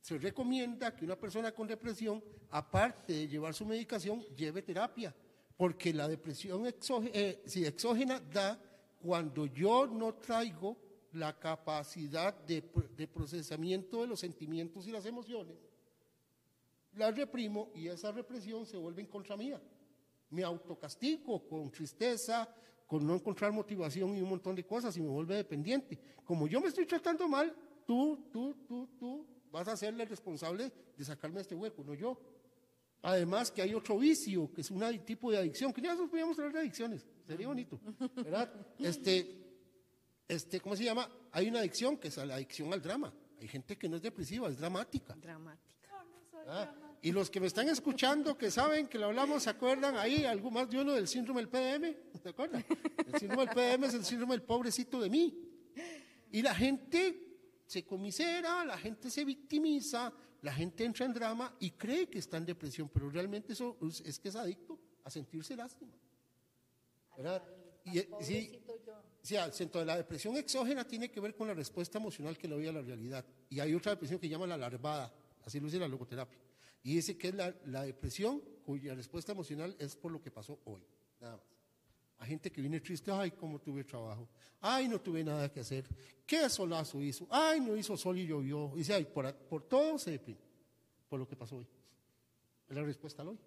se 0.00 0.18
recomienda 0.18 0.94
que 0.94 1.04
una 1.04 1.16
persona 1.16 1.52
con 1.52 1.66
depresión, 1.66 2.22
aparte 2.50 3.12
de 3.12 3.28
llevar 3.28 3.54
su 3.54 3.64
medicación, 3.66 4.22
lleve 4.36 4.62
terapia. 4.62 5.14
Porque 5.56 5.92
la 5.92 6.08
depresión 6.08 6.66
exógena, 6.66 7.12
exógena 7.14 8.20
da 8.20 8.58
cuando 9.02 9.46
yo 9.46 9.86
no 9.86 10.14
traigo 10.14 10.76
la 11.12 11.38
capacidad 11.38 12.34
de, 12.34 12.64
de 12.96 13.06
procesamiento 13.08 14.00
de 14.00 14.06
los 14.06 14.20
sentimientos 14.20 14.86
y 14.86 14.92
las 14.92 15.04
emociones 15.04 15.70
la 16.94 17.10
reprimo 17.10 17.70
y 17.74 17.88
esa 17.88 18.12
represión 18.12 18.66
se 18.66 18.76
vuelve 18.76 19.02
en 19.02 19.08
contra 19.08 19.36
mía. 19.36 19.60
Me 20.30 20.42
autocastigo 20.42 21.46
con 21.46 21.70
tristeza, 21.70 22.48
con 22.86 23.06
no 23.06 23.14
encontrar 23.14 23.52
motivación 23.52 24.16
y 24.16 24.22
un 24.22 24.30
montón 24.30 24.56
de 24.56 24.64
cosas 24.64 24.96
y 24.96 25.00
me 25.00 25.08
vuelve 25.08 25.36
dependiente. 25.36 25.98
Como 26.24 26.46
yo 26.46 26.60
me 26.60 26.68
estoy 26.68 26.86
tratando 26.86 27.28
mal, 27.28 27.54
tú, 27.86 28.28
tú, 28.32 28.54
tú, 28.66 28.88
tú 28.98 29.26
vas 29.50 29.68
a 29.68 29.76
ser 29.76 29.94
el 29.94 30.08
responsable 30.08 30.72
de 30.96 31.04
sacarme 31.04 31.36
de 31.36 31.42
este 31.42 31.54
hueco, 31.54 31.82
no 31.84 31.94
yo. 31.94 32.18
Además 33.02 33.50
que 33.50 33.62
hay 33.62 33.74
otro 33.74 33.98
vicio, 33.98 34.52
que 34.52 34.60
es 34.60 34.70
un 34.70 34.82
tipo 35.04 35.30
de 35.30 35.38
adicción, 35.38 35.72
que 35.72 35.80
ya 35.80 35.94
nos 35.94 36.08
podríamos 36.08 36.38
hablar 36.38 36.52
de 36.52 36.60
adicciones, 36.60 37.06
sería 37.26 37.48
bonito, 37.48 37.80
¿verdad? 38.16 38.52
Este, 38.78 39.40
este, 40.28 40.60
¿cómo 40.60 40.76
se 40.76 40.84
llama? 40.84 41.10
Hay 41.32 41.48
una 41.48 41.60
adicción 41.60 41.96
que 41.96 42.08
es 42.08 42.16
la 42.18 42.34
adicción 42.34 42.72
al 42.72 42.82
drama. 42.82 43.12
Hay 43.40 43.48
gente 43.48 43.78
que 43.78 43.88
no 43.88 43.96
es 43.96 44.02
depresiva, 44.02 44.48
es 44.48 44.58
dramática. 44.58 45.14
Dramática. 45.14 46.04
¿Ah? 46.46 46.74
Y 47.02 47.12
los 47.12 47.30
que 47.30 47.40
me 47.40 47.46
están 47.46 47.68
escuchando, 47.70 48.36
que 48.36 48.50
saben 48.50 48.86
que 48.86 48.98
lo 48.98 49.06
hablamos, 49.06 49.44
¿se 49.44 49.50
acuerdan 49.50 49.96
ahí 49.96 50.26
algo 50.26 50.50
más 50.50 50.68
de 50.68 50.80
uno 50.80 50.92
del 50.92 51.08
síndrome 51.08 51.40
del 51.40 51.48
PDM? 51.48 52.20
¿Se 52.22 52.28
acuerdan? 52.28 52.64
El 53.06 53.18
síndrome 53.18 53.46
del 53.46 53.54
PDM 53.54 53.84
es 53.84 53.94
el 53.94 54.04
síndrome 54.04 54.34
del 54.34 54.42
pobrecito 54.42 55.00
de 55.00 55.08
mí. 55.08 55.34
Y 56.30 56.42
la 56.42 56.54
gente 56.54 57.29
se 57.70 57.84
comisera, 57.84 58.64
la 58.64 58.76
gente 58.76 59.08
se 59.08 59.24
victimiza, 59.24 60.12
la 60.42 60.52
gente 60.52 60.84
entra 60.84 61.06
en 61.06 61.12
drama 61.12 61.54
y 61.60 61.70
cree 61.70 62.08
que 62.08 62.18
está 62.18 62.36
en 62.36 62.44
depresión, 62.44 62.90
pero 62.92 63.08
realmente 63.08 63.52
eso 63.52 63.78
es 64.04 64.18
que 64.18 64.28
es 64.28 64.34
adicto 64.34 64.76
a 65.04 65.08
sentirse 65.08 65.54
lástima. 65.54 65.92
¿Verdad? 67.16 67.44
Y, 67.84 68.00
eh, 68.00 68.08
sí, 68.22 68.60
sí, 69.22 69.36
de 69.36 69.84
la 69.84 69.96
depresión 69.96 70.36
exógena 70.36 70.84
tiene 70.84 71.12
que 71.12 71.20
ver 71.20 71.36
con 71.36 71.46
la 71.46 71.54
respuesta 71.54 71.98
emocional 71.98 72.36
que 72.36 72.48
le 72.48 72.56
doy 72.56 72.66
a 72.66 72.72
la 72.72 72.82
realidad. 72.82 73.24
Y 73.48 73.60
hay 73.60 73.72
otra 73.72 73.92
depresión 73.92 74.18
que 74.18 74.28
llama 74.28 74.48
la 74.48 74.56
larvada, 74.56 75.14
así 75.44 75.60
lo 75.60 75.66
dice 75.66 75.78
la 75.78 75.86
logoterapia. 75.86 76.40
Y 76.82 76.96
dice 76.96 77.16
que 77.16 77.28
es 77.28 77.34
la, 77.36 77.54
la 77.66 77.84
depresión 77.84 78.42
cuya 78.64 78.96
respuesta 78.96 79.30
emocional 79.30 79.76
es 79.78 79.94
por 79.94 80.10
lo 80.10 80.20
que 80.20 80.32
pasó 80.32 80.58
hoy. 80.64 80.82
Nada 81.20 81.36
más. 81.36 81.49
Hay 82.20 82.28
gente 82.28 82.52
que 82.52 82.60
viene 82.60 82.80
triste, 82.80 83.10
ay, 83.10 83.30
cómo 83.30 83.58
tuve 83.58 83.82
trabajo, 83.82 84.28
ay, 84.60 84.86
no 84.88 85.00
tuve 85.00 85.24
nada 85.24 85.50
que 85.50 85.60
hacer, 85.60 85.88
qué 86.26 86.48
solazo 86.50 87.02
hizo, 87.02 87.26
ay, 87.30 87.60
no 87.60 87.74
hizo 87.76 87.96
sol 87.96 88.18
y 88.18 88.26
llovió. 88.26 88.70
Y 88.74 88.78
dice, 88.78 88.92
ay, 88.94 89.06
por, 89.06 89.34
por 89.34 89.62
todo 89.62 89.98
se 89.98 90.12
deprime, 90.12 90.40
por 91.08 91.18
lo 91.18 91.26
que 91.26 91.34
pasó 91.34 91.56
hoy. 91.56 91.66
Es 92.68 92.76
la 92.76 92.82
respuesta 92.82 93.22
al 93.22 93.28
hoy. 93.28 93.38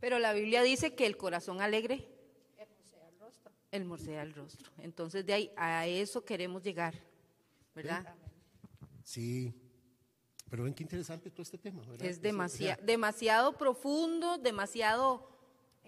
Pero 0.00 0.18
la 0.18 0.32
Biblia 0.32 0.62
dice 0.62 0.94
que 0.94 1.06
el 1.06 1.16
corazón 1.16 1.60
alegre 1.60 2.08
el 2.58 3.20
rostro. 3.20 3.52
Hermosea 3.70 4.22
el 4.22 4.34
rostro. 4.34 4.70
Entonces, 4.78 5.26
de 5.26 5.34
ahí 5.34 5.52
a 5.56 5.86
eso 5.86 6.24
queremos 6.24 6.62
llegar, 6.62 6.94
¿verdad? 7.74 8.14
Sí. 9.02 9.54
Pero 10.48 10.64
ven 10.64 10.74
qué 10.74 10.82
interesante 10.82 11.30
todo 11.30 11.42
este 11.42 11.58
tema, 11.58 11.82
¿verdad? 11.82 12.06
Es 12.06 12.20
demasiado, 12.20 12.82
demasiado 12.82 13.58
profundo, 13.58 14.38
demasiado 14.38 15.33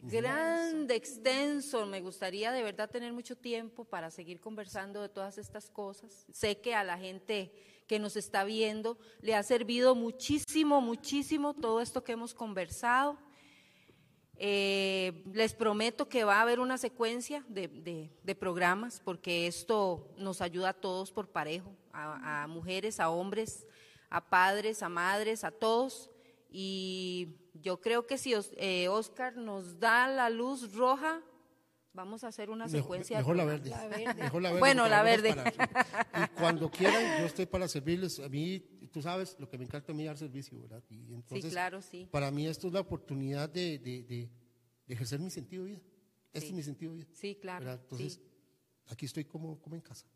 grande, 0.03 0.95
extenso. 0.95 1.87
Me 1.87 2.01
gustaría 2.01 2.53
de 2.53 2.63
verdad 2.63 2.91
tener 2.91 3.13
mucho 3.13 3.37
tiempo 3.37 3.85
para 3.85 4.11
seguir 4.11 4.41
conversando 4.41 5.03
de 5.03 5.09
todas 5.09 5.39
estas 5.39 5.71
cosas. 5.71 6.27
Sé 6.33 6.61
que 6.61 6.75
a 6.75 6.85
la 6.85 6.99
gente 6.99 7.53
que 7.87 7.99
nos 7.99 8.17
está 8.17 8.45
viendo 8.45 8.99
le 9.21 9.35
ha 9.35 9.43
servido 9.43 9.95
muchísimo, 9.95 10.81
muchísimo 10.81 11.55
todo 11.55 11.81
esto 11.81 12.03
que 12.05 12.13
hemos 12.13 12.35
conversado. 12.35 13.19
Eh, 14.39 15.25
les 15.33 15.55
prometo 15.55 16.09
que 16.11 16.25
va 16.25 16.37
a 16.37 16.43
haber 16.43 16.61
una 16.61 16.77
secuencia 16.77 17.43
de, 17.49 18.11
programas 18.39 19.01
porque 19.01 19.47
esto 19.47 20.15
nos 20.19 20.43
ayuda 20.43 20.71
a 20.71 20.75
todos 20.75 21.11
por 21.11 21.29
parejo, 21.29 21.75
a 21.93 22.47
mujeres, 22.47 23.01
a 23.01 23.09
hombres, 23.09 23.67
a 24.11 24.21
padres, 24.29 24.83
a 24.83 24.89
madres, 24.89 25.45
a 25.45 25.51
todos. 25.51 26.11
Y 26.49 27.37
yo 27.55 27.81
creo 27.81 28.07
que 28.07 28.19
si 28.19 28.35
eh, 28.57 28.89
Oscar 28.89 29.37
nos 29.37 29.79
da 29.79 30.09
la 30.09 30.31
luz 30.31 30.73
roja, 30.75 31.23
vamos 31.93 32.23
a 32.23 32.29
hacer 32.29 32.51
una 32.51 32.69
secuencia. 32.69 33.19
Mejor, 33.19 33.37
la 33.37 33.45
verde. 33.45 33.71
Mejor 34.17 34.43
la 34.43 34.51
verde. 34.51 34.61
Bueno, 34.61 34.89
la 34.89 35.03
verde. 35.03 35.31
y 35.31 36.39
cuando 36.39 36.71
quieran, 36.71 37.21
yo 37.21 37.27
estoy 37.27 37.47
para 37.47 37.67
servirles. 37.67 38.21
A 38.21 38.29
mí, 38.29 38.61
tú 38.93 39.03
sabes, 39.03 39.37
lo 39.41 39.49
que 39.49 39.59
me 39.59 39.65
encanta 39.65 39.93
a 39.93 39.95
mí 39.95 40.05
dar 40.05 40.17
servicio, 40.17 40.61
¿verdad? 40.61 40.83
Y 40.89 41.15
entonces, 41.15 41.45
sí, 41.45 41.51
claro, 41.51 41.83
sí. 41.83 42.09
Para 42.11 42.31
mí 42.31 42.47
esto 42.47 42.69
es 42.69 42.73
la 42.73 42.81
oportunidad 42.81 43.49
de, 43.49 43.79
de, 43.79 44.03
de, 44.05 44.31
ejercer 44.87 45.19
mi 45.19 45.31
sentido 45.31 45.65
de 45.65 45.71
vida. 45.71 45.83
Este 46.33 46.49
es 46.49 46.55
mi 46.55 46.63
sentido 46.63 46.93
de 46.93 46.99
vida. 46.99 47.09
Sí, 47.13 47.37
claro. 47.41 47.73
Entonces, 47.73 48.21
aquí 48.87 49.07
estoy 49.07 49.25
como, 49.25 49.59
como 49.61 49.75
en 49.75 49.83
casa. 49.83 50.07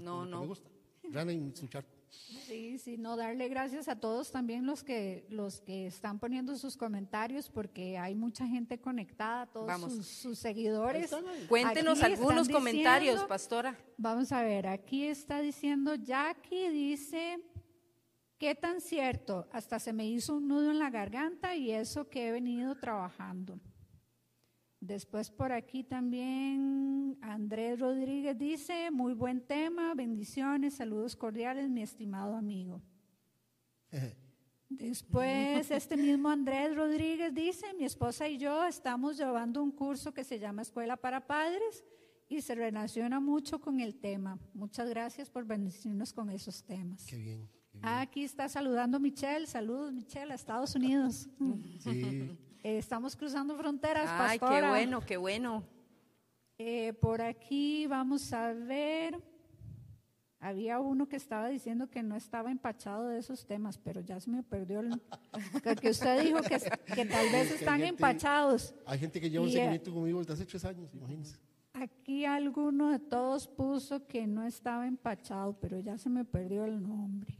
No, 0.00 0.24
no. 0.24 0.40
Me 0.40 0.46
gusta. 0.46 0.70
Rana 1.10 1.32
y 1.32 1.52
su 1.54 1.66
charco. 1.68 1.97
Sí, 2.10 2.78
sí, 2.78 2.96
no 2.96 3.16
darle 3.16 3.48
gracias 3.48 3.88
a 3.88 4.00
todos 4.00 4.30
también 4.32 4.66
los 4.66 4.82
que 4.82 5.26
los 5.28 5.60
que 5.60 5.86
están 5.86 6.18
poniendo 6.18 6.56
sus 6.56 6.76
comentarios 6.76 7.50
porque 7.50 7.98
hay 7.98 8.14
mucha 8.14 8.46
gente 8.46 8.80
conectada, 8.80 9.46
todos 9.46 10.06
sus, 10.06 10.38
seguidores. 10.38 11.14
Cuéntenos 11.48 12.02
algunos 12.02 12.48
comentarios, 12.48 13.24
pastora. 13.24 13.78
Vamos 13.96 14.32
a 14.32 14.42
ver, 14.42 14.66
aquí 14.66 15.04
está 15.04 15.40
diciendo 15.40 15.94
Jackie 15.94 16.68
dice 16.70 17.38
¿Qué 18.38 18.54
tan 18.54 18.80
cierto? 18.80 19.48
Hasta 19.50 19.80
se 19.80 19.92
me 19.92 20.06
hizo 20.06 20.36
un 20.36 20.46
nudo 20.46 20.70
en 20.70 20.78
la 20.78 20.90
garganta 20.90 21.56
y 21.56 21.72
eso 21.72 22.08
que 22.08 22.28
he 22.28 22.32
venido 22.32 22.76
trabajando. 22.76 23.58
Después 24.80 25.30
por 25.30 25.50
aquí 25.50 25.82
también 25.82 27.18
Andrés 27.20 27.80
Rodríguez 27.80 28.38
dice, 28.38 28.90
muy 28.92 29.12
buen 29.12 29.40
tema, 29.40 29.92
bendiciones, 29.94 30.74
saludos 30.74 31.16
cordiales, 31.16 31.68
mi 31.68 31.82
estimado 31.82 32.36
amigo. 32.36 32.80
Después 34.68 35.70
este 35.72 35.96
mismo 35.96 36.28
Andrés 36.28 36.76
Rodríguez 36.76 37.34
dice, 37.34 37.74
mi 37.74 37.84
esposa 37.84 38.28
y 38.28 38.38
yo 38.38 38.64
estamos 38.64 39.16
llevando 39.16 39.62
un 39.62 39.72
curso 39.72 40.14
que 40.14 40.22
se 40.22 40.38
llama 40.38 40.62
Escuela 40.62 40.96
para 40.96 41.26
Padres 41.26 41.84
y 42.28 42.40
se 42.40 42.54
relaciona 42.54 43.18
mucho 43.18 43.60
con 43.60 43.80
el 43.80 43.96
tema. 43.96 44.38
Muchas 44.54 44.88
gracias 44.88 45.28
por 45.28 45.44
bendecirnos 45.44 46.12
con 46.12 46.30
esos 46.30 46.62
temas. 46.62 47.04
Qué 47.04 47.16
bien. 47.16 47.48
aquí 47.82 48.22
está 48.22 48.48
saludando 48.48 49.00
Michelle. 49.00 49.46
Saludos, 49.48 49.92
Michelle, 49.92 50.30
a 50.30 50.36
Estados 50.36 50.76
Unidos. 50.76 51.28
Sí. 51.80 52.38
Eh, 52.62 52.78
estamos 52.78 53.14
cruzando 53.14 53.56
fronteras, 53.56 54.08
Ay, 54.08 54.38
qué 54.38 54.62
bueno, 54.68 55.00
qué 55.00 55.16
bueno. 55.16 55.64
Eh, 56.58 56.92
por 56.94 57.22
aquí 57.22 57.86
vamos 57.86 58.32
a 58.32 58.52
ver. 58.52 59.22
Había 60.40 60.78
uno 60.78 61.08
que 61.08 61.16
estaba 61.16 61.48
diciendo 61.48 61.88
que 61.88 62.02
no 62.02 62.14
estaba 62.14 62.50
empachado 62.50 63.08
de 63.08 63.18
esos 63.18 63.44
temas, 63.44 63.76
pero 63.78 64.00
ya 64.00 64.20
se 64.20 64.30
me 64.30 64.42
perdió 64.42 64.80
el. 64.80 65.00
Porque 65.64 65.90
usted 65.90 66.22
dijo 66.22 66.40
que, 66.42 66.58
que 66.94 67.04
tal 67.06 67.30
vez 67.30 67.52
están 67.52 67.82
empachados. 67.82 68.74
Hay 68.86 68.98
gente 68.98 69.20
que 69.20 69.30
lleva 69.30 69.44
un 69.44 69.50
eh, 69.50 69.54
seguimiento 69.54 69.92
conmigo 69.92 70.18
desde 70.20 70.34
hace 70.34 70.46
tres 70.46 70.64
años, 70.64 70.92
imagínense. 70.94 71.36
Aquí 71.72 72.24
alguno 72.24 72.90
de 72.90 72.98
todos 72.98 73.46
puso 73.46 74.06
que 74.06 74.26
no 74.26 74.44
estaba 74.44 74.86
empachado, 74.86 75.58
pero 75.60 75.78
ya 75.78 75.96
se 75.96 76.08
me 76.08 76.24
perdió 76.24 76.64
el 76.64 76.82
nombre. 76.82 77.38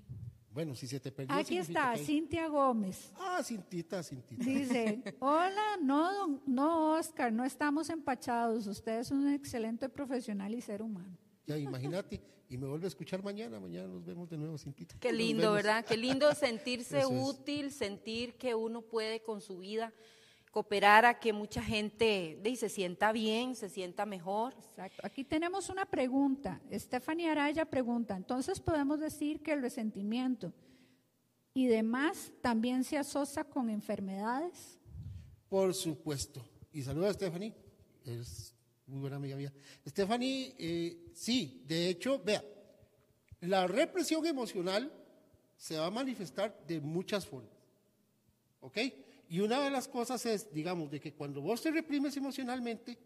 Bueno, 0.59 0.74
si 0.74 0.88
se 0.88 0.98
te 0.98 1.12
perdió. 1.12 1.36
Aquí 1.36 1.56
está, 1.56 1.96
Cintia 1.96 2.48
Gómez. 2.48 3.12
Ah, 3.14 3.40
Cintita, 3.44 4.02
Cintita. 4.02 4.44
Dice, 4.44 5.00
hola, 5.20 5.78
no, 5.80 6.40
no, 6.46 6.94
Oscar, 6.94 7.32
no 7.32 7.44
estamos 7.44 7.88
empachados. 7.90 8.66
Usted 8.66 8.98
es 8.98 9.12
un 9.12 9.32
excelente 9.32 9.88
profesional 9.88 10.52
y 10.52 10.61
ser 10.61 10.82
humano. 10.82 11.16
Ya, 11.46 11.56
imagínate, 11.56 12.20
y 12.48 12.59
me 12.59 12.66
vuelve 12.66 12.86
a 12.86 12.88
escuchar 12.88 13.22
mañana, 13.22 13.61
mañana 13.61 13.86
nos 13.86 14.04
vemos 14.04 14.28
de 14.28 14.36
nuevo, 14.36 14.59
Cintita. 14.59 14.96
Qué 14.98 15.12
lindo, 15.12 15.52
¿verdad? 15.52 15.84
Qué 15.84 15.96
lindo 15.96 16.34
sentirse 16.34 17.06
útil, 17.06 17.70
sentir 17.70 18.34
que 18.34 18.56
uno 18.56 18.82
puede 18.82 19.22
con 19.22 19.40
su 19.40 19.59
vida 19.59 19.92
cooperar 20.59 21.04
a 21.04 21.20
que 21.20 21.32
mucha 21.32 21.62
gente 21.62 22.42
se 22.56 22.68
sienta 22.68 23.12
bien, 23.12 23.54
se 23.54 23.68
sienta 23.68 24.04
mejor. 24.04 24.54
Exacto. 24.59 25.00
Aquí 25.04 25.22
tenemos 25.22 25.68
una 25.68 25.86
pregunta. 25.86 26.61
Stephanie 26.72 27.30
Araya 27.30 27.64
pregunta, 27.64 28.16
entonces 28.16 28.59
podemos 28.59 28.98
decir 28.98 29.40
que 29.40 29.52
el 29.52 29.62
resentimiento 29.62 30.52
y 31.54 31.68
demás 31.68 32.32
también 32.40 32.82
se 32.82 32.98
asocia 32.98 33.44
con 33.44 33.70
enfermedades. 33.70 34.80
Por 35.48 35.72
supuesto. 35.74 36.44
Y 36.72 36.82
saluda 36.82 37.11
a 37.11 37.12
Stephanie, 37.12 37.54
es 38.04 38.52
muy 38.88 38.98
buena 38.98 39.14
amiga 39.14 39.36
mía. 39.36 39.52
Stephanie, 39.86 40.56
eh, 40.59 41.12
sí, 41.14 41.62
de 41.68 41.88
hecho, 41.88 42.20
vea, 42.24 42.42
la 43.42 43.68
represión 43.68 44.26
emocional 44.26 44.92
se 45.56 45.78
va 45.78 45.86
a 45.86 45.90
manifestar 45.90 46.66
de 46.66 46.80
muchas 46.80 47.24
formas. 47.24 47.54
¿Ok? 48.61 48.78
Y 49.29 49.41
una 49.41 49.61
de 49.62 49.70
las 49.70 49.87
cosas 49.89 50.24
es, 50.26 50.53
digamos, 50.53 50.91
de 50.91 51.01
que 51.01 51.12
cuando 51.12 51.43
vos 51.43 51.61
te 51.61 51.70
reprimes 51.70 52.16
emocionalmente, 52.16 52.99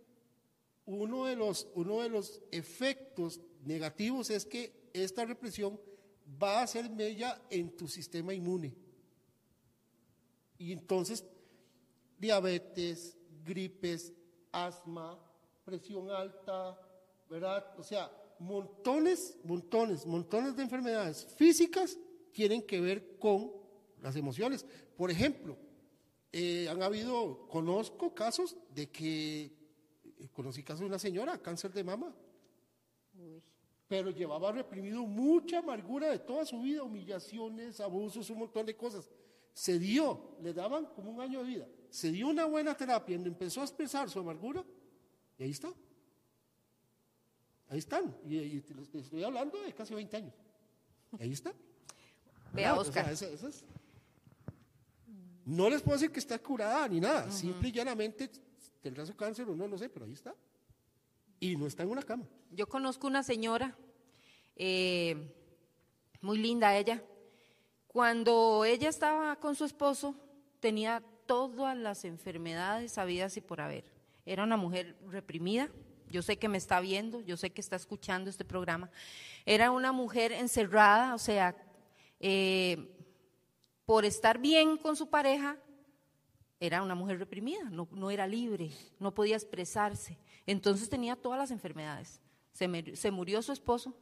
uno 0.87 1.27
de 1.27 1.37
los, 1.37 1.69
uno 1.75 2.01
de 2.01 2.09
los 2.09 2.41
efectos 2.51 3.41
negativos 3.65 4.31
es 4.31 4.47
que 4.47 4.91
esta 4.93 5.25
represión 5.25 5.81
va 6.43 6.61
a 6.61 6.63
hacer 6.63 6.89
mella 6.91 7.41
en 7.51 7.77
tu 7.77 7.89
sistema 7.89 8.33
inmune. 8.33 8.75
Y 10.59 10.73
entonces, 10.73 11.25
diabetes, 12.19 13.17
gripes, 13.45 14.13
asma, 14.53 15.19
presión 15.65 16.09
alta, 16.11 16.79
¿verdad? 17.29 17.67
O 17.79 17.83
sea, 17.83 18.11
montones, 18.39 19.37
montones, 19.45 20.07
montones 20.07 20.55
de 20.55 20.63
enfermedades 20.63 21.27
físicas 21.37 21.99
tienen 22.33 22.63
que 22.63 22.81
ver 22.81 23.19
con 23.19 23.53
las 24.01 24.15
emociones. 24.17 24.65
Por 24.97 25.11
ejemplo, 25.11 25.57
eh, 26.33 26.69
han 26.71 26.83
habido, 26.83 27.47
conozco 27.49 28.15
casos 28.15 28.57
de 28.75 28.91
que, 28.91 29.45
eh, 30.19 30.29
conocí 30.33 30.63
casos 30.63 30.81
de 30.81 30.87
una 30.87 30.99
señora, 30.99 31.39
cáncer 31.39 31.73
de 31.73 31.85
mama, 31.85 32.15
pero 33.89 34.11
llevaba 34.11 34.51
reprimido 34.53 35.05
mucha 35.07 35.59
amargura 35.59 36.09
de 36.11 36.19
toda 36.19 36.47
su 36.47 36.61
vida, 36.63 36.83
humillaciones, 36.83 37.79
abusos, 37.81 38.31
un 38.31 38.39
montón 38.39 38.65
de 38.67 38.77
cosas. 38.77 39.11
se 39.55 39.79
dio, 39.79 40.39
le 40.41 40.55
daban 40.55 40.87
como 40.87 41.11
un 41.11 41.21
año 41.21 41.41
de 41.41 41.45
vida, 41.47 41.69
se 41.91 42.11
dio 42.11 42.29
una 42.29 42.47
buena 42.47 42.75
terapia, 42.75 43.17
empezó 43.17 43.61
a 43.61 43.65
expresar 43.65 44.09
su 44.09 44.19
amargura, 44.19 44.65
y 45.39 45.43
ahí 45.43 45.51
está. 45.51 45.71
Ahí 47.69 47.79
están. 47.79 48.15
Y, 48.27 48.37
y 48.39 48.61
te 48.61 48.99
estoy 48.99 49.23
hablando 49.25 49.61
de 49.61 49.73
casi 49.75 49.95
20 49.95 50.17
años. 50.17 50.35
Ahí 51.19 51.33
está. 51.33 51.53
Vea. 52.55 52.75
O 52.75 52.81
Oscar. 52.81 53.15
sea, 53.17 53.29
es- 53.29 53.65
No 55.45 55.69
les 55.69 55.83
puedo 55.83 55.97
decir 55.97 56.13
que 56.13 56.21
está 56.21 56.39
curada 56.39 56.87
ni 56.89 57.01
nada. 57.01 57.31
Simple 57.31 57.69
y 57.69 57.73
llanamente 57.73 58.31
tendrá 58.81 59.05
su 59.07 59.15
cáncer 59.17 59.49
o 59.49 59.57
no, 59.57 59.67
no 59.67 59.77
sé, 59.77 59.89
pero 59.89 60.07
ahí 60.07 60.13
está. 60.13 60.35
Y 61.41 61.57
no 61.57 61.67
está 61.67 61.83
en 61.83 61.91
una 61.91 62.03
cama. 62.03 62.25
Yo 62.51 62.69
conozco 62.69 63.07
una 63.07 63.23
señora, 63.23 63.77
eh, 64.57 65.35
muy 66.21 66.39
linda 66.39 66.77
ella. 66.77 67.03
Cuando 67.89 68.65
ella 68.65 68.89
estaba 68.89 69.37
con 69.37 69.55
su 69.55 69.65
esposo, 69.65 70.15
tenía 70.61 71.03
todas 71.27 71.77
las 71.77 72.05
enfermedades 72.05 72.99
habidas 72.99 73.37
y 73.37 73.41
por 73.41 73.61
haber. 73.61 73.85
Era 74.25 74.45
una 74.45 74.57
mujer 74.57 74.97
reprimida. 75.09 75.69
Yo 76.09 76.23
sé 76.23 76.39
que 76.39 76.49
me 76.49 76.59
está 76.59 76.79
viendo, 76.81 77.21
yo 77.21 77.37
sé 77.37 77.51
que 77.51 77.61
está 77.61 77.77
escuchando 77.77 78.29
este 78.31 78.45
programa. 78.45 78.91
Era 79.47 79.71
una 79.71 79.93
mujer 79.93 80.31
encerrada, 80.31 81.15
o 81.15 81.19
sea, 81.19 81.57
eh, 82.21 83.02
por 83.87 84.05
estar 84.05 84.39
bien 84.39 84.77
con 84.77 84.97
su 84.97 85.09
pareja, 85.11 85.57
era 86.61 86.83
una 86.83 86.95
mujer 86.95 87.19
reprimida, 87.19 87.65
no, 87.71 87.89
no 87.91 88.11
era 88.11 88.27
libre, 88.27 88.71
no 89.01 89.13
podía 89.13 89.35
expresarse. 89.37 90.17
Entonces 90.47 90.89
tenía 90.89 91.17
todas 91.17 91.39
las 91.39 91.51
enfermedades. 91.51 92.21
Se, 92.53 92.69
me- 92.69 92.95
se 92.95 93.11
murió 93.11 93.43
su 93.43 93.51
esposo, 93.53 93.95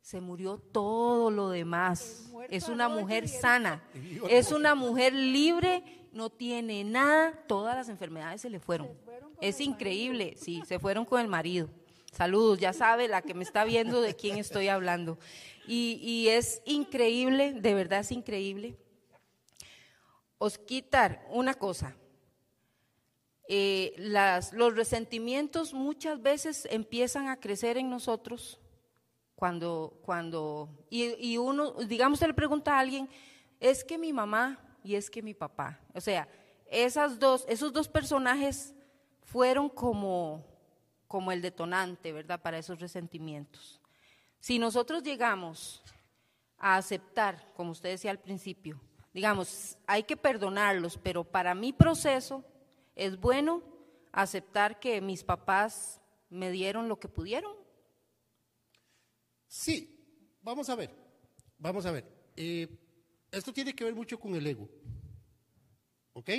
se 0.00 0.20
murió 0.20 0.58
todo 0.58 1.30
lo 1.30 1.48
demás. 1.50 2.30
Es 2.50 2.68
una 2.68 2.88
mujer 2.88 3.28
sana, 3.28 3.82
es 4.30 4.52
una 4.52 4.74
mujer 4.76 5.12
libre, 5.14 5.82
no 6.12 6.30
tiene 6.30 6.84
nada, 6.84 7.32
todas 7.48 7.74
las 7.74 7.88
enfermedades 7.88 8.40
se 8.40 8.50
le 8.50 8.60
fueron. 8.60 8.88
Es 9.40 9.60
increíble, 9.60 10.34
sí, 10.36 10.62
se 10.66 10.78
fueron 10.78 11.04
con 11.04 11.20
el 11.20 11.26
marido. 11.28 11.68
Saludos, 12.12 12.58
ya 12.60 12.72
sabe 12.72 13.08
la 13.08 13.20
que 13.20 13.34
me 13.34 13.42
está 13.42 13.64
viendo 13.64 14.00
de 14.00 14.14
quién 14.14 14.38
estoy 14.38 14.68
hablando. 14.68 15.18
Y, 15.66 15.98
y 16.00 16.28
es 16.28 16.62
increíble, 16.64 17.52
de 17.52 17.74
verdad 17.74 18.00
es 18.00 18.12
increíble. 18.12 18.76
Osquitar, 20.38 21.26
una 21.30 21.54
cosa. 21.54 21.96
Eh, 23.48 23.94
las, 23.96 24.52
los 24.52 24.74
resentimientos 24.74 25.72
muchas 25.72 26.20
veces 26.20 26.66
empiezan 26.70 27.28
a 27.28 27.38
crecer 27.38 27.76
en 27.78 27.88
nosotros 27.88 28.60
cuando, 29.36 30.00
cuando 30.02 30.84
y, 30.90 31.14
y 31.24 31.38
uno, 31.38 31.72
digamos, 31.72 32.18
se 32.18 32.26
le 32.26 32.34
pregunta 32.34 32.74
a 32.74 32.80
alguien, 32.80 33.08
es 33.60 33.84
que 33.84 33.98
mi 33.98 34.12
mamá 34.12 34.58
y 34.82 34.96
es 34.96 35.10
que 35.10 35.22
mi 35.22 35.34
papá. 35.34 35.80
O 35.94 36.00
sea, 36.00 36.28
esas 36.66 37.18
dos, 37.18 37.44
esos 37.48 37.72
dos 37.72 37.88
personajes 37.88 38.74
fueron 39.22 39.68
como, 39.68 40.44
como 41.06 41.32
el 41.32 41.42
detonante, 41.42 42.12
¿verdad?, 42.12 42.40
para 42.40 42.58
esos 42.58 42.80
resentimientos. 42.80 43.80
Si 44.40 44.58
nosotros 44.58 45.02
llegamos 45.02 45.82
a 46.58 46.76
aceptar, 46.76 47.52
como 47.54 47.72
usted 47.72 47.90
decía 47.90 48.10
al 48.10 48.20
principio, 48.20 48.80
digamos, 49.16 49.78
hay 49.86 50.02
que 50.02 50.14
perdonarlos, 50.14 50.98
pero 50.98 51.24
para 51.24 51.54
mi 51.54 51.72
proceso 51.72 52.44
es 52.94 53.18
bueno 53.18 53.62
aceptar 54.12 54.78
que 54.78 55.00
mis 55.00 55.24
papás 55.24 56.02
me 56.28 56.50
dieron 56.50 56.86
lo 56.86 57.00
que 57.00 57.08
pudieron. 57.08 57.56
Sí, 59.46 60.38
vamos 60.42 60.68
a 60.68 60.74
ver, 60.74 60.94
vamos 61.56 61.86
a 61.86 61.92
ver. 61.92 62.04
Eh, 62.36 62.68
esto 63.32 63.54
tiene 63.54 63.74
que 63.74 63.84
ver 63.84 63.94
mucho 63.94 64.20
con 64.20 64.34
el 64.34 64.46
ego, 64.46 64.68
¿ok? 66.12 66.30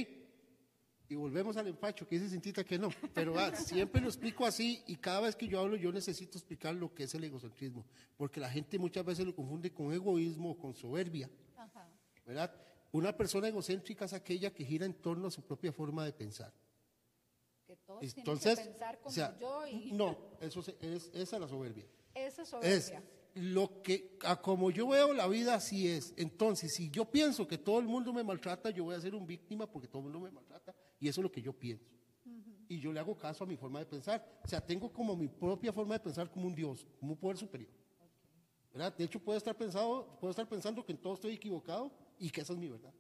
Y 1.10 1.16
volvemos 1.16 1.58
al 1.58 1.66
empacho, 1.66 2.08
que 2.08 2.20
dice 2.20 2.30
Cintita 2.30 2.64
que 2.64 2.78
no, 2.78 2.90
pero 3.12 3.40
ah, 3.40 3.56
siempre 3.56 4.02
lo 4.02 4.08
explico 4.08 4.46
así 4.46 4.84
y 4.86 4.98
cada 4.98 5.22
vez 5.22 5.36
que 5.36 5.48
yo 5.48 5.60
hablo 5.60 5.78
yo 5.78 5.92
necesito 5.92 6.38
explicar 6.38 6.76
lo 6.76 6.94
que 6.94 7.06
es 7.06 7.16
el 7.16 7.24
egocentrismo, 7.24 7.88
porque 8.16 8.40
la 8.40 8.52
gente 8.52 8.78
muchas 8.78 9.04
veces 9.04 9.26
lo 9.26 9.36
confunde 9.36 9.74
con 9.74 9.92
egoísmo 9.92 10.52
o 10.52 10.58
con 10.60 10.76
soberbia, 10.76 11.28
¿verdad? 12.24 12.67
Una 12.98 13.16
persona 13.16 13.48
egocéntrica 13.48 14.06
es 14.06 14.14
aquella 14.14 14.52
que 14.52 14.66
gira 14.66 14.84
en 14.86 14.96
torno 14.96 15.28
a 15.28 15.32
su 15.32 15.44
propia 15.44 15.72
forma 15.72 16.04
de 16.04 16.14
pensar. 16.14 16.52
Que 17.68 17.76
todos 17.76 18.02
Entonces, 18.02 18.56
tienen 18.56 18.74
que 18.74 18.80
pensar 18.80 18.98
como 18.98 19.10
o 19.10 19.14
sea, 19.14 19.38
yo 19.40 19.68
y 19.68 19.92
no, 19.92 20.18
eso 20.42 20.64
se- 20.64 20.76
es, 20.82 21.12
esa 21.14 21.36
es 21.36 21.42
la 21.42 21.48
soberbia. 21.48 21.86
esa 22.16 22.42
Es 22.42 22.50
soberbia. 22.50 23.04
lo 23.36 23.84
que, 23.84 24.18
a 24.24 24.42
como 24.42 24.72
yo 24.72 24.88
veo 24.88 25.14
la 25.14 25.28
vida, 25.28 25.54
así 25.54 25.88
es. 25.88 26.14
Entonces, 26.18 26.74
si 26.74 26.90
yo 26.90 27.06
pienso 27.06 27.48
que 27.48 27.60
todo 27.60 27.78
el 27.80 27.86
mundo 27.86 28.12
me 28.14 28.24
maltrata, 28.24 28.72
yo 28.72 28.86
voy 28.86 28.96
a 28.96 29.00
ser 29.02 29.14
un 29.14 29.28
víctima 29.28 29.70
porque 29.70 29.88
todo 29.88 30.00
el 30.00 30.04
mundo 30.06 30.20
me 30.22 30.32
maltrata. 30.32 30.74
Y 31.00 31.08
eso 31.08 31.22
es 31.22 31.24
lo 31.24 31.32
que 31.32 31.42
yo 31.44 31.54
pienso. 31.54 31.86
Y 32.70 32.80
yo 32.80 32.92
le 32.92 33.00
hago 33.00 33.16
caso 33.16 33.44
a 33.44 33.48
mi 33.48 33.56
forma 33.58 33.78
de 33.80 33.86
pensar. 33.86 34.42
O 34.44 34.48
sea, 34.48 34.60
tengo 34.60 34.92
como 34.92 35.16
mi 35.16 35.28
propia 35.28 35.72
forma 35.72 35.94
de 35.94 36.00
pensar 36.00 36.32
como 36.32 36.48
un 36.48 36.56
Dios, 36.56 36.88
como 37.00 37.12
un 37.14 37.20
poder 37.20 37.38
superior. 37.38 37.70
¿Verdad? 38.74 38.96
De 38.98 39.04
hecho, 39.06 39.20
puedo 39.20 39.38
estar, 39.38 39.56
pensado, 39.56 40.18
puedo 40.20 40.32
estar 40.32 40.48
pensando 40.50 40.84
que 40.86 40.92
en 40.94 40.98
todo 40.98 41.14
estoy 41.14 41.34
equivocado 41.34 41.92
y 42.20 42.30
que 42.30 42.42
esa 42.42 42.54
es 42.54 42.60
mi 42.60 42.70
verdad. 42.70 42.94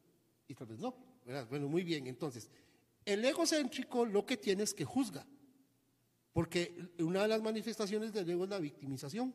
Y 0.47 0.53
tal 0.53 0.67
vez 0.67 0.79
no. 0.79 0.95
¿verdad? 1.25 1.47
Bueno, 1.49 1.67
muy 1.67 1.83
bien. 1.83 2.07
Entonces, 2.07 2.49
el 3.05 3.23
egocéntrico 3.23 4.05
lo 4.05 4.25
que 4.25 4.37
tiene 4.37 4.63
es 4.63 4.73
que 4.73 4.85
juzga. 4.85 5.25
Porque 6.33 6.91
una 6.99 7.23
de 7.23 7.27
las 7.27 7.41
manifestaciones 7.41 8.13
del 8.13 8.29
ego 8.29 8.43
es 8.43 8.49
la 8.49 8.59
victimización. 8.59 9.33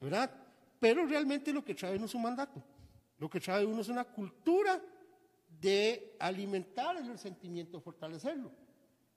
¿verdad? 0.00 0.30
Pero 0.78 1.06
realmente 1.06 1.52
lo 1.52 1.64
que 1.64 1.74
trae 1.74 1.96
uno 1.96 2.06
es 2.06 2.14
un 2.14 2.22
mandato. 2.22 2.62
Lo 3.18 3.28
que 3.28 3.40
trae 3.40 3.64
uno 3.64 3.80
es 3.80 3.88
una 3.88 4.04
cultura 4.04 4.80
de 5.60 6.16
alimentar 6.20 6.96
el 6.96 7.08
resentimiento, 7.08 7.80
fortalecerlo. 7.80 8.52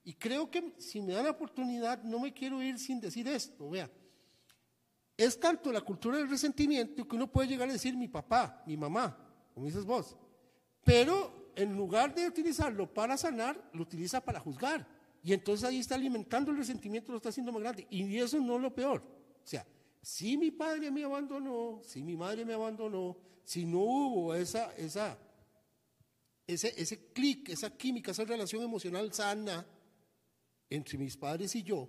Y 0.03 0.15
creo 0.15 0.49
que 0.49 0.73
si 0.77 1.01
me 1.01 1.13
dan 1.13 1.25
la 1.25 1.31
oportunidad, 1.31 2.01
no 2.03 2.19
me 2.19 2.33
quiero 2.33 2.61
ir 2.63 2.79
sin 2.79 2.99
decir 2.99 3.27
esto, 3.27 3.69
vea. 3.69 3.89
Es 5.22 5.39
tanto 5.39 5.72
la 5.72 5.82
cultura 5.82 6.17
del 6.17 6.28
resentimiento 6.28 7.07
que 7.07 7.15
uno 7.15 7.32
puede 7.32 7.47
llegar 7.47 7.69
a 7.69 7.74
decir 7.74 7.95
mi 7.95 8.07
papá, 8.07 8.63
mi 8.65 8.76
mamá, 8.76 9.15
como 9.53 9.67
dices 9.67 9.86
vos. 9.86 10.17
Pero 10.84 11.51
en 11.55 11.78
lugar 11.78 12.15
de 12.15 12.28
utilizarlo 12.28 12.91
para 12.91 13.15
sanar, 13.17 13.69
lo 13.74 13.84
utiliza 13.84 14.19
para 14.19 14.39
juzgar. 14.39 14.88
Y 15.22 15.34
entonces 15.34 15.69
ahí 15.69 15.78
está 15.78 15.93
alimentando 15.93 16.49
el 16.49 16.57
resentimiento, 16.57 17.11
lo 17.11 17.17
está 17.17 17.30
haciendo 17.30 17.51
más 17.51 17.61
grande. 17.61 17.86
Y 17.91 18.17
eso 18.17 18.39
no 18.39 18.55
es 18.55 18.61
lo 18.63 18.74
peor. 18.74 19.03
O 19.43 19.47
sea, 19.47 19.63
si 20.01 20.38
mi 20.38 20.49
padre 20.49 20.89
me 20.89 21.03
abandonó, 21.03 21.82
si 21.84 22.01
mi 22.01 22.17
madre 22.17 22.43
me 22.43 22.55
abandonó, 22.55 23.15
si 23.43 23.63
no 23.63 23.78
hubo 23.78 24.34
esa, 24.34 24.74
esa, 24.76 25.19
ese, 26.47 26.74
ese 26.82 27.11
clic, 27.13 27.49
esa 27.49 27.69
química, 27.69 28.09
esa 28.09 28.26
relación 28.26 28.63
emocional 28.63 29.13
sana 29.13 29.67
entre 30.67 30.97
mis 30.97 31.15
padres 31.15 31.55
y 31.55 31.61
yo, 31.61 31.88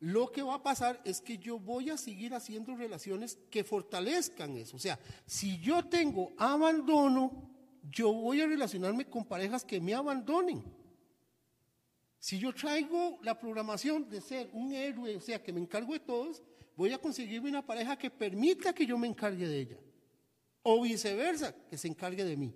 lo 0.00 0.32
que 0.32 0.42
va 0.42 0.54
a 0.54 0.62
pasar 0.62 1.00
es 1.04 1.20
que 1.20 1.36
yo 1.36 1.58
voy 1.58 1.90
a 1.90 1.98
seguir 1.98 2.34
haciendo 2.34 2.74
relaciones 2.74 3.38
que 3.50 3.64
fortalezcan 3.64 4.56
eso. 4.56 4.76
O 4.76 4.80
sea, 4.80 4.98
si 5.26 5.58
yo 5.60 5.84
tengo 5.84 6.32
abandono, 6.38 7.50
yo 7.90 8.12
voy 8.12 8.40
a 8.40 8.46
relacionarme 8.46 9.04
con 9.06 9.26
parejas 9.26 9.62
que 9.62 9.80
me 9.80 9.94
abandonen. 9.94 10.64
Si 12.18 12.38
yo 12.38 12.54
traigo 12.54 13.18
la 13.22 13.38
programación 13.38 14.08
de 14.08 14.20
ser 14.22 14.48
un 14.52 14.72
héroe, 14.72 15.16
o 15.16 15.20
sea, 15.20 15.42
que 15.42 15.52
me 15.52 15.60
encargo 15.60 15.92
de 15.92 16.00
todos, 16.00 16.42
voy 16.76 16.92
a 16.92 16.98
conseguirme 16.98 17.50
una 17.50 17.64
pareja 17.64 17.96
que 17.96 18.10
permita 18.10 18.74
que 18.74 18.86
yo 18.86 18.96
me 18.96 19.06
encargue 19.06 19.46
de 19.46 19.60
ella. 19.60 19.78
O 20.62 20.82
viceversa, 20.82 21.54
que 21.68 21.76
se 21.76 21.88
encargue 21.88 22.24
de 22.24 22.36
mí. 22.36 22.54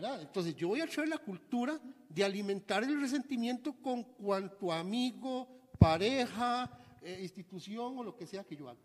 ¿Verdad? 0.00 0.22
Entonces 0.22 0.56
yo 0.56 0.68
voy 0.68 0.80
a 0.80 0.86
traer 0.86 1.10
la 1.10 1.18
cultura 1.18 1.78
de 2.08 2.24
alimentar 2.24 2.82
el 2.82 2.98
resentimiento 2.98 3.74
con 3.82 4.02
cuanto 4.02 4.72
amigo, 4.72 5.46
pareja, 5.78 6.70
eh, 7.02 7.18
institución 7.20 7.98
o 7.98 8.02
lo 8.02 8.16
que 8.16 8.26
sea 8.26 8.42
que 8.42 8.56
yo 8.56 8.70
haga. 8.70 8.80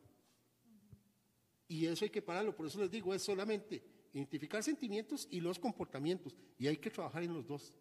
Y 1.69 1.85
eso 1.85 2.03
hay 2.03 2.11
que 2.11 2.21
pararlo, 2.21 2.53
por 2.53 2.67
eso 2.67 2.81
les 2.81 2.91
digo, 2.91 3.13
es 3.13 3.21
solamente 3.21 3.81
identificar 4.11 4.61
sentimientos 4.61 5.25
y 5.31 5.39
los 5.39 5.57
comportamientos. 5.57 6.35
Y 6.59 6.67
hay 6.67 6.75
que 6.75 6.89
trabajar 6.89 7.23
en 7.23 7.33
los 7.33 7.47
dos. 7.47 7.73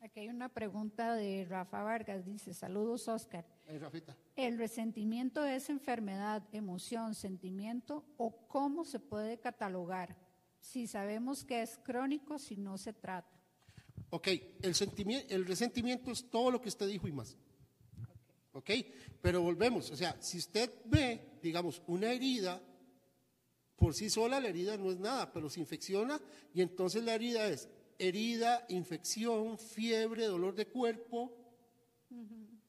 Aquí 0.00 0.18
hay 0.18 0.28
una 0.28 0.48
pregunta 0.48 1.14
de 1.14 1.46
Rafa 1.48 1.84
Vargas, 1.84 2.24
dice, 2.24 2.52
saludos 2.52 3.06
Oscar. 3.06 3.46
Rafita. 3.78 4.16
¿El 4.34 4.58
resentimiento 4.58 5.44
es 5.44 5.70
enfermedad, 5.70 6.42
emoción, 6.52 7.14
sentimiento 7.14 8.04
o 8.16 8.48
cómo 8.48 8.84
se 8.84 8.98
puede 8.98 9.38
catalogar? 9.38 10.16
Si 10.62 10.86
sabemos 10.86 11.44
que 11.44 11.60
es 11.60 11.76
crónico, 11.82 12.38
si 12.38 12.56
no 12.56 12.78
se 12.78 12.92
trata. 12.94 13.28
Ok, 14.10 14.28
el, 14.62 14.74
sentimi- 14.74 15.26
el 15.28 15.44
resentimiento 15.44 16.10
es 16.12 16.30
todo 16.30 16.50
lo 16.50 16.60
que 16.62 16.68
usted 16.70 16.86
dijo 16.88 17.08
y 17.08 17.12
más. 17.12 17.36
Ok, 18.52 18.70
pero 19.20 19.42
volvemos, 19.42 19.90
o 19.90 19.96
sea, 19.96 20.16
si 20.20 20.38
usted 20.38 20.70
ve, 20.84 21.38
digamos, 21.42 21.82
una 21.86 22.12
herida, 22.12 22.62
por 23.76 23.94
sí 23.94 24.08
sola 24.08 24.38
la 24.40 24.48
herida 24.48 24.76
no 24.76 24.90
es 24.92 24.98
nada, 24.98 25.32
pero 25.32 25.50
se 25.50 25.58
infecciona 25.60 26.20
y 26.54 26.60
entonces 26.62 27.02
la 27.02 27.14
herida 27.14 27.46
es 27.48 27.68
herida, 27.98 28.64
infección, 28.68 29.58
fiebre, 29.58 30.26
dolor 30.26 30.54
de 30.54 30.66
cuerpo, 30.68 31.34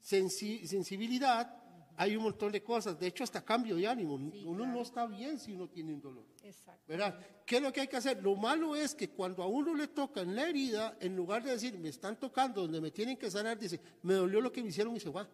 sensi- 0.02 0.66
sensibilidad, 0.66 1.63
hay 1.96 2.16
un 2.16 2.24
montón 2.24 2.52
de 2.52 2.64
cosas. 2.64 3.00
De 3.00 3.08
hecho, 3.08 3.24
hasta 3.24 3.44
cambio 3.44 3.76
de 3.76 3.88
ánimo. 3.88 4.16
uno 4.16 4.66
no 4.66 4.82
está 4.82 5.06
bien 5.06 5.40
si 5.40 5.54
uno 5.54 5.68
tiene 5.70 5.94
un 5.94 6.02
dolor. 6.02 6.26
Exacto. 6.44 6.84
¿Verdad? 6.88 7.20
¿Qué 7.46 7.58
es 7.58 7.62
lo 7.62 7.72
que 7.72 7.82
hay 7.82 7.88
que 7.88 7.98
hacer? 7.98 8.22
Lo 8.22 8.36
malo 8.36 8.76
es 8.76 8.96
que 8.96 9.10
cuando 9.10 9.44
a 9.44 9.48
uno 9.48 9.76
le 9.76 9.88
toca 9.88 10.22
en 10.22 10.36
la 10.36 10.48
herida, 10.48 10.98
en 11.00 11.16
lugar 11.16 11.44
de 11.44 11.52
decir, 11.52 11.78
me 11.78 11.90
están 11.90 12.20
tocando 12.20 12.62
donde 12.62 12.82
me 12.82 12.92
tienen 12.92 13.18
que 13.18 13.30
sanar, 13.30 13.58
dice, 13.58 13.80
me 14.02 14.14
dolió 14.14 14.42
lo 14.42 14.52
que 14.52 14.62
me 14.62 14.70
hicieron 14.70 14.96
y 14.96 15.00
se 15.00 15.10
va. 15.10 15.30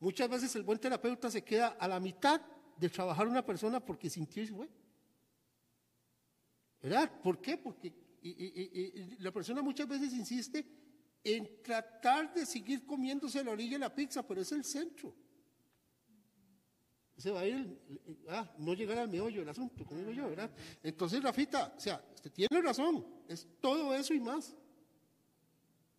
Muchas 0.00 0.28
veces 0.28 0.54
el 0.56 0.62
buen 0.62 0.78
terapeuta 0.78 1.30
se 1.30 1.42
queda 1.42 1.68
a 1.78 1.88
la 1.88 2.00
mitad 2.00 2.40
de 2.76 2.88
trabajar 2.88 3.26
una 3.26 3.44
persona 3.44 3.80
porque 3.80 4.10
sintió 4.10 4.42
y 4.42 4.46
se 4.46 4.54
fue. 4.54 4.68
¿Verdad? 6.82 7.10
¿Por 7.22 7.40
qué? 7.40 7.56
Porque 7.56 7.92
la 9.18 9.30
persona 9.32 9.62
muchas 9.62 9.88
veces 9.88 10.12
insiste 10.12 10.66
en 11.26 11.60
tratar 11.60 12.32
de 12.32 12.46
seguir 12.46 12.86
comiéndose 12.86 13.42
la 13.42 13.50
orilla 13.50 13.72
de 13.72 13.78
la 13.80 13.92
pizza, 13.92 14.24
pero 14.24 14.42
es 14.42 14.52
el 14.52 14.62
centro. 14.62 15.12
Se 17.16 17.32
va 17.32 17.40
a 17.40 17.46
ir, 17.46 18.22
ah, 18.28 18.54
no 18.58 18.74
llegar 18.74 18.98
al 18.98 19.08
meollo 19.08 19.40
del 19.40 19.48
asunto, 19.48 19.84
como 19.84 20.08
yo, 20.12 20.28
¿verdad? 20.28 20.48
Entonces, 20.84 21.20
Rafita, 21.20 21.74
o 21.76 21.80
sea, 21.80 22.00
usted 22.14 22.30
tiene 22.30 22.62
razón, 22.62 23.04
es 23.26 23.48
todo 23.60 23.92
eso 23.92 24.14
y 24.14 24.20
más. 24.20 24.54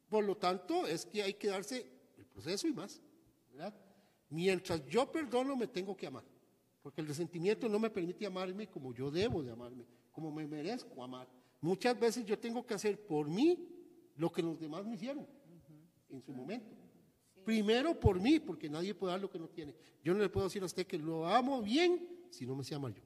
Por 0.07 0.23
lo 0.23 0.37
tanto, 0.37 0.87
es 0.87 1.05
que 1.05 1.21
hay 1.21 1.33
que 1.33 1.49
darse 1.49 1.91
el 2.17 2.25
proceso 2.27 2.65
y 2.65 2.71
más, 2.71 3.01
¿verdad? 3.51 3.73
Mientras 4.29 4.85
yo 4.85 5.11
perdono, 5.11 5.57
me 5.57 5.67
tengo 5.67 5.97
que 5.97 6.07
amar, 6.07 6.23
porque 6.81 7.01
el 7.01 7.07
resentimiento 7.07 7.67
no 7.67 7.79
me 7.79 7.89
permite 7.89 8.25
amarme 8.25 8.69
como 8.69 8.93
yo 8.93 9.11
debo 9.11 9.43
de 9.43 9.51
amarme, 9.51 9.85
como 10.13 10.31
me 10.31 10.47
merezco 10.47 11.03
amar. 11.03 11.27
Muchas 11.59 11.99
veces 11.99 12.23
yo 12.23 12.39
tengo 12.39 12.65
que 12.65 12.75
hacer 12.75 13.05
por 13.05 13.27
mí 13.27 13.76
lo 14.17 14.31
que 14.31 14.41
los 14.41 14.59
demás 14.59 14.85
me 14.85 14.95
hicieron 14.95 15.25
en 16.09 16.21
su 16.21 16.33
momento. 16.33 16.75
Primero 17.45 17.97
por 17.97 18.19
mí, 18.19 18.39
porque 18.39 18.69
nadie 18.69 18.93
puede 18.93 19.13
dar 19.13 19.21
lo 19.21 19.29
que 19.29 19.39
no 19.39 19.47
tiene. 19.47 19.73
Yo 20.03 20.13
no 20.13 20.19
le 20.19 20.29
puedo 20.29 20.47
decir 20.47 20.61
a 20.61 20.65
usted 20.65 20.85
que 20.85 20.97
lo 20.97 21.25
amo 21.25 21.61
bien 21.61 22.07
si 22.29 22.45
no 22.45 22.55
me 22.55 22.63
se 22.63 22.75
ama 22.75 22.89
yo. 22.89 23.01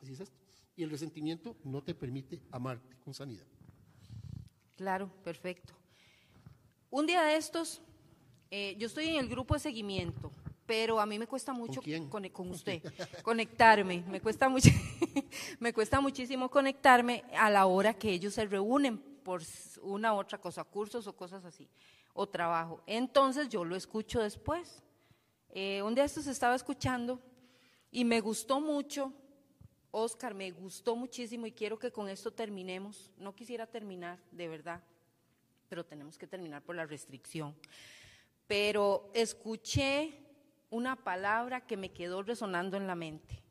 Así 0.00 0.12
es 0.12 0.20
esto. 0.20 0.36
Y 0.76 0.82
el 0.82 0.90
resentimiento 0.90 1.56
no 1.64 1.82
te 1.82 1.94
permite 1.94 2.40
amarte 2.50 2.96
con 2.96 3.14
sanidad. 3.14 3.46
Claro, 4.76 5.10
perfecto. 5.22 5.74
Un 6.90 7.06
día 7.06 7.22
de 7.22 7.36
estos, 7.36 7.82
eh, 8.50 8.76
yo 8.78 8.86
estoy 8.86 9.08
en 9.08 9.16
el 9.16 9.28
grupo 9.28 9.54
de 9.54 9.60
seguimiento 9.60 10.30
pero 10.68 11.00
a 11.00 11.06
mí 11.06 11.18
me 11.18 11.26
cuesta 11.26 11.54
mucho 11.54 11.80
¿Con, 12.10 12.50
usted 12.50 12.82
conectarme, 13.22 14.04
me 14.06 14.20
cuesta 14.20 14.50
mucho, 14.50 14.68
me 15.60 15.72
cuesta 15.72 15.98
muchísimo 15.98 16.50
conectarme 16.50 17.24
a 17.34 17.48
la 17.48 17.64
hora 17.64 17.94
que 17.94 18.10
ellos 18.10 18.34
se 18.34 18.44
reúnen 18.44 18.98
por 18.98 19.40
una 19.80 20.12
u 20.12 20.18
otra 20.18 20.38
cosa, 20.38 20.62
cursos 20.64 21.06
o 21.06 21.16
cosas 21.16 21.46
así, 21.46 21.66
o 22.12 22.28
trabajo. 22.28 22.82
Entonces 22.86 23.48
yo 23.48 23.64
lo 23.64 23.76
escucho 23.76 24.20
después. 24.20 24.82
Eh, 25.48 25.80
un 25.82 25.94
día 25.94 26.04
estos 26.04 26.26
estaba 26.26 26.54
escuchando 26.54 27.18
y 27.90 28.04
me 28.04 28.20
gustó 28.20 28.60
mucho, 28.60 29.10
Oscar, 29.90 30.34
me 30.34 30.50
gustó 30.50 30.94
muchísimo 30.96 31.46
y 31.46 31.52
quiero 31.52 31.78
que 31.78 31.90
con 31.90 32.10
esto 32.10 32.30
terminemos. 32.30 33.10
No 33.16 33.34
quisiera 33.34 33.66
terminar, 33.66 34.18
de 34.32 34.48
verdad, 34.48 34.82
pero 35.70 35.82
tenemos 35.82 36.18
que 36.18 36.26
terminar 36.26 36.62
por 36.62 36.76
la 36.76 36.84
restricción. 36.84 37.56
Pero 38.46 39.10
escuché 39.14 40.27
una 40.70 40.96
palabra 40.96 41.66
que 41.66 41.76
me 41.76 41.92
quedó 41.92 42.22
resonando 42.22 42.76
en 42.76 42.86
la 42.86 42.94
mente. 42.94 43.42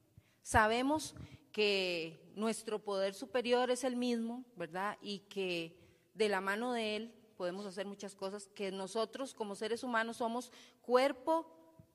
Sabemos 0.42 1.16
que 1.52 2.32
nuestro 2.36 2.80
poder 2.80 3.14
superior 3.14 3.72
es 3.72 3.84
el 3.84 3.96
mismo, 3.96 4.46
¿verdad? 4.56 4.98
Y 5.02 5.20
que 5.20 5.76
de 6.14 6.30
la 6.30 6.42
mano 6.42 6.74
de 6.74 6.96
Él 6.96 7.14
podemos 7.36 7.66
hacer 7.66 7.86
muchas 7.86 8.16
cosas, 8.16 8.48
que 8.48 8.72
nosotros 8.72 9.34
como 9.34 9.56
seres 9.56 9.84
humanos 9.84 10.18
somos 10.18 10.52
cuerpo, 10.82 11.46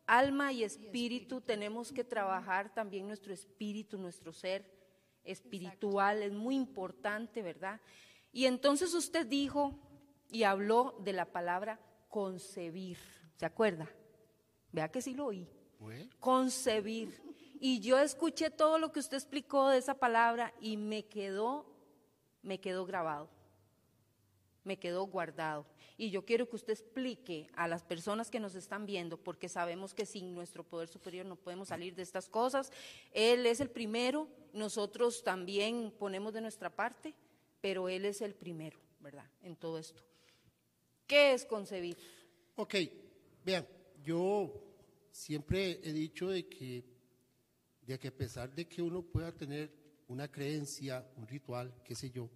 alma 0.06 0.52
y 0.52 0.64
espíritu, 0.64 1.40
tenemos 1.40 1.92
que 1.92 2.04
trabajar 2.04 2.72
también 2.72 3.06
nuestro 3.06 3.32
espíritu, 3.32 3.98
nuestro 3.98 4.32
ser 4.32 4.64
espiritual, 5.24 6.22
es 6.22 6.32
muy 6.32 6.56
importante, 6.56 7.42
¿verdad? 7.42 7.80
Y 8.32 8.46
entonces 8.46 8.94
usted 8.94 9.26
dijo 9.26 9.78
y 10.30 10.44
habló 10.44 10.96
de 11.00 11.12
la 11.12 11.26
palabra 11.26 11.80
concebir, 12.08 12.98
¿se 13.36 13.46
acuerda? 13.46 13.88
Vea 14.72 14.90
que 14.90 15.02
sí 15.02 15.14
lo 15.14 15.26
oí. 15.26 15.46
Concebir. 16.18 17.20
Y 17.60 17.80
yo 17.80 17.98
escuché 17.98 18.50
todo 18.50 18.78
lo 18.78 18.90
que 18.90 19.00
usted 19.00 19.16
explicó 19.16 19.68
de 19.68 19.78
esa 19.78 19.94
palabra 19.94 20.52
y 20.60 20.76
me 20.76 21.04
quedó, 21.04 21.66
me 22.42 22.58
quedó 22.58 22.84
grabado. 22.86 23.28
Me 24.64 24.78
quedó 24.78 25.04
guardado. 25.06 25.66
Y 25.96 26.10
yo 26.10 26.24
quiero 26.24 26.48
que 26.48 26.56
usted 26.56 26.72
explique 26.72 27.48
a 27.54 27.68
las 27.68 27.82
personas 27.82 28.30
que 28.30 28.40
nos 28.40 28.54
están 28.54 28.86
viendo, 28.86 29.16
porque 29.16 29.48
sabemos 29.48 29.92
que 29.92 30.06
sin 30.06 30.34
nuestro 30.34 30.64
poder 30.64 30.88
superior 30.88 31.26
no 31.26 31.36
podemos 31.36 31.68
salir 31.68 31.94
de 31.94 32.02
estas 32.02 32.28
cosas. 32.28 32.72
Él 33.12 33.46
es 33.46 33.60
el 33.60 33.70
primero, 33.70 34.28
nosotros 34.52 35.22
también 35.22 35.92
ponemos 35.98 36.32
de 36.32 36.40
nuestra 36.40 36.70
parte, 36.70 37.14
pero 37.60 37.88
Él 37.88 38.04
es 38.04 38.22
el 38.22 38.34
primero, 38.34 38.78
¿verdad? 39.00 39.28
En 39.42 39.54
todo 39.56 39.78
esto. 39.78 40.02
¿Qué 41.06 41.34
es 41.34 41.44
concebir? 41.44 41.96
Ok, 42.56 42.74
vean, 43.44 43.66
yo 44.02 44.52
siempre 45.10 45.80
he 45.82 45.92
dicho 45.92 46.28
de 46.28 46.48
que, 46.48 46.84
de 47.82 47.98
que 47.98 48.08
a 48.08 48.16
pesar 48.16 48.54
de 48.54 48.66
que 48.66 48.82
uno 48.82 49.02
pueda 49.02 49.32
tener 49.32 49.72
una 50.08 50.30
creencia, 50.30 51.06
un 51.16 51.26
ritual, 51.26 51.74
qué 51.84 51.94
sé 51.94 52.10
yo, 52.10 52.28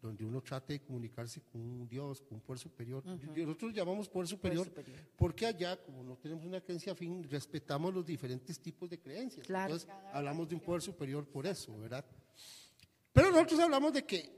donde 0.00 0.24
uno 0.24 0.42
trate 0.42 0.74
de 0.74 0.80
comunicarse 0.82 1.40
con 1.40 1.62
un 1.62 1.88
Dios, 1.88 2.20
con 2.20 2.34
un 2.34 2.40
poder 2.42 2.58
superior. 2.58 3.02
Nosotros 3.06 3.72
llamamos 3.72 4.06
poder 4.08 4.28
superior, 4.28 4.70
porque 5.16 5.46
allá, 5.46 5.82
como 5.82 6.02
no 6.02 6.18
tenemos 6.18 6.44
una 6.44 6.60
creencia 6.60 6.94
fin, 6.94 7.22
respetamos 7.24 7.94
los 7.94 8.04
diferentes 8.04 8.60
tipos 8.60 8.90
de 8.90 8.98
creencias. 8.98 9.48
Entonces, 9.48 9.88
hablamos 10.12 10.48
de 10.48 10.56
un 10.56 10.60
poder 10.60 10.82
superior 10.82 11.26
por 11.26 11.46
eso, 11.46 11.78
¿verdad? 11.78 12.04
Pero 13.12 13.30
nosotros 13.30 13.60
hablamos 13.60 13.94
de 13.94 14.04
que 14.04 14.30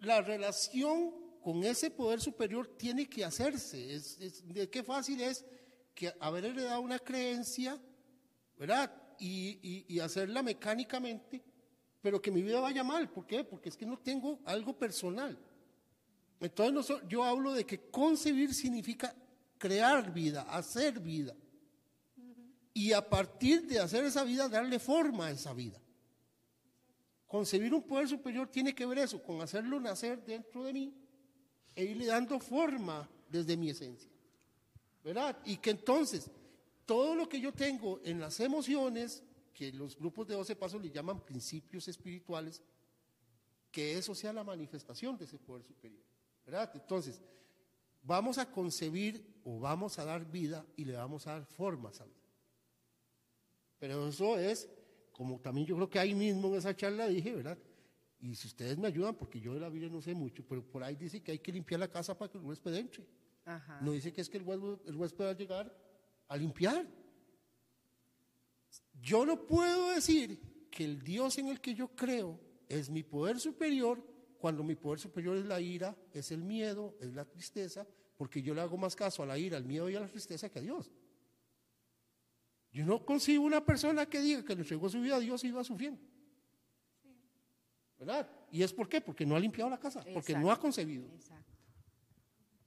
la 0.00 0.20
relación 0.20 1.29
con 1.40 1.64
ese 1.64 1.90
poder 1.90 2.20
superior 2.20 2.66
tiene 2.76 3.08
que 3.08 3.24
hacerse. 3.24 4.00
De 4.44 4.68
qué 4.68 4.82
fácil 4.82 5.20
es 5.20 5.44
que 5.94 6.12
haber 6.20 6.44
heredado 6.44 6.80
una 6.80 6.98
creencia, 6.98 7.80
¿verdad? 8.58 8.92
Y, 9.18 9.98
hacerla 10.00 10.42
mecánicamente, 10.42 11.42
pero 12.00 12.20
que 12.20 12.30
mi 12.30 12.42
vida 12.42 12.60
vaya 12.60 12.84
mal. 12.84 13.10
¿Por 13.10 13.26
qué? 13.26 13.44
Porque 13.44 13.68
es 13.68 13.76
que 13.76 13.86
no 13.86 13.98
tengo 13.98 14.40
algo 14.44 14.76
personal. 14.76 15.38
Entonces 16.40 16.96
yo 17.08 17.24
hablo 17.24 17.52
de 17.52 17.66
que 17.66 17.90
concebir 17.90 18.54
significa 18.54 19.14
crear 19.58 20.12
vida, 20.12 20.42
hacer 20.42 21.00
vida. 21.00 21.34
Y 22.72 22.92
a 22.92 23.06
partir 23.06 23.66
de 23.66 23.78
hacer 23.78 24.04
esa 24.04 24.24
vida, 24.24 24.48
darle 24.48 24.78
forma 24.78 25.26
a 25.26 25.30
esa 25.32 25.52
vida. 25.52 25.78
Concebir 27.26 27.74
un 27.74 27.82
poder 27.82 28.08
superior 28.08 28.48
tiene 28.48 28.74
que 28.74 28.86
ver 28.86 28.98
eso, 28.98 29.22
con 29.22 29.40
hacerlo 29.42 29.78
nacer 29.80 30.24
dentro 30.24 30.64
de 30.64 30.72
mí 30.72 30.94
e 31.80 31.84
irle 31.84 32.06
dando 32.06 32.38
forma 32.38 33.08
desde 33.30 33.56
mi 33.56 33.70
esencia. 33.70 34.10
¿Verdad? 35.02 35.38
Y 35.46 35.56
que 35.56 35.70
entonces 35.70 36.30
todo 36.84 37.14
lo 37.14 37.26
que 37.26 37.40
yo 37.40 37.52
tengo 37.52 38.00
en 38.04 38.20
las 38.20 38.38
emociones, 38.40 39.22
que 39.54 39.72
los 39.72 39.96
grupos 39.96 40.26
de 40.28 40.34
12 40.34 40.56
pasos 40.56 40.82
le 40.82 40.90
llaman 40.90 41.24
principios 41.24 41.88
espirituales, 41.88 42.60
que 43.70 43.96
eso 43.96 44.14
sea 44.14 44.32
la 44.34 44.44
manifestación 44.44 45.16
de 45.16 45.24
ese 45.24 45.38
poder 45.38 45.64
superior. 45.64 46.02
¿Verdad? 46.44 46.70
Entonces, 46.74 47.22
vamos 48.02 48.36
a 48.36 48.50
concebir 48.50 49.40
o 49.44 49.58
vamos 49.58 49.98
a 49.98 50.04
dar 50.04 50.30
vida 50.30 50.66
y 50.76 50.84
le 50.84 50.92
vamos 50.92 51.26
a 51.26 51.32
dar 51.32 51.46
forma 51.46 51.88
a 51.88 52.04
vida. 52.04 52.20
Pero 53.78 54.06
eso 54.06 54.38
es, 54.38 54.68
como 55.12 55.40
también 55.40 55.66
yo 55.66 55.76
creo 55.76 55.88
que 55.88 55.98
ahí 55.98 56.14
mismo 56.14 56.48
en 56.48 56.56
esa 56.56 56.76
charla 56.76 57.06
dije, 57.06 57.34
¿verdad? 57.34 57.56
Y 58.20 58.34
si 58.34 58.48
ustedes 58.48 58.76
me 58.76 58.86
ayudan, 58.86 59.14
porque 59.14 59.40
yo 59.40 59.54
de 59.54 59.60
la 59.60 59.68
Biblia 59.68 59.88
no 59.88 60.02
sé 60.02 60.14
mucho, 60.14 60.44
pero 60.46 60.62
por 60.62 60.84
ahí 60.84 60.94
dice 60.94 61.22
que 61.22 61.32
hay 61.32 61.38
que 61.38 61.52
limpiar 61.52 61.80
la 61.80 61.88
casa 61.88 62.16
para 62.16 62.30
que 62.30 62.38
el 62.38 62.44
huésped 62.44 62.74
entre. 62.74 63.06
No 63.80 63.92
dice 63.92 64.12
que 64.12 64.20
es 64.20 64.28
que 64.28 64.36
el 64.38 64.44
huésped, 64.44 65.24
va 65.24 65.30
a 65.30 65.36
llegar 65.36 65.74
a 66.28 66.36
limpiar. 66.36 66.86
Yo 69.00 69.24
no 69.24 69.46
puedo 69.46 69.90
decir 69.90 70.38
que 70.70 70.84
el 70.84 71.02
Dios 71.02 71.38
en 71.38 71.48
el 71.48 71.60
que 71.60 71.74
yo 71.74 71.88
creo 71.88 72.38
es 72.68 72.90
mi 72.90 73.02
poder 73.02 73.40
superior 73.40 74.04
cuando 74.38 74.62
mi 74.62 74.74
poder 74.74 75.00
superior 75.00 75.36
es 75.36 75.46
la 75.46 75.60
ira, 75.60 75.96
es 76.12 76.30
el 76.30 76.42
miedo, 76.42 76.96
es 77.00 77.14
la 77.14 77.24
tristeza, 77.24 77.86
porque 78.16 78.42
yo 78.42 78.54
le 78.54 78.60
hago 78.60 78.76
más 78.76 78.94
caso 78.94 79.22
a 79.22 79.26
la 79.26 79.38
ira, 79.38 79.56
al 79.56 79.64
miedo 79.64 79.88
y 79.90 79.96
a 79.96 80.00
la 80.00 80.08
tristeza 80.08 80.48
que 80.50 80.58
a 80.58 80.62
Dios. 80.62 80.90
Yo 82.72 82.86
no 82.86 83.04
consigo 83.04 83.44
una 83.44 83.64
persona 83.64 84.06
que 84.06 84.20
diga 84.20 84.44
que 84.44 84.54
le 84.54 84.62
entregó 84.62 84.88
su 84.88 85.00
vida 85.00 85.16
a 85.16 85.20
Dios 85.20 85.42
y 85.44 85.48
iba 85.48 85.64
sufriendo. 85.64 86.00
¿Verdad? 88.00 88.26
¿Y 88.50 88.62
es 88.62 88.72
por 88.72 88.88
qué? 88.88 89.02
Porque 89.02 89.26
no 89.26 89.36
ha 89.36 89.38
limpiado 89.38 89.68
la 89.68 89.78
casa, 89.78 90.02
porque 90.14 90.34
no 90.34 90.50
ha 90.50 90.58
concebido. 90.58 91.06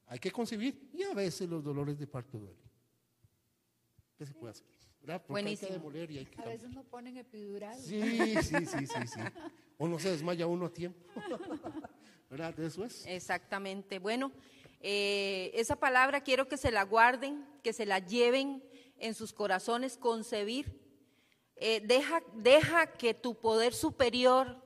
Hay 0.06 0.20
que 0.20 0.32
concebir 0.32 0.92
y 0.94 1.02
a 1.02 1.14
veces 1.16 1.50
los 1.50 1.64
dolores 1.64 1.98
de 1.98 2.06
parto 2.06 2.38
duelen. 2.38 2.62
¿Qué 4.16 4.28
se 4.28 4.34
puede 4.36 4.52
hacer? 4.52 4.68
¿Verdad? 5.02 5.24
Porque 5.26 5.44
hay 5.44 5.58
que 5.58 5.66
demoler 5.66 6.12
y 6.12 6.20
hay 6.20 6.26
que 6.28 6.40
a 6.40 6.46
veces 6.46 6.70
no 6.70 6.84
ponen 6.84 7.18
epidural. 7.18 7.78
Sí, 7.80 8.36
sí, 8.44 8.66
sí, 8.66 8.86
sí, 8.88 9.08
sí. 9.08 9.20
O 9.80 9.88
no 9.88 9.98
se 9.98 10.12
desmaya 10.12 10.46
uno 10.46 10.68
a 10.68 10.70
tiempo. 10.72 11.00
¿Verdad? 12.30 12.58
Eso 12.60 12.86
es. 12.86 13.06
Exactamente. 13.08 13.98
Bueno, 14.00 14.32
Eh, 14.86 15.52
esa 15.54 15.78
palabra 15.78 16.22
quiero 16.22 16.50
que 16.50 16.58
se 16.58 16.70
la 16.70 16.84
guarden, 16.84 17.46
que 17.64 17.72
se 17.72 17.86
la 17.86 18.00
lleven 18.00 18.62
en 18.98 19.14
sus 19.14 19.32
corazones, 19.32 19.98
concebir. 19.98 20.78
Eh, 21.56 21.82
deja, 21.86 22.22
deja 22.36 22.88
que 22.88 23.14
tu 23.14 23.40
poder 23.40 23.74
superior 23.74 24.62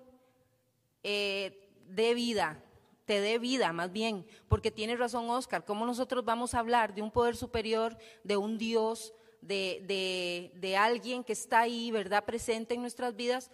eh, 1.09 1.69
dé 1.87 2.13
vida, 2.13 2.61
te 3.05 3.21
dé 3.21 3.39
vida 3.39 3.71
más 3.71 3.93
bien, 3.93 4.25
porque 4.49 4.71
tiene 4.71 4.97
razón 4.97 5.29
Oscar, 5.29 5.63
¿cómo 5.63 5.85
nosotros 5.85 6.25
vamos 6.25 6.53
a 6.53 6.59
hablar 6.59 6.93
de 6.93 7.01
un 7.01 7.11
poder 7.11 7.37
superior, 7.37 7.97
de 8.25 8.35
un 8.35 8.57
Dios, 8.57 9.13
de, 9.39 9.85
de, 9.87 10.51
de 10.59 10.75
alguien 10.75 11.23
que 11.23 11.31
está 11.31 11.61
ahí, 11.61 11.91
¿verdad?, 11.91 12.25
presente 12.25 12.73
en 12.73 12.81
nuestras 12.81 13.15
vidas, 13.15 13.49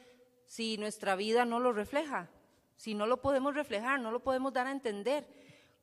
si 0.47 0.77
nuestra 0.77 1.15
vida 1.15 1.45
no 1.45 1.59
lo 1.59 1.73
refleja, 1.73 2.27
si 2.75 2.95
no 2.95 3.05
lo 3.05 3.21
podemos 3.21 3.53
reflejar, 3.53 3.99
no 3.99 4.09
lo 4.09 4.23
podemos 4.23 4.51
dar 4.51 4.65
a 4.65 4.71
entender. 4.71 5.27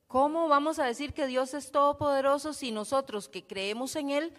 ¿Cómo 0.07 0.49
vamos 0.49 0.77
a 0.77 0.83
decir 0.83 1.13
que 1.13 1.25
Dios 1.25 1.53
es 1.53 1.71
todopoderoso 1.71 2.51
si 2.51 2.71
nosotros 2.71 3.29
que 3.29 3.47
creemos 3.47 3.95
en 3.95 4.09
Él 4.09 4.33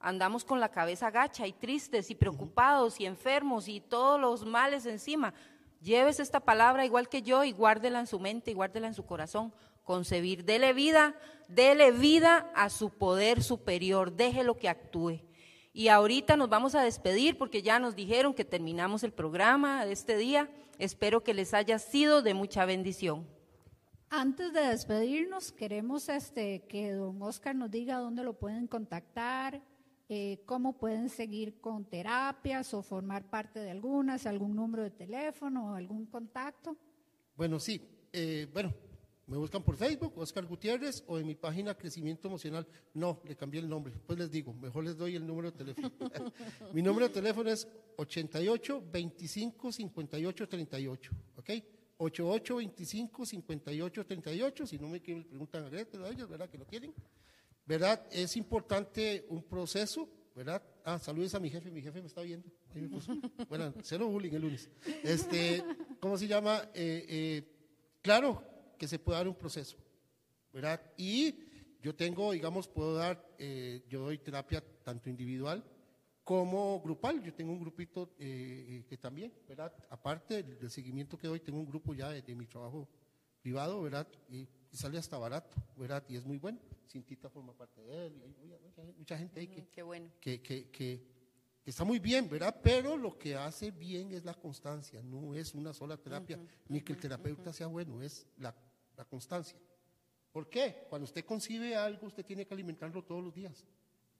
andamos 0.00 0.44
con 0.44 0.60
la 0.60 0.70
cabeza 0.70 1.10
gacha 1.10 1.46
y 1.46 1.54
tristes 1.54 2.10
y 2.10 2.14
preocupados 2.14 3.00
y 3.00 3.06
enfermos 3.06 3.68
y 3.68 3.80
todos 3.80 4.20
los 4.20 4.44
males 4.44 4.84
encima? 4.84 5.32
Lleves 5.84 6.18
esta 6.18 6.40
palabra 6.40 6.86
igual 6.86 7.10
que 7.10 7.20
yo 7.20 7.44
y 7.44 7.52
guárdela 7.52 8.00
en 8.00 8.06
su 8.06 8.18
mente 8.18 8.50
y 8.50 8.54
guárdela 8.54 8.86
en 8.86 8.94
su 8.94 9.04
corazón. 9.04 9.52
Concebir, 9.82 10.46
dele 10.46 10.72
vida, 10.72 11.14
dele 11.46 11.92
vida 11.92 12.50
a 12.54 12.70
su 12.70 12.88
poder 12.88 13.42
superior, 13.42 14.10
déjelo 14.10 14.56
que 14.56 14.70
actúe. 14.70 15.20
Y 15.74 15.88
ahorita 15.88 16.38
nos 16.38 16.48
vamos 16.48 16.74
a 16.74 16.82
despedir 16.82 17.36
porque 17.36 17.60
ya 17.60 17.78
nos 17.78 17.94
dijeron 17.94 18.32
que 18.32 18.46
terminamos 18.46 19.04
el 19.04 19.12
programa 19.12 19.84
de 19.84 19.92
este 19.92 20.16
día. 20.16 20.48
Espero 20.78 21.22
que 21.22 21.34
les 21.34 21.52
haya 21.52 21.78
sido 21.78 22.22
de 22.22 22.32
mucha 22.32 22.64
bendición. 22.64 23.28
Antes 24.08 24.54
de 24.54 24.62
despedirnos, 24.62 25.52
queremos 25.52 26.08
este, 26.08 26.62
que 26.66 26.92
don 26.92 27.20
Oscar 27.20 27.54
nos 27.54 27.70
diga 27.70 27.98
dónde 27.98 28.24
lo 28.24 28.32
pueden 28.32 28.68
contactar, 28.68 29.60
eh, 30.08 30.42
cómo 30.44 30.76
pueden 30.76 31.08
seguir 31.08 31.60
con 31.60 31.84
terapias 31.86 32.74
o 32.74 32.82
formar 32.82 33.30
parte 33.30 33.60
de 33.60 33.70
algunas, 33.70 34.26
algún 34.26 34.54
número 34.54 34.82
de 34.82 34.90
teléfono 34.90 35.72
o 35.72 35.74
algún 35.74 36.06
contacto. 36.06 36.76
Bueno, 37.36 37.58
sí. 37.58 37.80
Eh, 38.12 38.46
bueno, 38.52 38.72
me 39.26 39.38
buscan 39.38 39.62
por 39.62 39.76
Facebook, 39.76 40.12
Oscar 40.18 40.44
Gutiérrez, 40.44 41.02
o 41.06 41.18
en 41.18 41.26
mi 41.26 41.34
página 41.34 41.74
Crecimiento 41.74 42.28
Emocional. 42.28 42.66
No, 42.92 43.20
le 43.24 43.34
cambié 43.34 43.60
el 43.60 43.68
nombre. 43.68 43.94
Pues 44.06 44.18
les 44.18 44.30
digo, 44.30 44.52
mejor 44.52 44.84
les 44.84 44.96
doy 44.96 45.16
el 45.16 45.26
número 45.26 45.50
de 45.50 45.56
teléfono. 45.56 45.90
mi 46.74 46.82
número 46.82 47.08
de 47.08 47.14
teléfono 47.14 47.50
es 47.50 47.66
88 47.96 48.84
25 48.92 49.72
58 49.72 50.48
38. 50.48 51.12
¿Ok? 51.36 51.50
88 51.96 52.56
25 52.56 53.26
58 53.26 54.06
38. 54.06 54.66
Si 54.66 54.78
no 54.78 54.88
me 54.88 55.00
preguntan 55.00 55.64
a 55.64 55.68
ellos, 56.08 56.28
¿verdad? 56.28 56.50
Que 56.50 56.58
lo 56.58 56.66
tienen. 56.66 56.92
¿Verdad? 57.66 58.06
Es 58.10 58.36
importante 58.36 59.24
un 59.28 59.42
proceso, 59.42 60.08
¿verdad? 60.34 60.62
Ah, 60.84 60.98
saludos 60.98 61.34
a 61.34 61.40
mi 61.40 61.48
jefe, 61.48 61.70
mi 61.70 61.80
jefe 61.80 62.00
me 62.00 62.08
está 62.08 62.22
viendo. 62.22 62.48
Bueno, 63.48 63.72
cero 63.82 64.08
bullying 64.08 64.32
el 64.32 64.42
lunes. 64.42 64.68
Este, 65.02 65.64
¿cómo 66.00 66.18
se 66.18 66.26
llama? 66.26 66.68
Eh, 66.74 67.06
eh, 67.08 67.42
claro, 68.02 68.42
que 68.76 68.88
se 68.88 68.98
pueda 68.98 69.18
dar 69.18 69.28
un 69.28 69.34
proceso, 69.34 69.76
¿verdad? 70.52 70.80
Y 70.96 71.34
yo 71.80 71.94
tengo, 71.94 72.32
digamos, 72.32 72.66
puedo 72.66 72.94
dar, 72.94 73.22
eh, 73.38 73.84
yo 73.88 74.00
doy 74.00 74.18
terapia 74.18 74.62
tanto 74.82 75.08
individual 75.10 75.62
como 76.24 76.80
grupal. 76.80 77.22
Yo 77.22 77.34
tengo 77.34 77.52
un 77.52 77.60
grupito 77.60 78.14
eh, 78.18 78.84
que 78.88 78.96
también, 78.96 79.32
¿verdad? 79.46 79.72
Aparte 79.90 80.42
del, 80.42 80.70
seguimiento 80.70 81.18
que 81.18 81.28
doy, 81.28 81.40
tengo 81.40 81.58
un 81.58 81.66
grupo 81.66 81.94
ya 81.94 82.08
de, 82.08 82.34
mi 82.34 82.46
trabajo 82.46 82.88
privado, 83.44 83.80
¿verdad? 83.82 84.08
Y, 84.28 84.48
sale 84.72 84.98
hasta 84.98 85.16
barato, 85.16 85.54
¿verdad? 85.76 86.02
Y 86.08 86.16
es 86.16 86.24
muy 86.24 86.36
bueno. 86.36 86.58
Cintita 86.88 87.30
forma 87.30 87.52
parte 87.52 87.80
de 87.80 88.06
él, 88.06 88.16
y 88.16 88.52
hay 88.52 88.92
mucha, 88.98 89.16
gente 89.16 89.38
ahí 89.38 89.46
que, 89.46 89.82
bueno. 89.82 90.10
que, 90.20 90.42
que, 90.42 90.68
que 90.68 91.00
está 91.64 91.84
muy 91.84 92.00
bien, 92.00 92.28
¿verdad? 92.28 92.58
Pero 92.60 92.96
lo 92.96 93.16
que 93.16 93.36
hace 93.36 93.70
bien 93.70 94.10
es 94.10 94.24
la 94.24 94.34
constancia, 94.34 95.00
no 95.00 95.32
es 95.36 95.54
una 95.54 95.72
sola 95.72 95.96
terapia, 95.96 96.40
ni 96.68 96.80
que 96.80 96.92
el 96.92 96.98
terapeuta 96.98 97.52
sea 97.52 97.68
bueno, 97.68 98.02
es 98.02 98.26
la 98.38 98.52
la 98.96 99.04
constancia. 99.04 99.58
¿Por 100.32 100.48
qué? 100.48 100.86
Cuando 100.88 101.04
usted 101.04 101.24
concibe 101.24 101.76
algo, 101.76 102.06
usted 102.06 102.24
tiene 102.24 102.46
que 102.46 102.54
alimentarlo 102.54 103.02
todos 103.04 103.22
los 103.22 103.34
días. 103.34 103.64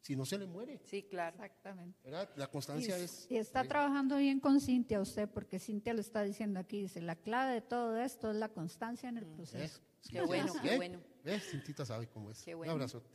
Si 0.04 0.14
no, 0.14 0.26
se 0.26 0.36
le 0.36 0.46
muere. 0.46 0.82
Sí, 0.84 1.04
claro. 1.04 1.34
Exactamente. 1.36 2.10
La 2.36 2.50
constancia 2.50 2.94
es... 2.98 3.26
Y 3.30 3.38
está 3.38 3.64
trabajando 3.64 4.18
bien 4.18 4.38
con 4.38 4.60
Cintia 4.60 5.00
usted, 5.00 5.30
porque 5.30 5.58
Cintia 5.58 5.94
lo 5.94 6.00
está 6.00 6.22
diciendo 6.22 6.60
aquí, 6.60 6.82
dice, 6.82 7.00
la 7.00 7.16
clave 7.16 7.54
de 7.54 7.60
todo 7.62 7.96
esto 7.96 8.30
es 8.30 8.36
la 8.36 8.50
constancia 8.50 9.08
en 9.08 9.16
el 9.16 9.24
mm, 9.24 9.34
proceso. 9.34 9.80
Qué 10.10 10.20
bueno, 10.20 10.52
qué 10.62 10.76
bueno. 10.76 11.00
¿Ves? 11.24 11.50
Cintita 11.50 11.86
sabe 11.86 12.06
cómo 12.06 12.30
es. 12.30 12.46
Un 12.46 12.68
abrazote. 12.68 13.08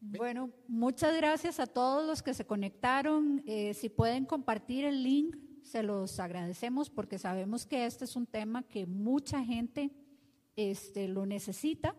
Bueno, 0.00 0.50
muchas 0.68 1.16
gracias 1.16 1.60
a 1.60 1.66
todos 1.66 2.06
los 2.06 2.22
que 2.22 2.34
se 2.34 2.44
conectaron. 2.44 3.42
Eh, 3.46 3.72
si 3.72 3.88
pueden 3.88 4.26
compartir 4.26 4.84
el 4.84 5.02
link, 5.02 5.34
se 5.62 5.82
los 5.82 6.20
agradecemos 6.20 6.90
porque 6.90 7.18
sabemos 7.18 7.64
que 7.64 7.86
este 7.86 8.04
es 8.04 8.16
un 8.16 8.26
tema 8.26 8.62
que 8.64 8.84
mucha 8.84 9.42
gente 9.42 9.90
este, 10.56 11.08
lo 11.08 11.24
necesita. 11.24 11.96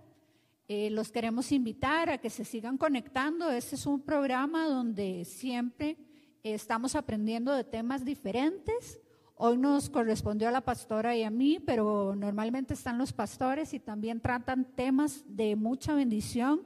Eh, 0.72 0.92
los 0.92 1.12
queremos 1.12 1.52
invitar 1.52 2.12
a 2.12 2.20
que 2.20 2.30
se 2.30 2.46
sigan 2.46 2.78
conectando. 2.78 3.50
Este 3.50 3.74
es 3.74 3.88
un 3.88 4.00
programa 4.02 4.68
donde 4.68 5.26
siempre 5.26 5.98
estamos 6.44 6.94
aprendiendo 6.94 7.56
de 7.56 7.64
temas 7.64 8.06
diferentes. 8.06 9.00
Hoy 9.34 9.58
nos 9.58 9.90
correspondió 9.90 10.48
a 10.48 10.52
la 10.52 10.62
pastora 10.62 11.18
y 11.18 11.24
a 11.24 11.32
mí, 11.32 11.58
pero 11.60 12.14
normalmente 12.16 12.76
están 12.76 13.00
los 13.00 13.14
pastores 13.14 13.74
y 13.74 13.80
también 13.80 14.22
tratan 14.22 14.64
temas 14.76 15.24
de 15.26 15.56
mucha 15.56 15.96
bendición. 15.96 16.62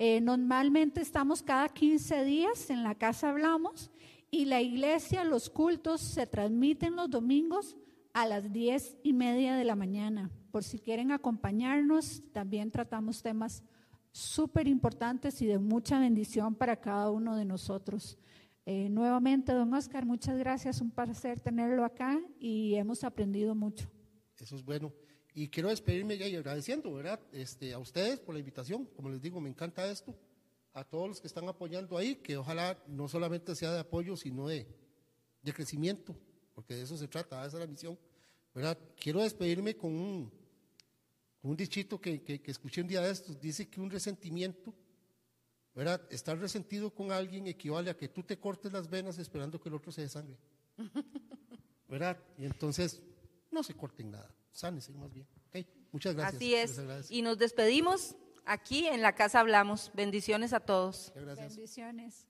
Eh, 0.00 0.20
normalmente 0.20 1.00
estamos 1.00 1.40
cada 1.40 1.68
15 1.68 2.24
días 2.24 2.68
en 2.70 2.82
la 2.82 2.96
casa 2.96 3.30
hablamos 3.30 3.92
y 4.28 4.46
la 4.46 4.60
iglesia, 4.60 5.22
los 5.22 5.50
cultos 5.50 6.00
se 6.00 6.26
transmiten 6.26 6.96
los 6.96 7.08
domingos 7.08 7.76
a 8.16 8.24
las 8.24 8.50
10 8.50 8.96
y 9.02 9.12
media 9.12 9.56
de 9.56 9.64
la 9.64 9.76
mañana 9.76 10.30
por 10.50 10.64
si 10.64 10.78
quieren 10.78 11.12
acompañarnos. 11.12 12.22
También 12.32 12.70
tratamos 12.70 13.20
temas 13.20 13.62
súper 14.10 14.68
importantes 14.68 15.42
y 15.42 15.46
de 15.46 15.58
mucha 15.58 16.00
bendición 16.00 16.54
para 16.54 16.80
cada 16.80 17.10
uno 17.10 17.36
de 17.36 17.44
nosotros. 17.44 18.16
Eh, 18.64 18.88
nuevamente, 18.88 19.52
don 19.52 19.74
Oscar, 19.74 20.06
muchas 20.06 20.38
gracias, 20.38 20.80
un 20.80 20.90
placer 20.90 21.40
tenerlo 21.40 21.84
acá 21.84 22.18
y 22.40 22.76
hemos 22.76 23.04
aprendido 23.04 23.54
mucho. 23.54 23.86
Eso 24.40 24.56
es 24.56 24.64
bueno. 24.64 24.94
Y 25.34 25.48
quiero 25.48 25.68
despedirme 25.68 26.16
ya 26.16 26.26
y 26.26 26.36
agradeciendo, 26.36 26.94
¿verdad? 26.94 27.20
Este, 27.32 27.74
a 27.74 27.78
ustedes 27.78 28.18
por 28.18 28.34
la 28.34 28.38
invitación. 28.38 28.86
Como 28.96 29.10
les 29.10 29.20
digo, 29.20 29.42
me 29.42 29.50
encanta 29.50 29.90
esto. 29.90 30.18
A 30.72 30.84
todos 30.84 31.06
los 31.06 31.20
que 31.20 31.26
están 31.26 31.46
apoyando 31.50 31.98
ahí, 31.98 32.16
que 32.16 32.38
ojalá 32.38 32.82
no 32.88 33.08
solamente 33.08 33.54
sea 33.54 33.72
de 33.72 33.80
apoyo, 33.80 34.16
sino 34.16 34.48
de, 34.48 34.66
de 35.42 35.52
crecimiento, 35.52 36.16
porque 36.56 36.74
de 36.74 36.82
eso 36.82 36.96
se 36.96 37.06
trata, 37.06 37.46
esa 37.46 37.58
es 37.58 37.60
la 37.60 37.66
misión. 37.66 37.96
¿verdad? 38.54 38.78
Quiero 38.98 39.22
despedirme 39.22 39.76
con 39.76 39.92
un, 39.92 40.32
un 41.42 41.56
dichito 41.56 42.00
que, 42.00 42.22
que, 42.22 42.50
escuché 42.50 42.80
un 42.80 42.88
día 42.88 43.02
de 43.02 43.10
estos, 43.10 43.38
dice 43.38 43.68
que 43.68 43.82
un 43.82 43.90
resentimiento, 43.90 44.74
¿verdad? 45.74 46.00
Estar 46.10 46.38
resentido 46.38 46.90
con 46.90 47.12
alguien 47.12 47.46
equivale 47.46 47.90
a 47.90 47.96
que 47.96 48.08
tú 48.08 48.22
te 48.22 48.38
cortes 48.38 48.72
las 48.72 48.88
venas 48.88 49.18
esperando 49.18 49.60
que 49.60 49.68
el 49.68 49.74
otro 49.74 49.92
se 49.92 50.00
desangre. 50.00 50.38
¿Verdad? 51.88 52.18
Y 52.38 52.46
entonces, 52.46 53.02
no 53.50 53.62
se 53.62 53.74
corten 53.74 54.10
nada, 54.10 54.34
sánese 54.50 54.94
más 54.94 55.12
bien. 55.12 55.28
¿okay? 55.48 55.66
Muchas 55.92 56.14
gracias. 56.14 56.36
Así 56.36 56.54
es. 56.54 57.10
Y 57.10 57.20
nos 57.20 57.36
despedimos 57.36 58.16
aquí 58.46 58.86
en 58.86 59.02
la 59.02 59.14
casa 59.14 59.40
hablamos. 59.40 59.90
Bendiciones 59.92 60.54
a 60.54 60.60
todos. 60.60 61.12
Bendiciones. 61.14 62.26